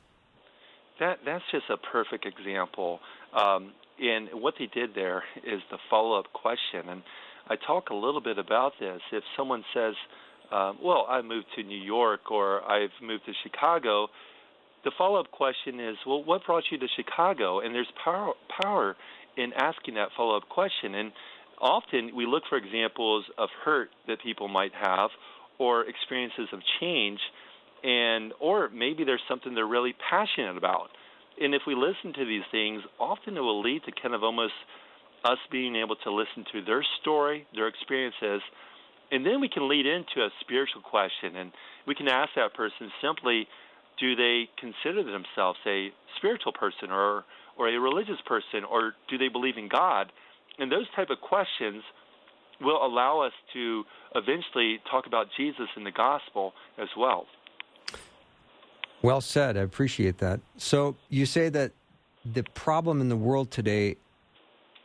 That 0.99 1.19
that's 1.25 1.43
just 1.51 1.65
a 1.69 1.77
perfect 1.77 2.25
example. 2.25 2.99
Um, 3.33 3.73
and 3.99 4.29
what 4.33 4.55
they 4.57 4.67
did 4.67 4.95
there 4.95 5.23
is 5.43 5.61
the 5.69 5.77
follow-up 5.89 6.31
question. 6.33 6.89
And 6.89 7.03
I 7.47 7.55
talk 7.55 7.89
a 7.89 7.95
little 7.95 8.21
bit 8.21 8.37
about 8.37 8.73
this. 8.79 9.01
If 9.11 9.23
someone 9.37 9.63
says, 9.73 9.93
um, 10.51 10.77
"Well, 10.81 11.05
I 11.09 11.21
moved 11.21 11.47
to 11.55 11.63
New 11.63 11.79
York," 11.79 12.31
or 12.31 12.63
"I've 12.69 12.91
moved 13.01 13.25
to 13.25 13.33
Chicago," 13.43 14.09
the 14.83 14.91
follow-up 14.97 15.31
question 15.31 15.79
is, 15.79 15.97
"Well, 16.05 16.23
what 16.23 16.45
brought 16.45 16.63
you 16.71 16.77
to 16.77 16.87
Chicago?" 16.95 17.59
And 17.59 17.73
there's 17.73 17.91
power 18.03 18.33
power 18.61 18.95
in 19.37 19.53
asking 19.53 19.95
that 19.95 20.09
follow-up 20.17 20.49
question. 20.49 20.95
And 20.95 21.11
often 21.59 22.15
we 22.15 22.25
look 22.25 22.43
for 22.49 22.57
examples 22.57 23.25
of 23.37 23.49
hurt 23.63 23.91
that 24.07 24.21
people 24.21 24.47
might 24.47 24.73
have, 24.73 25.09
or 25.57 25.85
experiences 25.85 26.47
of 26.51 26.59
change 26.79 27.19
and 27.83 28.33
or 28.39 28.69
maybe 28.69 29.03
there's 29.03 29.21
something 29.27 29.55
they're 29.55 29.65
really 29.65 29.95
passionate 30.09 30.57
about. 30.57 30.89
And 31.41 31.55
if 31.55 31.63
we 31.65 31.75
listen 31.75 32.13
to 32.13 32.25
these 32.25 32.43
things, 32.51 32.83
often 32.99 33.37
it 33.37 33.39
will 33.39 33.61
lead 33.61 33.83
to 33.85 33.91
kind 33.91 34.13
of 34.13 34.23
almost 34.23 34.53
us 35.23 35.39
being 35.51 35.75
able 35.75 35.95
to 35.97 36.11
listen 36.11 36.45
to 36.51 36.63
their 36.63 36.83
story, 37.01 37.47
their 37.55 37.67
experiences, 37.67 38.41
and 39.11 39.25
then 39.25 39.41
we 39.41 39.49
can 39.49 39.67
lead 39.67 39.85
into 39.85 40.25
a 40.25 40.29
spiritual 40.39 40.81
question 40.81 41.35
and 41.35 41.51
we 41.85 41.95
can 41.95 42.07
ask 42.07 42.29
that 42.35 42.53
person 42.53 42.91
simply, 43.01 43.47
do 43.99 44.15
they 44.15 44.49
consider 44.57 45.03
themselves 45.03 45.59
a 45.67 45.89
spiritual 46.17 46.53
person 46.53 46.91
or 46.91 47.25
or 47.57 47.67
a 47.67 47.79
religious 47.79 48.19
person 48.25 48.63
or 48.63 48.93
do 49.09 49.17
they 49.17 49.27
believe 49.27 49.57
in 49.57 49.67
God? 49.67 50.11
And 50.57 50.71
those 50.71 50.87
type 50.95 51.09
of 51.09 51.19
questions 51.19 51.83
will 52.61 52.83
allow 52.85 53.21
us 53.21 53.33
to 53.53 53.83
eventually 54.15 54.79
talk 54.89 55.05
about 55.05 55.27
Jesus 55.35 55.67
and 55.75 55.85
the 55.85 55.91
gospel 55.91 56.53
as 56.77 56.87
well. 56.97 57.25
Well 59.01 59.21
said. 59.21 59.57
I 59.57 59.61
appreciate 59.61 60.19
that. 60.19 60.39
So 60.57 60.95
you 61.09 61.25
say 61.25 61.49
that 61.49 61.71
the 62.23 62.43
problem 62.53 63.01
in 63.01 63.09
the 63.09 63.17
world 63.17 63.51
today 63.51 63.97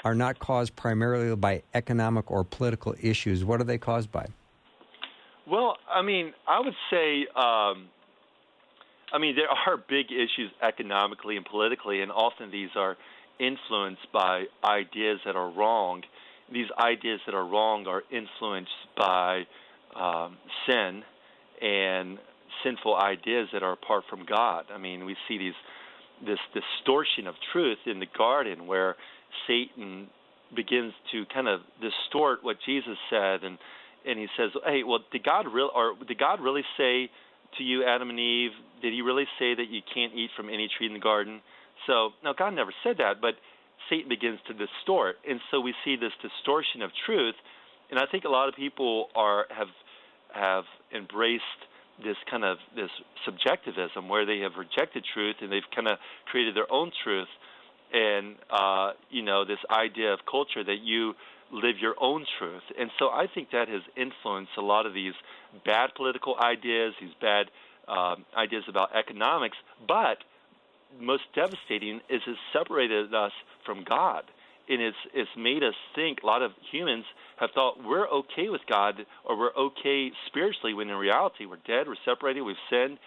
are 0.04 0.14
not 0.14 0.38
caused 0.38 0.76
primarily 0.76 1.34
by 1.36 1.62
economic 1.74 2.30
or 2.30 2.44
political 2.44 2.94
issues. 3.00 3.44
What 3.44 3.60
are 3.60 3.64
they 3.64 3.78
caused 3.78 4.12
by? 4.12 4.26
Well, 5.48 5.76
I 5.88 6.02
mean, 6.02 6.32
I 6.46 6.60
would 6.60 6.74
say, 6.90 7.26
um, 7.34 7.88
I 9.12 9.18
mean, 9.18 9.36
there 9.36 9.48
are 9.48 9.76
big 9.76 10.06
issues 10.10 10.50
economically 10.62 11.36
and 11.36 11.46
politically, 11.46 12.02
and 12.02 12.10
often 12.10 12.50
these 12.50 12.70
are 12.76 12.96
influenced 13.38 14.10
by 14.12 14.44
ideas 14.64 15.20
that 15.24 15.36
are 15.36 15.50
wrong. 15.50 16.02
These 16.52 16.68
ideas 16.78 17.20
that 17.26 17.34
are 17.34 17.46
wrong 17.46 17.86
are 17.86 18.02
influenced 18.10 18.70
by 18.96 19.46
um, 19.94 20.36
sin 20.66 21.02
and 21.60 22.18
sinful 22.64 22.96
ideas 22.96 23.48
that 23.52 23.62
are 23.62 23.72
apart 23.72 24.04
from 24.08 24.24
God. 24.24 24.66
I 24.72 24.78
mean, 24.78 25.04
we 25.04 25.16
see 25.28 25.38
these 25.38 25.54
this 26.24 26.38
distortion 26.54 27.26
of 27.26 27.34
truth 27.52 27.78
in 27.84 28.00
the 28.00 28.06
garden 28.16 28.66
where 28.66 28.96
Satan 29.46 30.08
begins 30.54 30.92
to 31.12 31.24
kind 31.32 31.48
of 31.48 31.60
distort 31.80 32.44
what 32.44 32.56
Jesus 32.64 32.96
said 33.10 33.42
and 33.42 33.58
and 34.06 34.20
he 34.20 34.28
says, 34.36 34.52
"Hey, 34.64 34.84
well, 34.84 35.00
did 35.10 35.24
God 35.24 35.46
really 35.52 35.70
or 35.74 35.94
did 36.06 36.18
God 36.18 36.40
really 36.40 36.64
say 36.76 37.10
to 37.58 37.64
you 37.64 37.84
Adam 37.84 38.10
and 38.10 38.20
Eve, 38.20 38.52
did 38.80 38.92
he 38.92 39.02
really 39.02 39.26
say 39.38 39.54
that 39.54 39.68
you 39.68 39.80
can't 39.92 40.14
eat 40.14 40.30
from 40.36 40.48
any 40.48 40.68
tree 40.68 40.86
in 40.86 40.92
the 40.92 41.00
garden?" 41.00 41.40
So, 41.86 42.12
now 42.22 42.32
God 42.32 42.54
never 42.54 42.72
said 42.82 42.98
that, 42.98 43.20
but 43.20 43.34
Satan 43.90 44.08
begins 44.08 44.38
to 44.46 44.54
distort. 44.54 45.18
And 45.28 45.40
so 45.50 45.60
we 45.60 45.74
see 45.84 45.96
this 45.96 46.12
distortion 46.22 46.82
of 46.82 46.90
truth, 47.04 47.34
and 47.90 47.98
I 47.98 48.06
think 48.06 48.24
a 48.24 48.28
lot 48.28 48.48
of 48.48 48.54
people 48.54 49.10
are 49.14 49.46
have 49.50 49.68
have 50.32 50.64
embraced 50.94 51.42
this 52.04 52.16
kind 52.30 52.44
of 52.44 52.58
this 52.74 52.90
subjectivism 53.24 54.08
where 54.08 54.26
they 54.26 54.38
have 54.40 54.52
rejected 54.56 55.04
truth 55.14 55.36
and 55.40 55.50
they've 55.50 55.70
kind 55.74 55.88
of 55.88 55.98
created 56.30 56.54
their 56.54 56.70
own 56.70 56.92
truth 57.02 57.28
and 57.92 58.36
uh, 58.50 58.92
you 59.10 59.22
know 59.22 59.44
this 59.44 59.58
idea 59.70 60.12
of 60.12 60.20
culture 60.30 60.64
that 60.64 60.80
you 60.82 61.14
live 61.52 61.76
your 61.80 61.94
own 62.00 62.26
truth. 62.38 62.62
And 62.78 62.90
so 62.98 63.08
i 63.08 63.26
think 63.32 63.50
that 63.52 63.68
has 63.68 63.82
influenced 63.96 64.52
a 64.58 64.62
lot 64.62 64.86
of 64.86 64.94
these 64.94 65.14
bad 65.64 65.94
political 65.94 66.36
ideas 66.38 66.94
these 67.00 67.14
bad 67.20 67.46
um, 67.88 68.24
ideas 68.36 68.64
about 68.68 68.94
economics. 68.96 69.56
But 69.86 70.18
most 71.00 71.22
devastating 71.34 72.00
is 72.08 72.22
it's 72.26 72.38
separated 72.52 73.14
us 73.14 73.32
from 73.64 73.84
god. 73.84 74.24
And 74.68 74.82
it's 74.82 74.96
it's 75.14 75.30
made 75.36 75.62
us 75.62 75.74
think 75.94 76.22
a 76.22 76.26
lot 76.26 76.42
of 76.42 76.52
humans 76.72 77.04
have 77.36 77.50
thought 77.52 77.82
we're 77.84 78.08
okay 78.08 78.48
with 78.48 78.62
God 78.68 79.06
or 79.24 79.38
we're 79.38 79.54
okay 79.54 80.10
spiritually 80.26 80.74
when 80.74 80.88
in 80.88 80.96
reality 80.96 81.46
we're 81.46 81.58
dead, 81.66 81.86
we're 81.86 81.96
separated, 82.04 82.42
we've 82.42 82.56
sinned. 82.70 82.98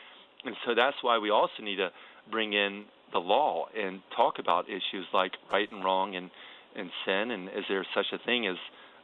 And 0.46 0.56
so 0.66 0.74
that's 0.76 0.96
why 1.02 1.18
we 1.18 1.30
also 1.32 1.62
need 1.62 1.78
to 1.78 1.92
bring 2.32 2.54
in 2.54 2.86
the 3.12 3.20
law 3.20 3.66
and 3.78 4.02
talk 4.16 4.40
about 4.40 4.66
issues 4.70 5.06
like 5.14 5.34
right 5.52 5.72
and 5.72 5.84
wrong 5.84 6.16
and, 6.16 6.30
and 6.76 6.90
sin 7.06 7.32
and 7.32 7.50
is 7.50 7.66
there 7.68 7.86
such 7.96 8.08
a 8.14 8.18
thing 8.26 8.48
as 8.48 8.58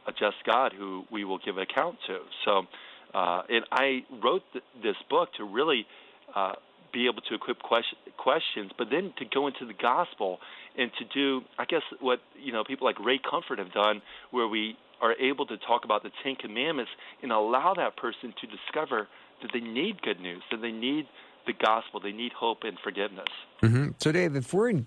a 0.06 0.12
just 0.12 0.36
God 0.44 0.72
who 0.72 1.04
we 1.10 1.24
will 1.24 1.38
give 1.38 1.58
account 1.58 1.96
to. 2.06 2.18
So 2.44 2.66
uh, 3.14 3.42
and 3.48 3.64
I 3.72 4.04
wrote 4.22 4.42
th- 4.52 4.64
this 4.82 4.96
book 5.08 5.30
to 5.38 5.44
really 5.44 5.86
uh, 6.34 6.52
be 6.92 7.06
able 7.06 7.22
to 7.22 7.34
equip 7.34 7.60
question, 7.60 7.98
questions, 8.16 8.70
but 8.76 8.88
then 8.90 9.12
to 9.18 9.24
go 9.24 9.46
into 9.46 9.66
the 9.66 9.74
gospel 9.74 10.38
and 10.76 10.90
to 10.98 11.04
do, 11.14 11.44
I 11.58 11.64
guess, 11.64 11.82
what 12.00 12.20
you 12.38 12.52
know 12.52 12.64
people 12.64 12.86
like 12.86 12.98
Ray 13.00 13.18
Comfort 13.18 13.58
have 13.58 13.72
done, 13.72 14.02
where 14.30 14.46
we 14.46 14.76
are 15.00 15.14
able 15.14 15.46
to 15.46 15.56
talk 15.58 15.84
about 15.84 16.02
the 16.02 16.10
Ten 16.22 16.36
Commandments 16.36 16.90
and 17.22 17.32
allow 17.32 17.74
that 17.74 17.96
person 17.96 18.34
to 18.40 18.46
discover 18.46 19.08
that 19.42 19.50
they 19.52 19.60
need 19.60 20.00
good 20.02 20.20
news, 20.20 20.42
that 20.50 20.62
they 20.62 20.72
need 20.72 21.06
the 21.46 21.52
gospel, 21.52 22.00
they 22.00 22.12
need 22.12 22.32
hope 22.32 22.64
and 22.64 22.78
forgiveness. 22.82 23.28
Mm-hmm. 23.62 23.90
So, 23.98 24.12
Dave, 24.12 24.36
if 24.36 24.52
we're 24.52 24.70
in, 24.70 24.86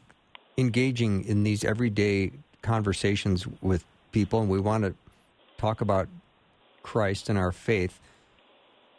engaging 0.57 1.23
in 1.25 1.43
these 1.43 1.63
everyday 1.63 2.31
conversations 2.61 3.47
with 3.61 3.85
people 4.11 4.41
and 4.41 4.49
we 4.49 4.59
want 4.59 4.83
to 4.83 4.93
talk 5.57 5.81
about 5.81 6.07
Christ 6.83 7.29
and 7.29 7.37
our 7.37 7.51
faith, 7.51 7.99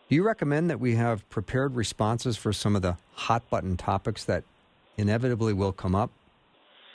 do 0.09 0.17
you 0.17 0.23
recommend 0.25 0.71
that 0.71 0.81
we 0.81 0.97
have 0.97 1.29
prepared 1.31 1.77
responses 1.77 2.37
for 2.37 2.53
some 2.53 2.75
of 2.75 2.83
the 2.83 2.97
hot 3.15 3.49
button 3.49 3.77
topics 3.77 4.25
that 4.25 4.45
inevitably 4.97 5.53
will 5.53 5.73
come 5.73 5.95
up? 5.95 6.11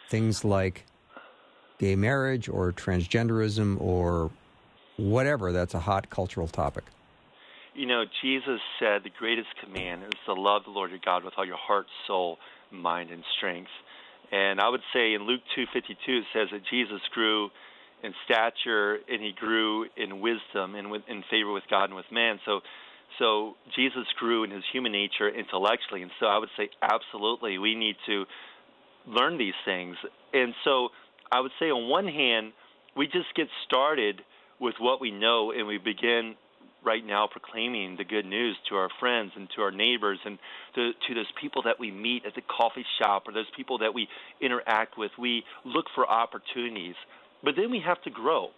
Things 0.09 0.43
like 0.43 0.86
gay 1.80 1.95
marriage 1.95 2.49
or 2.49 2.72
transgenderism 2.72 3.80
or 3.80 4.32
whatever 4.97 5.51
that's 5.51 5.74
a 5.74 5.80
hot 5.80 6.09
cultural 6.09 6.47
topic? 6.47 6.84
You 7.76 7.88
know, 7.88 8.05
Jesus 8.21 8.61
said 8.80 9.03
the 9.03 9.11
greatest 9.19 9.49
command 9.61 10.03
is 10.03 10.13
to 10.26 10.34
love 10.34 10.63
the 10.63 10.71
Lord 10.71 10.91
your 10.91 10.99
God 11.03 11.26
with 11.26 11.34
all 11.38 11.45
your 11.45 11.57
heart, 11.57 11.88
soul, 12.07 12.38
mind, 12.71 13.11
and 13.11 13.21
strength. 13.38 13.69
And 14.32 14.61
I 14.61 14.69
would 14.69 14.82
say 14.93 15.13
in 15.13 15.23
Luke 15.23 15.41
2:52 15.57 16.19
it 16.19 16.26
says 16.32 16.49
that 16.51 16.63
Jesus 16.69 17.01
grew 17.13 17.51
in 18.01 18.15
stature 18.23 18.99
and 19.09 19.21
he 19.21 19.34
grew 19.34 19.89
in 19.97 20.21
wisdom 20.21 20.76
and 20.76 21.03
in 21.07 21.23
favor 21.23 21.51
with 21.51 21.67
God 21.69 21.86
and 21.86 21.95
with 21.95 22.09
man. 22.13 22.39
So 22.45 22.61
so 23.19 23.57
Jesus 23.76 24.07
grew 24.17 24.45
in 24.45 24.51
his 24.51 24.63
human 24.71 24.93
nature 24.93 25.28
intellectually. 25.28 26.01
And 26.01 26.11
so 26.17 26.28
I 26.28 26.38
would 26.38 26.49
say 26.55 26.69
absolutely 26.82 27.57
we 27.57 27.76
need 27.76 27.97
to 28.05 28.26
learn 29.05 29.38
these 29.38 29.53
things. 29.65 29.97
And 30.34 30.55
so 30.63 30.89
I 31.30 31.41
would 31.41 31.51
say 31.59 31.71
on 31.71 31.89
one 31.89 32.07
hand, 32.07 32.53
we 32.95 33.07
just 33.07 33.36
get 33.36 33.49
started 33.65 34.21
with 34.59 34.76
what 34.80 35.01
we 35.01 35.11
know 35.11 35.51
and 35.51 35.67
we 35.67 35.78
begin 35.78 36.36
right 36.86 37.05
now 37.05 37.27
proclaiming 37.27 37.95
the 37.97 38.03
good 38.03 38.25
news 38.25 38.55
to 38.69 38.75
our 38.75 38.89
friends 38.99 39.31
and 39.36 39.49
to 39.55 39.61
our 39.61 39.71
neighbors 39.71 40.19
and 40.25 40.38
to, 40.75 40.91
to 41.07 41.13
those 41.13 41.31
people 41.41 41.63
that 41.63 41.79
we 41.79 41.91
meet 41.91 42.25
at 42.25 42.36
the 42.36 42.41
coffee 42.41 42.86
shop 42.99 43.27
or 43.27 43.33
those 43.33 43.49
people 43.55 43.79
that 43.79 43.93
we 43.93 44.07
interact 44.41 44.97
with. 44.97 45.11
We 45.17 45.43
look 45.65 45.86
for 45.95 46.07
opportunities, 46.07 46.95
but 47.43 47.55
then 47.55 47.71
we 47.71 47.81
have 47.86 48.01
to 48.03 48.09
grow. 48.09 48.49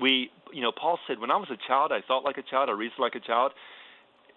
We, 0.00 0.30
you 0.52 0.62
know, 0.62 0.72
Paul 0.72 0.98
said, 1.06 1.18
when 1.18 1.30
I 1.30 1.36
was 1.36 1.48
a 1.50 1.58
child, 1.68 1.92
I 1.92 2.00
thought 2.06 2.24
like 2.24 2.38
a 2.38 2.42
child, 2.42 2.68
I 2.68 2.72
reasoned 2.72 3.00
like 3.00 3.14
a 3.14 3.20
child. 3.20 3.52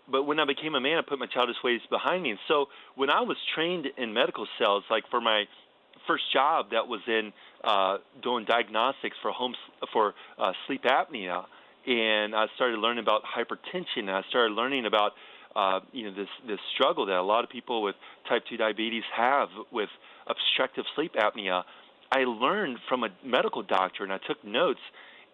But 0.10 0.24
when 0.24 0.40
I 0.40 0.46
became 0.46 0.76
a 0.76 0.82
man, 0.82 0.98
I 0.98 1.02
put 1.02 1.18
my 1.18 1.26
childish 1.26 1.56
ways 1.64 1.82
behind 1.90 2.22
me. 2.24 2.32
And 2.32 2.40
so 2.48 2.68
when 2.96 3.10
I 3.10 3.22
was 3.22 3.38
trained 3.56 3.88
in 3.98 4.14
medical 4.14 4.48
cells, 4.60 4.84
like 4.90 5.04
for 5.10 5.20
my 5.20 5.46
first 6.06 6.32
job 6.32 6.68
that 6.72 6.88
was 6.88 7.02
in 7.08 7.34
uh, 7.64 7.98
doing 8.22 8.46
diagnostics 8.46 9.18
for 9.22 9.32
home 9.32 9.56
for 9.92 10.14
uh, 10.38 10.52
sleep 10.68 10.84
apnea, 10.84 11.46
and 11.88 12.36
I 12.36 12.48
started 12.56 12.80
learning 12.80 13.04
about 13.04 13.22
hypertension. 13.24 14.08
And 14.08 14.12
I 14.12 14.24
started 14.30 14.54
learning 14.54 14.86
about 14.86 15.14
uh, 15.56 15.80
you 15.92 16.06
know 16.06 16.16
this 16.16 16.30
this 16.48 16.60
struggle 16.74 17.06
that 17.06 17.16
a 17.16 17.24
lot 17.24 17.44
of 17.44 17.50
people 17.50 17.82
with 17.82 17.96
type 18.28 18.44
2 18.50 18.58
diabetes 18.58 19.04
have 19.16 19.50
with 19.72 19.90
obstructive 20.28 20.86
sleep 20.96 21.14
apnea. 21.14 21.64
I 22.12 22.26
learned 22.26 22.78
from 22.88 23.04
a 23.04 23.10
medical 23.24 23.64
doctor, 23.64 24.04
and 24.04 24.12
I 24.12 24.20
took 24.28 24.44
notes, 24.44 24.80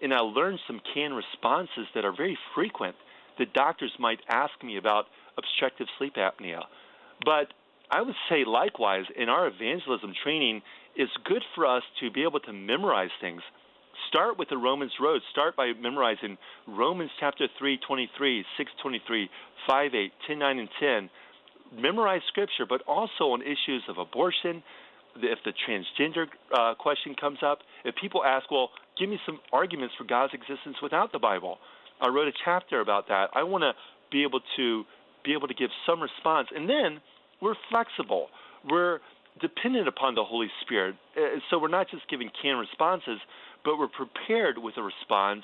and 0.02 0.14
I 0.14 0.20
learned 0.20 0.60
some 0.68 0.82
canned 0.94 1.16
responses 1.16 1.88
that 1.96 2.06
are 2.06 2.16
very 2.16 2.38
frequent 2.56 2.96
that 3.40 3.54
doctors 3.54 3.92
might 4.00 4.20
ask 4.30 4.52
me 4.64 4.78
about 4.78 5.06
obstructive 5.38 5.88
sleep 5.98 6.16
apnea. 6.16 6.64
But 7.26 7.54
I 7.90 8.02
would 8.02 8.16
say 8.30 8.46
likewise 8.46 9.06
in 9.16 9.30
our 9.30 9.48
evangelism 9.48 10.14
training, 10.24 10.62
it's 10.96 11.12
good 11.26 11.44
for 11.56 11.66
us 11.66 11.84
to 12.00 12.12
be 12.12 12.24
able 12.24 12.40
to 12.42 12.54
memorize 12.54 13.10
things. 13.20 13.42
Start 14.12 14.38
with 14.38 14.50
the 14.50 14.58
Romans 14.58 14.92
road. 15.00 15.22
Start 15.32 15.56
by 15.56 15.72
memorizing 15.80 16.38
Romans 16.68 17.12
chapter 17.18 17.48
3, 17.58 17.80
23, 17.88 18.44
6, 18.58 18.72
23, 18.82 19.30
5, 19.70 19.96
8, 19.96 20.12
10, 20.28 20.40
9, 20.40 20.60
and 20.60 20.70
10. 20.82 21.10
Memorize 21.82 22.20
scripture, 22.28 22.66
but 22.68 22.82
also 22.86 23.32
on 23.32 23.42
issues 23.42 23.84
of 23.88 23.98
abortion, 23.98 24.62
if 25.16 25.40
the 25.46 25.54
transgender 25.66 26.26
uh, 26.54 26.76
question 26.76 27.16
comes 27.16 27.38
up, 27.42 27.60
if 27.86 27.96
people 27.96 28.22
ask, 28.26 28.52
well, 28.52 28.72
give 29.00 29.08
me 29.08 29.18
some 29.26 29.40
arguments 29.54 29.96
for 29.98 30.04
God's 30.04 30.34
existence 30.34 30.76
without 30.84 31.14
the 31.14 31.20
Bible. 31.20 31.58
I 32.02 32.10
wrote 32.10 32.28
a 32.28 32.34
chapter 32.44 32.82
about 32.82 33.08
that. 33.08 33.30
I 33.34 33.44
want 33.44 33.62
to 33.62 33.72
be 34.12 34.24
able 34.24 34.42
to 34.58 34.84
be 35.24 35.32
able 35.32 35.48
to 35.48 35.54
give 35.54 35.70
some 35.86 36.02
response, 36.02 36.50
and 36.54 36.68
then 36.68 37.00
we're 37.42 37.56
flexible. 37.70 38.28
We're 38.70 39.00
dependent 39.40 39.88
upon 39.88 40.16
the 40.16 40.24
Holy 40.24 40.48
Spirit. 40.62 40.96
Uh, 41.16 41.40
so 41.50 41.60
we're 41.60 41.70
not 41.70 41.90
just 41.90 42.10
giving 42.10 42.30
canned 42.42 42.60
responses, 42.60 43.20
but 43.64 43.78
we're 43.78 43.88
prepared 43.88 44.58
with 44.58 44.76
a 44.78 44.82
response. 44.82 45.44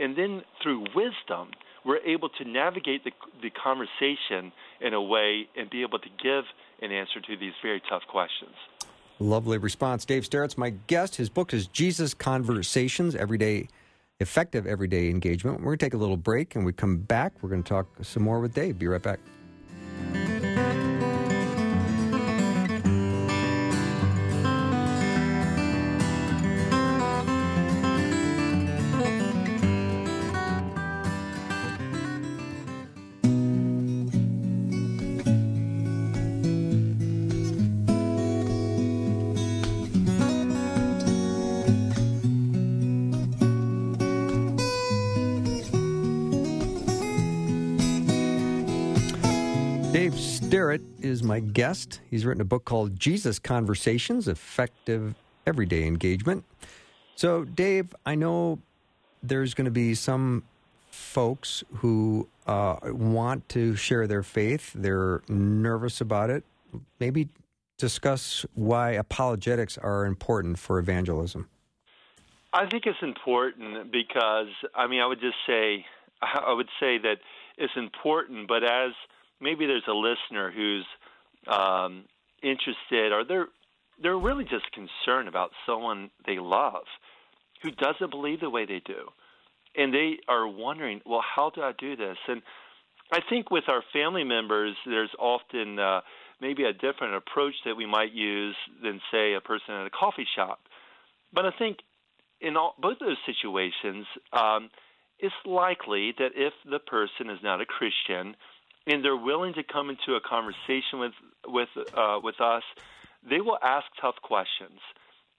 And 0.00 0.16
then 0.16 0.42
through 0.62 0.86
wisdom, 0.94 1.50
we're 1.84 1.98
able 1.98 2.28
to 2.28 2.44
navigate 2.44 3.04
the, 3.04 3.12
the 3.42 3.50
conversation 3.50 4.52
in 4.80 4.94
a 4.94 5.02
way 5.02 5.48
and 5.56 5.68
be 5.68 5.82
able 5.82 5.98
to 5.98 6.08
give 6.22 6.44
an 6.80 6.92
answer 6.92 7.20
to 7.20 7.36
these 7.36 7.52
very 7.62 7.82
tough 7.88 8.02
questions. 8.08 8.54
Lovely 9.18 9.58
response. 9.58 10.04
Dave 10.04 10.24
Sterrett's 10.24 10.58
my 10.58 10.70
guest. 10.86 11.16
His 11.16 11.28
book 11.28 11.52
is 11.52 11.66
Jesus 11.66 12.14
Conversations, 12.14 13.14
Everyday 13.14 13.68
Effective 14.20 14.66
Everyday 14.66 15.10
Engagement. 15.10 15.58
We're 15.58 15.64
going 15.64 15.78
to 15.78 15.86
take 15.86 15.94
a 15.94 15.98
little 15.98 16.16
break 16.16 16.56
and 16.56 16.64
we 16.64 16.72
come 16.72 16.98
back. 16.98 17.32
We're 17.42 17.50
going 17.50 17.62
to 17.62 17.68
talk 17.68 17.86
some 18.02 18.22
more 18.22 18.40
with 18.40 18.54
Dave. 18.54 18.78
Be 18.78 18.86
right 18.86 19.02
back. 19.02 19.20
My 51.32 51.40
guest. 51.40 52.02
He's 52.10 52.26
written 52.26 52.42
a 52.42 52.44
book 52.44 52.66
called 52.66 53.00
Jesus 53.00 53.38
Conversations 53.38 54.28
Effective 54.28 55.14
Everyday 55.46 55.86
Engagement. 55.86 56.44
So, 57.16 57.46
Dave, 57.46 57.94
I 58.04 58.16
know 58.16 58.58
there's 59.22 59.54
going 59.54 59.64
to 59.64 59.70
be 59.70 59.94
some 59.94 60.42
folks 60.90 61.64
who 61.76 62.28
uh, 62.46 62.76
want 62.84 63.48
to 63.48 63.74
share 63.76 64.06
their 64.06 64.22
faith, 64.22 64.72
they're 64.74 65.22
nervous 65.26 66.02
about 66.02 66.28
it. 66.28 66.44
Maybe 67.00 67.30
discuss 67.78 68.44
why 68.52 68.90
apologetics 68.90 69.78
are 69.78 70.04
important 70.04 70.58
for 70.58 70.78
evangelism. 70.78 71.48
I 72.52 72.66
think 72.66 72.84
it's 72.84 73.00
important 73.00 73.90
because 73.90 74.48
I 74.74 74.86
mean 74.86 75.00
I 75.00 75.06
would 75.06 75.20
just 75.20 75.38
say 75.46 75.86
I 76.22 76.52
would 76.52 76.68
say 76.78 76.98
that 76.98 77.20
it's 77.56 77.72
important, 77.74 78.48
but 78.48 78.62
as 78.62 78.92
maybe 79.40 79.64
there's 79.64 79.88
a 79.88 79.94
listener 79.94 80.50
who's 80.50 80.84
um, 81.46 82.04
interested 82.42 83.12
or 83.12 83.24
they're 83.24 83.48
they're 84.02 84.18
really 84.18 84.44
just 84.44 84.66
concerned 84.72 85.28
about 85.28 85.50
someone 85.66 86.10
they 86.26 86.38
love 86.38 86.84
who 87.62 87.70
doesn't 87.70 88.10
believe 88.10 88.40
the 88.40 88.50
way 88.50 88.66
they 88.66 88.82
do, 88.84 89.08
and 89.76 89.94
they 89.94 90.16
are 90.28 90.48
wondering, 90.48 91.00
well, 91.06 91.22
how 91.22 91.50
do 91.50 91.62
I 91.62 91.72
do 91.78 91.94
this? 91.94 92.16
And 92.26 92.42
I 93.12 93.20
think 93.28 93.50
with 93.50 93.64
our 93.68 93.82
family 93.92 94.24
members, 94.24 94.74
there's 94.86 95.10
often 95.18 95.78
uh, 95.78 96.00
maybe 96.40 96.64
a 96.64 96.72
different 96.72 97.14
approach 97.14 97.54
that 97.64 97.76
we 97.76 97.86
might 97.86 98.12
use 98.12 98.56
than 98.82 99.00
say 99.12 99.34
a 99.34 99.40
person 99.40 99.74
at 99.74 99.86
a 99.86 99.90
coffee 99.90 100.26
shop. 100.34 100.60
But 101.32 101.46
I 101.46 101.50
think 101.56 101.78
in 102.40 102.56
all, 102.56 102.74
both 102.80 102.98
those 102.98 103.18
situations, 103.24 104.06
um, 104.32 104.70
it's 105.18 105.34
likely 105.46 106.12
that 106.18 106.32
if 106.34 106.52
the 106.68 106.80
person 106.80 107.30
is 107.30 107.38
not 107.42 107.60
a 107.60 107.66
Christian 107.66 108.34
and 108.86 109.04
they're 109.04 109.16
willing 109.16 109.54
to 109.54 109.62
come 109.62 109.90
into 109.90 110.14
a 110.14 110.20
conversation 110.20 110.98
with 110.98 111.12
with 111.46 111.68
uh, 111.94 112.18
with 112.22 112.40
us, 112.40 112.62
they 113.28 113.40
will 113.40 113.58
ask 113.62 113.86
tough 114.00 114.16
questions. 114.22 114.80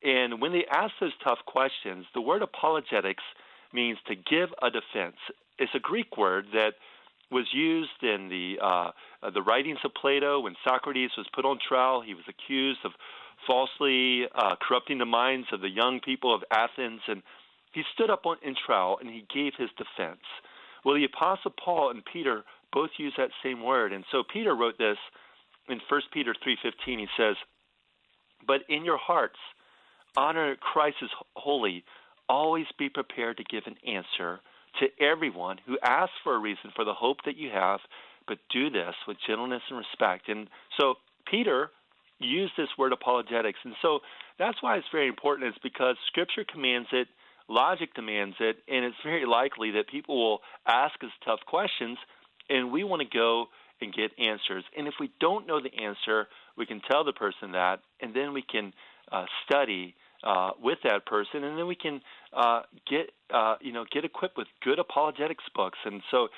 And 0.03 0.41
when 0.41 0.51
they 0.51 0.65
ask 0.69 0.93
those 0.99 1.13
tough 1.23 1.39
questions, 1.45 2.05
the 2.13 2.21
word 2.21 2.41
apologetics 2.41 3.23
means 3.73 3.97
to 4.07 4.15
give 4.15 4.49
a 4.61 4.69
defense. 4.69 5.15
It's 5.57 5.73
a 5.73 5.79
Greek 5.79 6.17
word 6.17 6.47
that 6.53 6.73
was 7.31 7.45
used 7.53 8.01
in 8.01 8.29
the 8.29 8.57
uh, 8.61 8.91
the 9.33 9.41
writings 9.41 9.79
of 9.83 9.93
Plato 9.93 10.41
when 10.41 10.55
Socrates 10.63 11.11
was 11.17 11.27
put 11.33 11.45
on 11.45 11.57
trial. 11.67 12.01
He 12.01 12.13
was 12.13 12.25
accused 12.27 12.79
of 12.85 12.91
falsely 13.47 14.27
uh, 14.33 14.55
corrupting 14.61 14.99
the 14.99 15.05
minds 15.05 15.47
of 15.51 15.61
the 15.61 15.69
young 15.69 15.99
people 15.99 16.33
of 16.33 16.43
Athens, 16.51 17.01
and 17.07 17.23
he 17.73 17.83
stood 17.93 18.09
up 18.09 18.25
on, 18.25 18.37
in 18.43 18.55
trial 18.55 18.97
and 19.01 19.09
he 19.09 19.25
gave 19.33 19.53
his 19.57 19.69
defense. 19.77 20.21
Well, 20.85 20.95
the 20.95 21.05
Apostle 21.05 21.51
Paul 21.51 21.89
and 21.91 22.03
Peter 22.05 22.43
both 22.73 22.89
use 22.97 23.13
that 23.17 23.29
same 23.43 23.63
word, 23.63 23.93
and 23.93 24.03
so 24.11 24.23
Peter 24.23 24.55
wrote 24.55 24.77
this 24.77 24.97
in 25.69 25.79
1 25.87 26.01
Peter 26.11 26.33
3:15. 26.33 26.99
He 26.99 27.07
says, 27.15 27.37
"But 28.45 28.63
in 28.67 28.83
your 28.83 28.97
hearts, 28.97 29.39
honor 30.17 30.55
Christ 30.55 30.97
as 31.01 31.11
holy. 31.35 31.85
Always 32.27 32.67
be 32.77 32.89
prepared 32.89 33.37
to 33.37 33.43
give 33.43 33.67
an 33.67 33.77
answer." 33.85 34.41
to 34.79 34.87
everyone 34.99 35.59
who 35.65 35.77
asks 35.83 36.15
for 36.23 36.35
a 36.35 36.39
reason 36.39 36.71
for 36.75 36.83
the 36.83 36.93
hope 36.93 37.17
that 37.25 37.37
you 37.37 37.49
have, 37.49 37.79
but 38.27 38.39
do 38.49 38.69
this 38.69 38.95
with 39.07 39.17
gentleness 39.27 39.61
and 39.69 39.77
respect. 39.77 40.29
And 40.29 40.49
so 40.79 40.95
Peter 41.25 41.71
used 42.19 42.53
this 42.57 42.69
word 42.77 42.93
apologetics. 42.93 43.59
And 43.63 43.75
so 43.81 43.99
that's 44.39 44.61
why 44.61 44.77
it's 44.77 44.87
very 44.91 45.07
important, 45.07 45.49
is 45.49 45.61
because 45.61 45.95
Scripture 46.07 46.43
commands 46.43 46.89
it, 46.91 47.07
logic 47.47 47.93
demands 47.93 48.35
it, 48.39 48.57
and 48.67 48.85
it's 48.85 48.97
very 49.03 49.25
likely 49.25 49.71
that 49.71 49.87
people 49.87 50.17
will 50.17 50.41
ask 50.65 50.95
us 51.03 51.11
tough 51.25 51.41
questions, 51.45 51.97
and 52.49 52.71
we 52.71 52.83
want 52.83 53.01
to 53.01 53.07
go 53.17 53.47
and 53.81 53.93
get 53.93 54.11
answers. 54.17 54.63
And 54.77 54.87
if 54.87 54.95
we 54.99 55.11
don't 55.19 55.47
know 55.47 55.59
the 55.61 55.73
answer, 55.83 56.27
we 56.57 56.65
can 56.65 56.81
tell 56.89 57.03
the 57.03 57.13
person 57.13 57.51
that, 57.53 57.81
and 57.99 58.15
then 58.15 58.33
we 58.33 58.41
can 58.41 58.73
uh, 59.11 59.25
study 59.45 59.95
uh, 60.23 60.51
with 60.61 60.79
that 60.83 61.05
person, 61.05 61.43
and 61.43 61.57
then 61.57 61.67
we 61.67 61.75
can 61.75 62.01
uh, 62.31 62.61
get 62.89 63.11
uh, 63.33 63.55
you 63.61 63.73
know 63.73 63.85
get 63.91 64.05
equipped 64.05 64.37
with 64.37 64.47
good 64.63 64.79
apologetics 64.79 65.43
books. 65.53 65.77
And 65.85 66.01
so, 66.11 66.29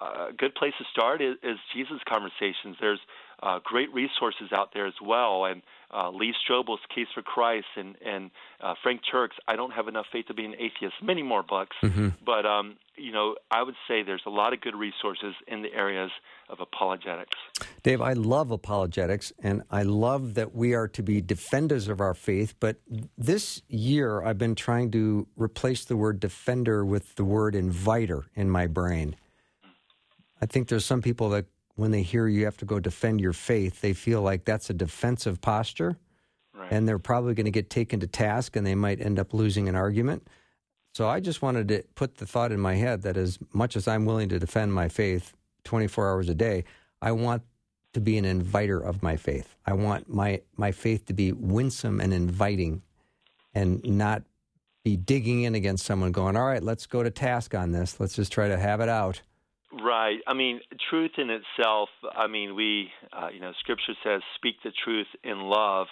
uh, 0.00 0.28
a 0.30 0.32
good 0.32 0.54
place 0.54 0.72
to 0.78 0.84
start 0.92 1.20
is, 1.20 1.36
is 1.42 1.58
Jesus 1.74 1.98
Conversations. 2.08 2.76
There's 2.80 3.00
uh, 3.42 3.58
great 3.64 3.92
resources 3.92 4.52
out 4.56 4.70
there 4.72 4.86
as 4.86 4.94
well, 5.04 5.46
and 5.46 5.62
uh, 5.92 6.10
Lee 6.10 6.34
Strobel's 6.48 6.80
Case 6.94 7.08
for 7.14 7.22
Christ 7.22 7.66
and 7.76 7.96
and 8.04 8.30
uh, 8.60 8.74
Frank 8.82 9.02
Turek's 9.12 9.36
I 9.48 9.56
Don't 9.56 9.72
Have 9.72 9.88
Enough 9.88 10.06
Faith 10.12 10.26
to 10.26 10.34
Be 10.34 10.44
an 10.44 10.54
Atheist. 10.54 10.94
Many 11.02 11.22
more 11.22 11.42
books, 11.42 11.76
mm-hmm. 11.82 12.08
but 12.24 12.46
um, 12.46 12.76
you 12.96 13.12
know 13.12 13.36
I 13.50 13.62
would 13.62 13.74
say 13.86 14.02
there's 14.02 14.22
a 14.26 14.30
lot 14.30 14.52
of 14.52 14.60
good 14.60 14.74
resources 14.74 15.34
in 15.46 15.62
the 15.62 15.72
areas 15.72 16.10
of 16.48 16.60
apologetics. 16.60 17.38
Dave, 17.82 18.00
I 18.00 18.12
love 18.12 18.50
apologetics, 18.50 19.32
and 19.42 19.62
I 19.70 19.82
love 19.82 20.34
that 20.34 20.54
we 20.54 20.74
are 20.74 20.88
to 20.88 21.02
be 21.02 21.20
defenders 21.20 21.88
of 21.88 22.00
our 22.00 22.14
faith. 22.14 22.54
But 22.60 22.76
this 23.18 23.62
year, 23.68 24.22
I've 24.22 24.38
been 24.38 24.54
trying 24.54 24.90
to 24.92 25.26
replace 25.36 25.84
the 25.84 25.96
word 25.96 26.20
defender 26.20 26.84
with 26.84 27.14
the 27.16 27.24
word 27.24 27.54
inviter 27.54 28.26
in 28.34 28.50
my 28.50 28.66
brain. 28.66 29.16
I 30.40 30.46
think 30.46 30.68
there's 30.68 30.84
some 30.84 31.02
people 31.02 31.30
that 31.30 31.46
when 31.76 31.90
they 31.90 32.02
hear 32.02 32.28
you 32.28 32.44
have 32.44 32.56
to 32.58 32.64
go 32.64 32.78
defend 32.78 33.20
your 33.20 33.32
faith, 33.32 33.80
they 33.80 33.92
feel 33.92 34.22
like 34.22 34.44
that's 34.44 34.70
a 34.70 34.74
defensive 34.74 35.40
posture. 35.40 35.96
Right. 36.54 36.70
And 36.70 36.86
they're 36.86 36.98
probably 36.98 37.34
going 37.34 37.46
to 37.46 37.50
get 37.50 37.70
taken 37.70 38.00
to 38.00 38.06
task 38.06 38.56
and 38.56 38.66
they 38.66 38.74
might 38.74 39.00
end 39.00 39.18
up 39.18 39.32
losing 39.32 39.68
an 39.68 39.74
argument. 39.74 40.28
So 40.94 41.08
I 41.08 41.20
just 41.20 41.40
wanted 41.40 41.68
to 41.68 41.82
put 41.94 42.16
the 42.16 42.26
thought 42.26 42.52
in 42.52 42.60
my 42.60 42.74
head 42.74 43.02
that 43.02 43.16
as 43.16 43.38
much 43.52 43.76
as 43.76 43.88
I'm 43.88 44.04
willing 44.04 44.28
to 44.28 44.38
defend 44.38 44.74
my 44.74 44.88
faith 44.88 45.32
24 45.64 46.10
hours 46.10 46.28
a 46.28 46.34
day, 46.34 46.64
I 47.00 47.12
want 47.12 47.42
to 47.94 48.00
be 48.00 48.18
an 48.18 48.24
inviter 48.26 48.78
of 48.78 49.02
my 49.02 49.16
faith. 49.16 49.56
I 49.66 49.72
want 49.72 50.08
my, 50.08 50.42
my 50.56 50.72
faith 50.72 51.06
to 51.06 51.14
be 51.14 51.32
winsome 51.32 52.00
and 52.00 52.12
inviting 52.12 52.82
and 53.54 53.82
not 53.84 54.22
be 54.84 54.96
digging 54.96 55.42
in 55.42 55.54
against 55.54 55.84
someone 55.84 56.12
going, 56.12 56.36
all 56.36 56.46
right, 56.46 56.62
let's 56.62 56.86
go 56.86 57.02
to 57.02 57.10
task 57.10 57.54
on 57.54 57.72
this. 57.72 58.00
Let's 58.00 58.14
just 58.14 58.32
try 58.32 58.48
to 58.48 58.58
have 58.58 58.80
it 58.80 58.88
out. 58.88 59.22
Right. 59.72 60.18
I 60.26 60.34
mean, 60.34 60.60
truth 60.90 61.12
in 61.16 61.30
itself. 61.30 61.88
I 62.14 62.26
mean, 62.26 62.54
we, 62.54 62.90
uh, 63.12 63.28
you 63.32 63.40
know, 63.40 63.52
Scripture 63.60 63.94
says, 64.04 64.22
"Speak 64.34 64.56
the 64.62 64.70
truth 64.70 65.08
in 65.24 65.40
love," 65.40 65.88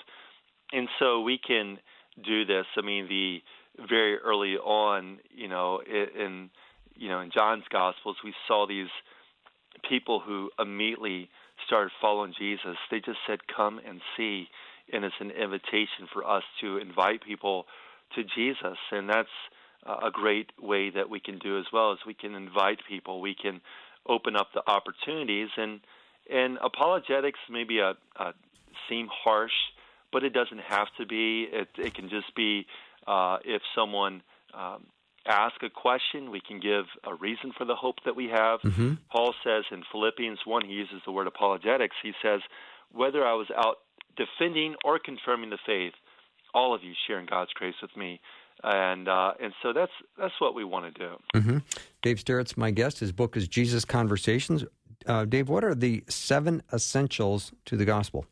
and 0.73 0.89
so 0.99 1.23
we 1.23 1.39
can 1.39 1.79
do 2.23 2.45
this. 2.45 2.67
I 2.77 2.83
mean, 2.83 3.09
the 3.09 3.43
very 3.79 4.19
early 4.19 4.59
on, 4.59 5.21
you 5.31 5.49
know, 5.49 5.81
in 5.81 6.51
you 6.95 7.09
know, 7.09 7.21
in 7.21 7.31
John's 7.31 7.65
Gospels, 7.71 8.17
we 8.23 8.35
saw 8.47 8.67
these 8.67 8.91
people 9.89 10.21
who 10.21 10.51
immediately 10.59 11.31
started 11.65 11.91
following 12.03 12.35
Jesus. 12.39 12.77
They 12.91 13.01
just 13.01 13.21
said, 13.27 13.47
"Come 13.49 13.79
and 13.79 14.03
see," 14.17 14.51
and 14.93 15.07
it's 15.07 15.21
an 15.21 15.31
invitation 15.31 16.07
for 16.13 16.27
us 16.27 16.45
to 16.61 16.77
invite 16.77 17.23
people 17.23 17.67
to 18.15 18.25
Jesus, 18.25 18.79
and 18.91 19.09
that's 19.09 19.31
a 19.87 20.11
great 20.11 20.51
way 20.61 20.91
that 20.91 21.09
we 21.09 21.21
can 21.21 21.39
do 21.39 21.59
as 21.59 21.65
well 21.73 21.93
is 21.93 21.99
we 22.07 22.15
can 22.15 22.35
invite 22.35 22.79
people, 22.89 23.21
we 23.21 23.35
can 23.35 23.61
open 24.07 24.37
up 24.37 24.49
the 24.55 24.63
opportunities, 24.67 25.49
and 25.57 25.81
and 26.31 26.59
apologetics 26.63 27.39
maybe 27.51 27.81
a, 27.81 27.95
a 28.17 28.33
seem 28.89 29.09
harsh, 29.11 29.53
but 30.13 30.23
it 30.23 30.33
doesn't 30.33 30.61
have 30.61 30.89
to 30.99 31.07
be. 31.07 31.49
It 31.51 31.69
it 31.79 31.95
can 31.95 32.09
just 32.09 32.35
be 32.35 32.67
uh, 33.07 33.39
if 33.45 33.63
someone 33.75 34.23
um, 34.55 34.87
ask 35.27 35.63
a 35.63 35.71
question, 35.71 36.31
we 36.31 36.41
can 36.41 36.61
give 36.61 36.85
a 37.05 37.15
reason 37.15 37.53
for 37.57 37.65
the 37.65 37.75
hope 37.75 37.97
that 38.05 38.17
we 38.17 38.27
have. 38.27 38.61
Mm-hmm. 38.61 38.95
Paul 39.11 39.35
says 39.45 39.65
in 39.71 39.83
Philippians 39.91 40.41
one, 40.45 40.65
he 40.65 40.73
uses 40.73 41.03
the 41.05 41.13
word 41.13 41.27
apologetics. 41.27 41.97
He 42.03 42.13
says, 42.23 42.41
whether 42.93 43.25
I 43.25 43.35
was 43.35 43.49
out 43.57 43.77
defending 44.17 44.75
or 44.85 44.99
confirming 44.99 45.51
the 45.51 45.59
faith, 45.67 45.93
all 46.53 46.75
of 46.75 46.83
you 46.83 46.93
sharing 47.07 47.27
God's 47.27 47.53
grace 47.53 47.75
with 47.81 47.97
me 47.97 48.21
and 48.63 49.09
uh, 49.09 49.33
and 49.41 49.53
so 49.63 49.73
that's 49.73 49.93
that's 50.19 50.35
what 50.39 50.55
we 50.55 50.65
want 50.65 50.95
to 50.95 50.99
do. 50.99 51.17
Mm-hmm. 51.35 51.59
Dave 52.03 52.21
Sterrett's 52.21 52.57
my 52.57 52.71
guest. 52.71 53.01
His 53.01 53.13
book 53.13 53.37
is 53.37 53.49
Jesus 53.49 53.85
Conversations. 53.85 54.65
Uh, 55.07 55.25
Dave, 55.25 55.49
what 55.49 55.65
are 55.65 55.75
the 55.75 56.05
seven 56.09 56.63
essentials 56.73 57.53
to 57.67 57.77
the 57.77 57.85
gospel? 57.85 58.27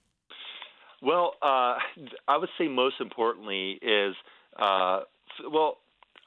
Well, 1.01 1.35
uh, 1.43 1.79
I 2.27 2.37
would 2.37 2.51
say 2.59 2.69
most 2.69 2.97
importantly 3.01 3.79
is 3.83 4.15
uh, 4.59 5.01
well. 5.51 5.79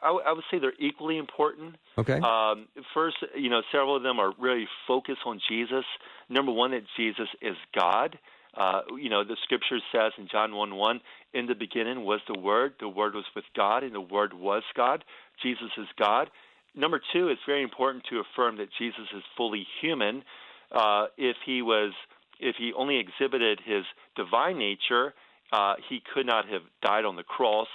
I, 0.04 0.08
w- 0.08 0.26
I 0.26 0.34
would 0.34 0.44
say 0.50 0.58
they're 0.58 0.74
equally 0.80 1.20
important. 1.20 1.76
Okay. 1.96 2.20
Um, 2.20 2.68
first, 2.92 3.18
you 3.38 3.52
know, 3.52 3.62
several 3.72 3.96
of 3.96 4.02
them 4.02 4.20
are 4.20 4.34
really 4.40 4.68
focused 4.88 5.20
on 5.28 5.40
Jesus. 5.48 5.86
Number 6.28 6.52
one, 6.52 6.72
that 6.72 6.82
Jesus 6.98 7.28
is 7.40 7.56
God. 7.80 8.18
Uh, 8.56 8.82
you 9.02 9.10
know, 9.10 9.24
the 9.24 9.38
scripture 9.44 9.80
says 9.92 10.12
in 10.18 10.28
John 10.30 10.56
1 10.56 10.76
1, 10.76 11.02
in 11.34 11.46
the 11.46 11.56
beginning 11.56 12.04
was 12.04 12.20
the 12.28 12.38
Word, 12.38 12.74
the 12.80 12.90
Word 12.90 13.16
was 13.16 13.26
with 13.36 13.46
God, 13.56 13.84
and 13.84 13.96
the 13.96 14.02
Word 14.02 14.34
was 14.34 14.64
God. 14.76 15.04
Jesus 15.42 15.72
is 15.78 15.88
God. 15.98 16.30
Number 16.76 17.02
two, 17.14 17.28
it's 17.30 17.42
very 17.46 17.64
important 17.64 18.06
to 18.10 18.20
affirm 18.22 18.58
that 18.58 18.70
Jesus 18.78 19.08
is 19.16 19.24
fully 19.36 19.66
human. 19.82 20.24
Uh, 20.72 21.08
if 21.18 21.36
he 21.46 21.62
was, 21.62 21.94
if 22.40 22.56
he 22.58 22.74
only 22.74 22.98
exhibited 22.98 23.60
his 23.66 23.84
divine 24.16 24.58
nature, 24.58 25.14
uh, 25.52 25.76
he 25.90 26.02
could 26.14 26.26
not 26.26 26.48
have 26.48 26.62
died 26.82 27.06
on 27.06 27.16
the 27.16 27.24
cross 27.24 27.68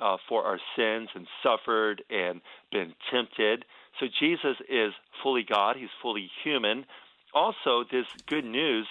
uh, 0.00 0.16
for 0.28 0.44
our 0.44 0.58
sins 0.76 1.08
and 1.14 1.26
suffered 1.42 2.02
and 2.10 2.40
been 2.72 2.94
tempted. 3.12 3.64
So 3.98 4.06
Jesus 4.18 4.56
is 4.68 4.92
fully 5.22 5.44
God. 5.48 5.76
He's 5.76 5.90
fully 6.02 6.30
human. 6.42 6.86
also, 7.34 7.84
this 7.90 8.06
good 8.26 8.44
news 8.44 8.86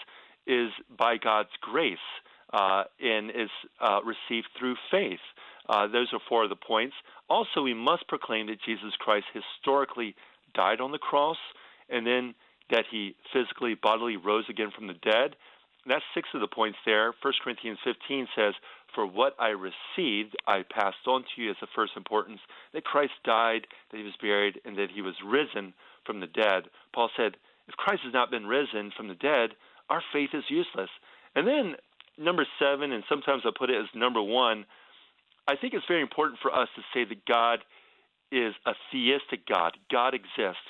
is 0.48 0.70
by 0.98 1.18
God's 1.18 1.50
grace 1.62 1.98
uh, 2.54 2.84
and 3.02 3.30
is 3.30 3.50
uh, 3.80 4.00
received 4.04 4.48
through 4.58 4.76
faith. 4.92 5.20
Uh, 5.68 5.88
those 5.88 6.08
are 6.14 6.20
four 6.28 6.44
of 6.44 6.50
the 6.50 6.56
points. 6.56 6.96
Also, 7.30 7.62
we 7.62 7.74
must 7.74 8.08
proclaim 8.08 8.48
that 8.48 8.62
Jesus 8.66 8.94
Christ 8.98 9.26
historically 9.34 10.16
died 10.56 10.82
on 10.82 10.92
the 10.92 10.98
cross 10.98 11.38
and 11.90 12.06
then 12.06 12.34
that 12.72 12.86
he 12.90 13.16
physically, 13.34 13.76
bodily 13.76 14.18
rose 14.18 14.46
again 14.50 14.72
from 14.76 14.88
the 14.88 14.94
dead. 14.94 15.36
That's 15.88 16.04
six 16.14 16.30
of 16.34 16.42
the 16.42 16.48
points 16.48 16.78
there. 16.86 17.14
1 17.22 17.34
Corinthians 17.44 17.80
15 17.84 18.28
says, 18.36 18.54
For 18.94 19.06
what 19.06 19.36
I 19.40 19.50
received, 19.50 20.36
I 20.46 20.64
passed 20.70 21.08
on 21.08 21.24
to 21.24 21.42
you 21.42 21.50
as 21.52 21.58
the 21.62 21.68
first 21.76 21.94
importance 21.96 22.40
that 22.74 22.84
Christ 22.84 23.14
died, 23.24 23.66
that 23.92 23.98
he 23.98 24.04
was 24.04 24.14
buried, 24.22 24.60
and 24.66 24.78
that 24.78 24.92
he 24.94 25.02
was 25.02 25.16
risen 25.26 25.74
from 26.06 26.20
the 26.20 26.28
dead. 26.28 26.66
Paul 26.94 27.10
said, 27.16 27.38
If 27.68 27.76
Christ 27.76 28.02
has 28.04 28.14
not 28.14 28.30
been 28.30 28.46
risen 28.46 28.92
from 28.96 29.08
the 29.08 29.16
dead, 29.16 29.52
our 29.90 30.04
faith 30.14 30.30
is 30.34 30.44
useless. 30.50 30.90
And 31.36 31.48
then 31.48 31.76
number 32.18 32.46
seven, 32.60 32.92
and 32.92 33.04
sometimes 33.10 33.44
I 33.46 33.52
put 33.58 33.70
it 33.70 33.80
as 33.80 33.88
number 33.96 34.22
one, 34.22 34.66
I 35.48 35.56
think 35.56 35.74
it's 35.74 35.86
very 35.88 36.02
important 36.02 36.40
for 36.42 36.54
us 36.54 36.68
to 36.76 36.82
say 36.94 37.06
that 37.06 37.26
God 37.26 37.60
is 38.32 38.54
a 38.66 38.74
theistic 38.92 39.48
God. 39.48 39.78
God 39.92 40.14
exists. 40.14 40.62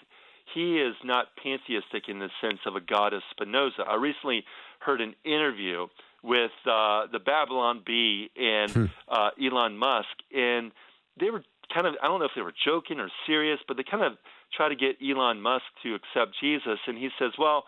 He 0.53 0.77
is 0.77 0.95
not 1.03 1.27
pantheistic 1.41 2.07
in 2.07 2.19
the 2.19 2.29
sense 2.41 2.59
of 2.65 2.75
a 2.75 2.81
god 2.81 3.13
of 3.13 3.21
Spinoza. 3.31 3.83
I 3.87 3.95
recently 3.95 4.45
heard 4.79 5.01
an 5.01 5.13
interview 5.23 5.87
with 6.23 6.51
uh, 6.65 7.07
the 7.11 7.19
Babylon 7.19 7.83
Bee 7.85 8.29
and 8.35 8.71
hmm. 8.71 8.85
uh, 9.07 9.29
Elon 9.41 9.77
Musk, 9.77 10.07
and 10.35 10.71
they 11.19 11.29
were 11.29 11.43
kind 11.73 11.85
of 11.85 11.95
I 12.01 12.07
don't 12.07 12.19
know 12.19 12.25
if 12.25 12.31
they 12.35 12.41
were 12.41 12.53
joking 12.65 12.99
or 12.99 13.09
serious, 13.27 13.59
but 13.67 13.77
they 13.77 13.83
kind 13.83 14.03
of 14.03 14.13
try 14.55 14.69
to 14.69 14.75
get 14.75 14.97
Elon 15.01 15.41
Musk 15.41 15.65
to 15.83 15.95
accept 15.95 16.35
Jesus, 16.41 16.79
and 16.87 16.97
he 16.97 17.09
says, 17.19 17.31
"Well, 17.37 17.65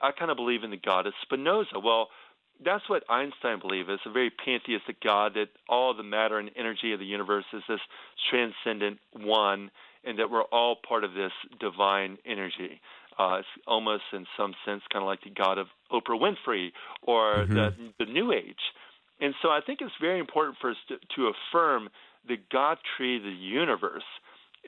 I 0.00 0.12
kind 0.12 0.30
of 0.30 0.36
believe 0.36 0.64
in 0.64 0.70
the 0.70 0.76
God 0.76 1.06
of 1.06 1.14
Spinoza." 1.22 1.80
Well, 1.82 2.08
that's 2.64 2.88
what 2.88 3.04
Einstein 3.08 3.60
believed. 3.60 3.88
It's 3.88 4.02
a 4.06 4.10
very 4.10 4.30
pantheistic 4.30 5.00
God 5.00 5.34
that 5.34 5.48
all 5.68 5.94
the 5.94 6.02
matter 6.02 6.38
and 6.38 6.50
energy 6.56 6.92
of 6.92 6.98
the 6.98 7.06
universe 7.06 7.44
is 7.52 7.62
this 7.68 7.80
transcendent 8.30 8.98
one, 9.12 9.70
and 10.04 10.18
that 10.18 10.30
we're 10.30 10.42
all 10.42 10.76
part 10.76 11.04
of 11.04 11.14
this 11.14 11.32
divine 11.60 12.18
energy. 12.26 12.80
Uh, 13.18 13.38
it's 13.40 13.48
almost, 13.66 14.04
in 14.12 14.26
some 14.36 14.54
sense, 14.64 14.82
kind 14.92 15.02
of 15.02 15.06
like 15.06 15.22
the 15.22 15.30
God 15.30 15.58
of 15.58 15.66
Oprah 15.92 16.18
Winfrey 16.20 16.70
or 17.02 17.44
mm-hmm. 17.44 17.54
the, 17.54 17.74
the 17.98 18.06
New 18.06 18.32
Age. 18.32 18.54
And 19.20 19.34
so 19.42 19.48
I 19.48 19.60
think 19.60 19.80
it's 19.80 19.92
very 20.00 20.20
important 20.20 20.56
for 20.60 20.70
us 20.70 20.76
to, 20.88 20.96
to 21.16 21.32
affirm 21.32 21.88
that 22.28 22.48
God 22.50 22.78
created 22.96 23.24
the 23.24 23.36
universe 23.36 24.04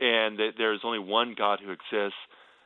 and 0.00 0.38
that 0.38 0.52
there 0.58 0.72
is 0.74 0.80
only 0.82 0.98
one 0.98 1.34
God 1.36 1.60
who 1.64 1.70
exists, 1.70 2.18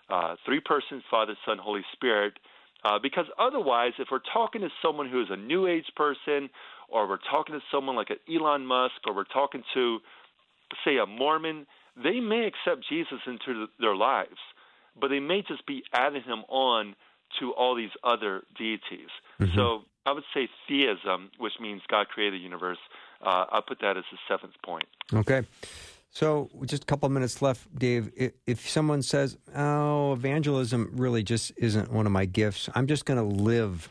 uh, 0.09 0.37
three 0.47 0.61
persons, 0.61 1.03
Father, 1.11 1.37
Son, 1.45 1.59
Holy 1.59 1.85
Spirit. 1.93 2.39
Uh, 2.85 2.99
because 3.03 3.27
otherwise, 3.39 3.93
if 3.99 4.09
we're 4.11 4.19
talking 4.33 4.61
to 4.61 4.69
someone 4.83 5.09
who 5.09 5.23
is 5.23 5.29
a 5.31 5.37
New 5.37 5.67
Age 5.67 5.87
person, 5.97 6.51
or 6.89 7.09
we're 7.09 7.19
talking 7.31 7.55
to 7.55 7.63
someone 7.73 7.97
like 7.97 8.11
an 8.11 8.19
Elon 8.33 8.67
Musk, 8.67 8.95
or 9.07 9.15
we're 9.15 9.25
talking 9.25 9.63
to, 9.73 10.01
say, 10.85 10.99
a 10.99 11.07
Mormon, 11.07 11.67
they 11.97 12.21
may 12.21 12.47
accept 12.47 12.87
Jesus 12.89 13.21
into 13.27 13.67
their 13.81 13.97
lives, 13.97 14.39
but 15.01 15.09
they 15.09 15.21
may 15.21 15.43
just 15.43 15.67
be 15.67 15.83
adding 15.93 16.23
him 16.23 16.45
on 16.49 16.95
to 17.41 17.53
all 17.53 17.75
these 17.75 17.91
other 18.05 18.43
deities. 18.57 19.09
Mm-hmm. 19.41 19.57
So 19.57 19.83
I 20.07 20.13
would 20.13 20.25
say 20.35 20.49
theism, 20.69 21.31
which 21.39 21.55
means 21.61 21.83
God 21.89 22.09
created 22.09 22.35
the 22.35 22.43
universe. 22.43 22.79
Uh, 23.25 23.47
I'll 23.51 23.63
put 23.63 23.81
that 23.81 23.97
as 23.97 24.05
the 24.13 24.19
seventh 24.29 24.55
point. 24.65 24.85
Okay. 25.13 25.43
So, 26.15 26.49
just 26.65 26.85
a 26.85 26.87
couple 26.87 27.07
of 27.09 27.13
minutes 27.13 27.43
left, 27.43 27.77
Dave. 27.77 28.13
If 28.47 28.69
someone 28.69 29.03
says, 29.03 29.37
"Oh, 29.53 30.13
evangelism 30.13 30.93
really 30.95 31.25
just 31.25 31.51
isn't 31.57 31.91
one 31.91 32.07
of 32.07 32.13
my 32.13 32.25
gifts. 32.25 32.69
I'm 32.73 32.87
just 32.87 33.05
going 33.05 33.19
to 33.19 33.43
live 33.43 33.89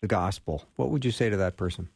the 0.00 0.06
gospel," 0.06 0.64
what 0.76 0.88
would 0.88 1.04
you 1.04 1.10
say 1.10 1.28
to 1.28 1.36
that 1.36 1.58
person? 1.58 1.90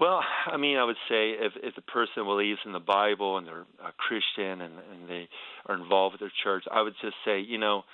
Well, 0.00 0.24
I 0.46 0.56
mean, 0.56 0.76
I 0.76 0.82
would 0.82 0.96
say 1.08 1.30
if 1.38 1.52
if 1.62 1.76
the 1.76 1.82
person 1.82 2.24
believes 2.24 2.58
in 2.66 2.72
the 2.72 2.80
Bible 2.80 3.38
and 3.38 3.46
they're 3.46 3.64
a 3.78 3.92
Christian 3.96 4.60
and 4.60 4.74
and 4.90 5.08
they 5.08 5.28
are 5.66 5.76
involved 5.76 6.14
with 6.14 6.20
their 6.20 6.32
church, 6.42 6.64
I 6.68 6.82
would 6.82 6.94
just 7.00 7.16
say, 7.24 7.38
you 7.38 7.58
know, 7.58 7.84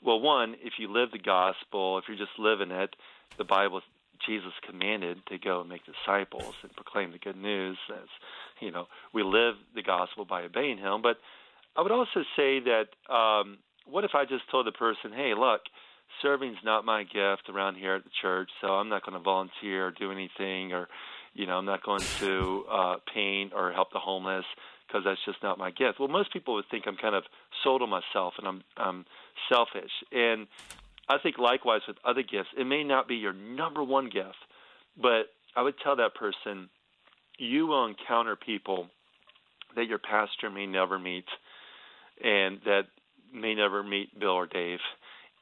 well, 0.00 0.20
one, 0.20 0.54
if 0.62 0.74
you 0.78 0.92
live 0.92 1.10
the 1.10 1.18
gospel, 1.18 1.98
if 1.98 2.04
you're 2.06 2.16
just 2.16 2.38
living 2.38 2.70
it, 2.70 2.94
the 3.36 3.44
Bible, 3.44 3.82
Jesus 4.26 4.52
commanded 4.66 5.18
to 5.28 5.38
go 5.38 5.60
and 5.60 5.68
make 5.68 5.82
disciples 5.84 6.54
and 6.62 6.74
proclaim 6.74 7.12
the 7.12 7.18
good 7.18 7.36
news. 7.36 7.78
As 7.90 8.08
you 8.60 8.70
know, 8.70 8.86
we 9.12 9.22
live 9.22 9.54
the 9.74 9.82
gospel 9.82 10.24
by 10.24 10.42
obeying 10.42 10.78
Him. 10.78 11.02
But 11.02 11.18
I 11.76 11.82
would 11.82 11.92
also 11.92 12.22
say 12.36 12.60
that 12.60 13.12
um, 13.12 13.58
what 13.86 14.04
if 14.04 14.12
I 14.14 14.24
just 14.24 14.50
told 14.50 14.66
the 14.66 14.72
person, 14.72 15.12
hey, 15.14 15.34
look, 15.38 15.60
serving's 16.22 16.58
not 16.64 16.84
my 16.84 17.02
gift 17.02 17.48
around 17.48 17.76
here 17.76 17.94
at 17.94 18.04
the 18.04 18.10
church, 18.22 18.50
so 18.60 18.68
I'm 18.68 18.88
not 18.88 19.04
going 19.04 19.18
to 19.18 19.22
volunteer 19.22 19.88
or 19.88 19.90
do 19.90 20.10
anything 20.12 20.72
or 20.72 20.88
you 21.36 21.46
know, 21.46 21.58
I'm 21.58 21.66
not 21.66 21.84
going 21.84 22.02
to 22.20 22.64
uh, 22.70 22.96
paint 23.12 23.52
or 23.54 23.70
help 23.72 23.92
the 23.92 23.98
homeless 23.98 24.46
because 24.86 25.02
that's 25.04 25.20
just 25.26 25.42
not 25.42 25.58
my 25.58 25.70
gift. 25.70 26.00
Well, 26.00 26.08
most 26.08 26.32
people 26.32 26.54
would 26.54 26.64
think 26.70 26.84
I'm 26.86 26.96
kind 26.96 27.14
of 27.14 27.24
sold 27.62 27.82
on 27.82 27.90
myself 27.90 28.34
and 28.38 28.48
I'm, 28.48 28.62
I'm 28.76 29.04
selfish. 29.50 29.90
And 30.12 30.46
I 31.08 31.18
think 31.18 31.38
likewise 31.38 31.82
with 31.86 31.96
other 32.04 32.22
gifts, 32.22 32.48
it 32.58 32.64
may 32.64 32.82
not 32.82 33.06
be 33.08 33.16
your 33.16 33.32
number 33.32 33.82
one 33.82 34.06
gift, 34.06 34.36
but 35.00 35.26
I 35.54 35.62
would 35.62 35.74
tell 35.82 35.96
that 35.96 36.14
person, 36.14 36.68
you 37.38 37.66
will 37.66 37.86
encounter 37.86 38.36
people 38.36 38.88
that 39.76 39.86
your 39.86 39.98
pastor 39.98 40.50
may 40.50 40.66
never 40.66 40.98
meet 40.98 41.26
and 42.22 42.58
that 42.64 42.86
may 43.32 43.54
never 43.54 43.82
meet 43.82 44.18
Bill 44.18 44.30
or 44.30 44.46
Dave, 44.46 44.78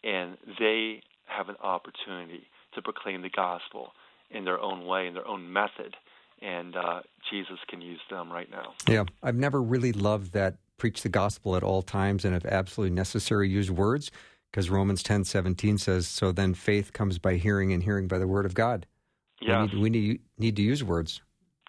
and 0.02 0.36
they 0.58 1.02
have 1.26 1.48
an 1.48 1.56
opportunity 1.62 2.46
to 2.74 2.82
proclaim 2.82 3.22
the 3.22 3.30
gospel 3.30 3.92
in 4.30 4.44
their 4.44 4.58
own 4.58 4.84
way, 4.84 5.06
in 5.06 5.14
their 5.14 5.26
own 5.26 5.52
method. 5.52 5.96
And 6.42 6.76
uh, 6.76 7.00
Jesus 7.30 7.58
can 7.68 7.80
use 7.80 8.00
them 8.10 8.30
right 8.30 8.50
now. 8.50 8.74
Yeah, 8.88 9.04
I've 9.22 9.36
never 9.36 9.62
really 9.62 9.92
loved 9.92 10.32
that 10.32 10.56
preach 10.76 11.02
the 11.02 11.08
gospel 11.08 11.56
at 11.56 11.62
all 11.62 11.82
times 11.82 12.24
and 12.24 12.34
if 12.34 12.44
absolutely 12.44 12.94
necessary 12.94 13.48
use 13.48 13.70
words 13.70 14.10
because 14.54 14.70
Romans 14.70 15.02
ten 15.02 15.24
seventeen 15.24 15.78
says, 15.78 16.06
so 16.06 16.30
then 16.30 16.54
faith 16.54 16.92
comes 16.92 17.18
by 17.18 17.34
hearing 17.34 17.72
and 17.72 17.82
hearing 17.82 18.06
by 18.06 18.18
the 18.18 18.28
word 18.28 18.46
of 18.46 18.54
God. 18.54 18.86
Yeah. 19.40 19.62
We, 19.62 19.66
need, 19.66 19.82
we 19.82 19.90
need, 19.90 20.20
need 20.38 20.56
to 20.56 20.62
use 20.62 20.84
words. 20.84 21.22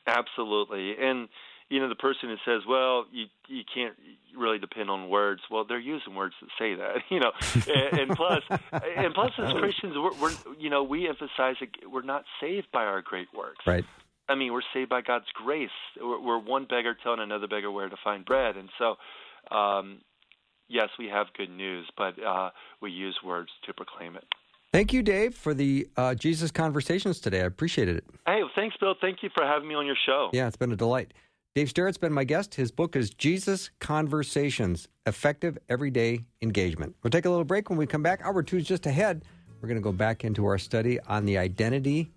Absolutely. 0.06 0.94
And 1.02 1.28
you 1.70 1.80
know 1.80 1.90
the 1.90 1.96
person 1.96 2.30
who 2.30 2.36
says, 2.46 2.62
"Well, 2.70 3.06
you 3.12 3.26
you 3.48 3.64
can't 3.74 3.96
really 4.38 4.60
depend 4.60 4.92
on 4.92 5.10
words." 5.10 5.42
Well, 5.50 5.66
they're 5.66 5.80
using 5.80 6.14
words 6.14 6.36
that 6.40 6.50
say 6.60 6.76
that, 6.76 6.98
you 7.10 7.20
know. 7.20 7.32
and, 7.74 8.00
and 8.02 8.12
plus, 8.16 8.44
and 8.72 9.16
plus, 9.16 9.32
as 9.40 9.54
Christians, 9.54 9.96
we're, 9.98 10.14
we're 10.22 10.36
you 10.60 10.70
know 10.70 10.84
we 10.84 11.08
emphasize 11.08 11.56
that 11.62 11.70
we're 11.92 12.04
not 12.04 12.24
saved 12.40 12.68
by 12.72 12.84
our 12.84 13.02
great 13.02 13.30
works. 13.36 13.66
Right. 13.66 13.84
I 14.30 14.36
mean, 14.36 14.54
we're 14.54 14.62
saved 14.76 14.90
by 14.90 15.02
God's 15.02 15.26
grace. 15.34 15.70
We're, 16.00 16.20
we're 16.20 16.40
one 16.40 16.66
beggar 16.66 16.96
telling 17.02 17.20
another 17.20 17.48
beggar 17.48 17.72
where 17.72 17.90
to 17.90 17.98
find 18.04 18.24
bread, 18.24 18.58
and 18.58 18.70
so. 18.78 18.96
Um, 19.56 20.02
yes, 20.68 20.90
we 20.98 21.08
have 21.08 21.28
good 21.38 21.50
news, 21.50 21.90
but 21.98 22.22
uh, 22.24 22.50
we 22.82 22.92
use 22.92 23.18
words 23.24 23.50
to 23.66 23.74
proclaim 23.74 24.16
it. 24.16 24.24
Thank 24.72 24.92
you, 24.92 25.02
Dave, 25.02 25.36
for 25.36 25.54
the 25.54 25.88
uh, 25.96 26.16
Jesus 26.16 26.52
conversations 26.52 27.20
today. 27.20 27.42
I 27.42 27.46
appreciated 27.46 27.98
it. 27.98 28.06
Hey, 28.26 28.42
thanks, 28.56 28.76
Bill. 28.78 28.94
Thank 29.00 29.24
you 29.24 29.30
for 29.34 29.46
having 29.46 29.70
me 29.70 29.76
on 29.76 29.86
your 29.86 29.96
show. 30.06 30.30
Yeah, 30.34 30.48
it's 30.48 30.58
been 30.58 30.72
a 30.72 30.76
delight. 30.76 31.14
Dave 31.54 31.70
Sterrett's 31.70 31.98
been 31.98 32.12
my 32.12 32.26
guest. 32.26 32.56
His 32.56 32.70
book 32.70 32.98
is 32.98 33.10
Jesus 33.10 33.70
Conversations 33.80 34.90
Effective 35.06 35.58
Everyday 35.70 36.26
Engagement. 36.42 36.94
We'll 37.02 37.12
take 37.12 37.24
a 37.24 37.30
little 37.30 37.46
break. 37.46 37.70
When 37.70 37.80
we 37.80 37.88
come 37.88 38.04
back, 38.04 38.20
hour 38.26 38.44
two 38.44 38.58
is 38.58 38.66
just 38.66 38.86
ahead. 38.86 39.24
We're 39.62 39.70
going 39.70 39.80
to 39.80 39.84
go 39.84 39.94
back 39.94 40.26
into 40.26 40.46
our 40.46 40.58
study 40.58 41.00
on 41.08 41.26
the 41.26 41.38
identity, 41.38 42.12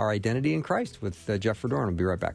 our 0.00 0.10
identity 0.10 0.54
in 0.54 0.62
Christ 0.62 1.00
with 1.00 1.30
uh, 1.30 1.38
Jeff 1.38 1.62
Verdoorn. 1.62 1.86
We'll 1.86 1.92
be 1.92 2.02
right 2.02 2.18
back. 2.18 2.34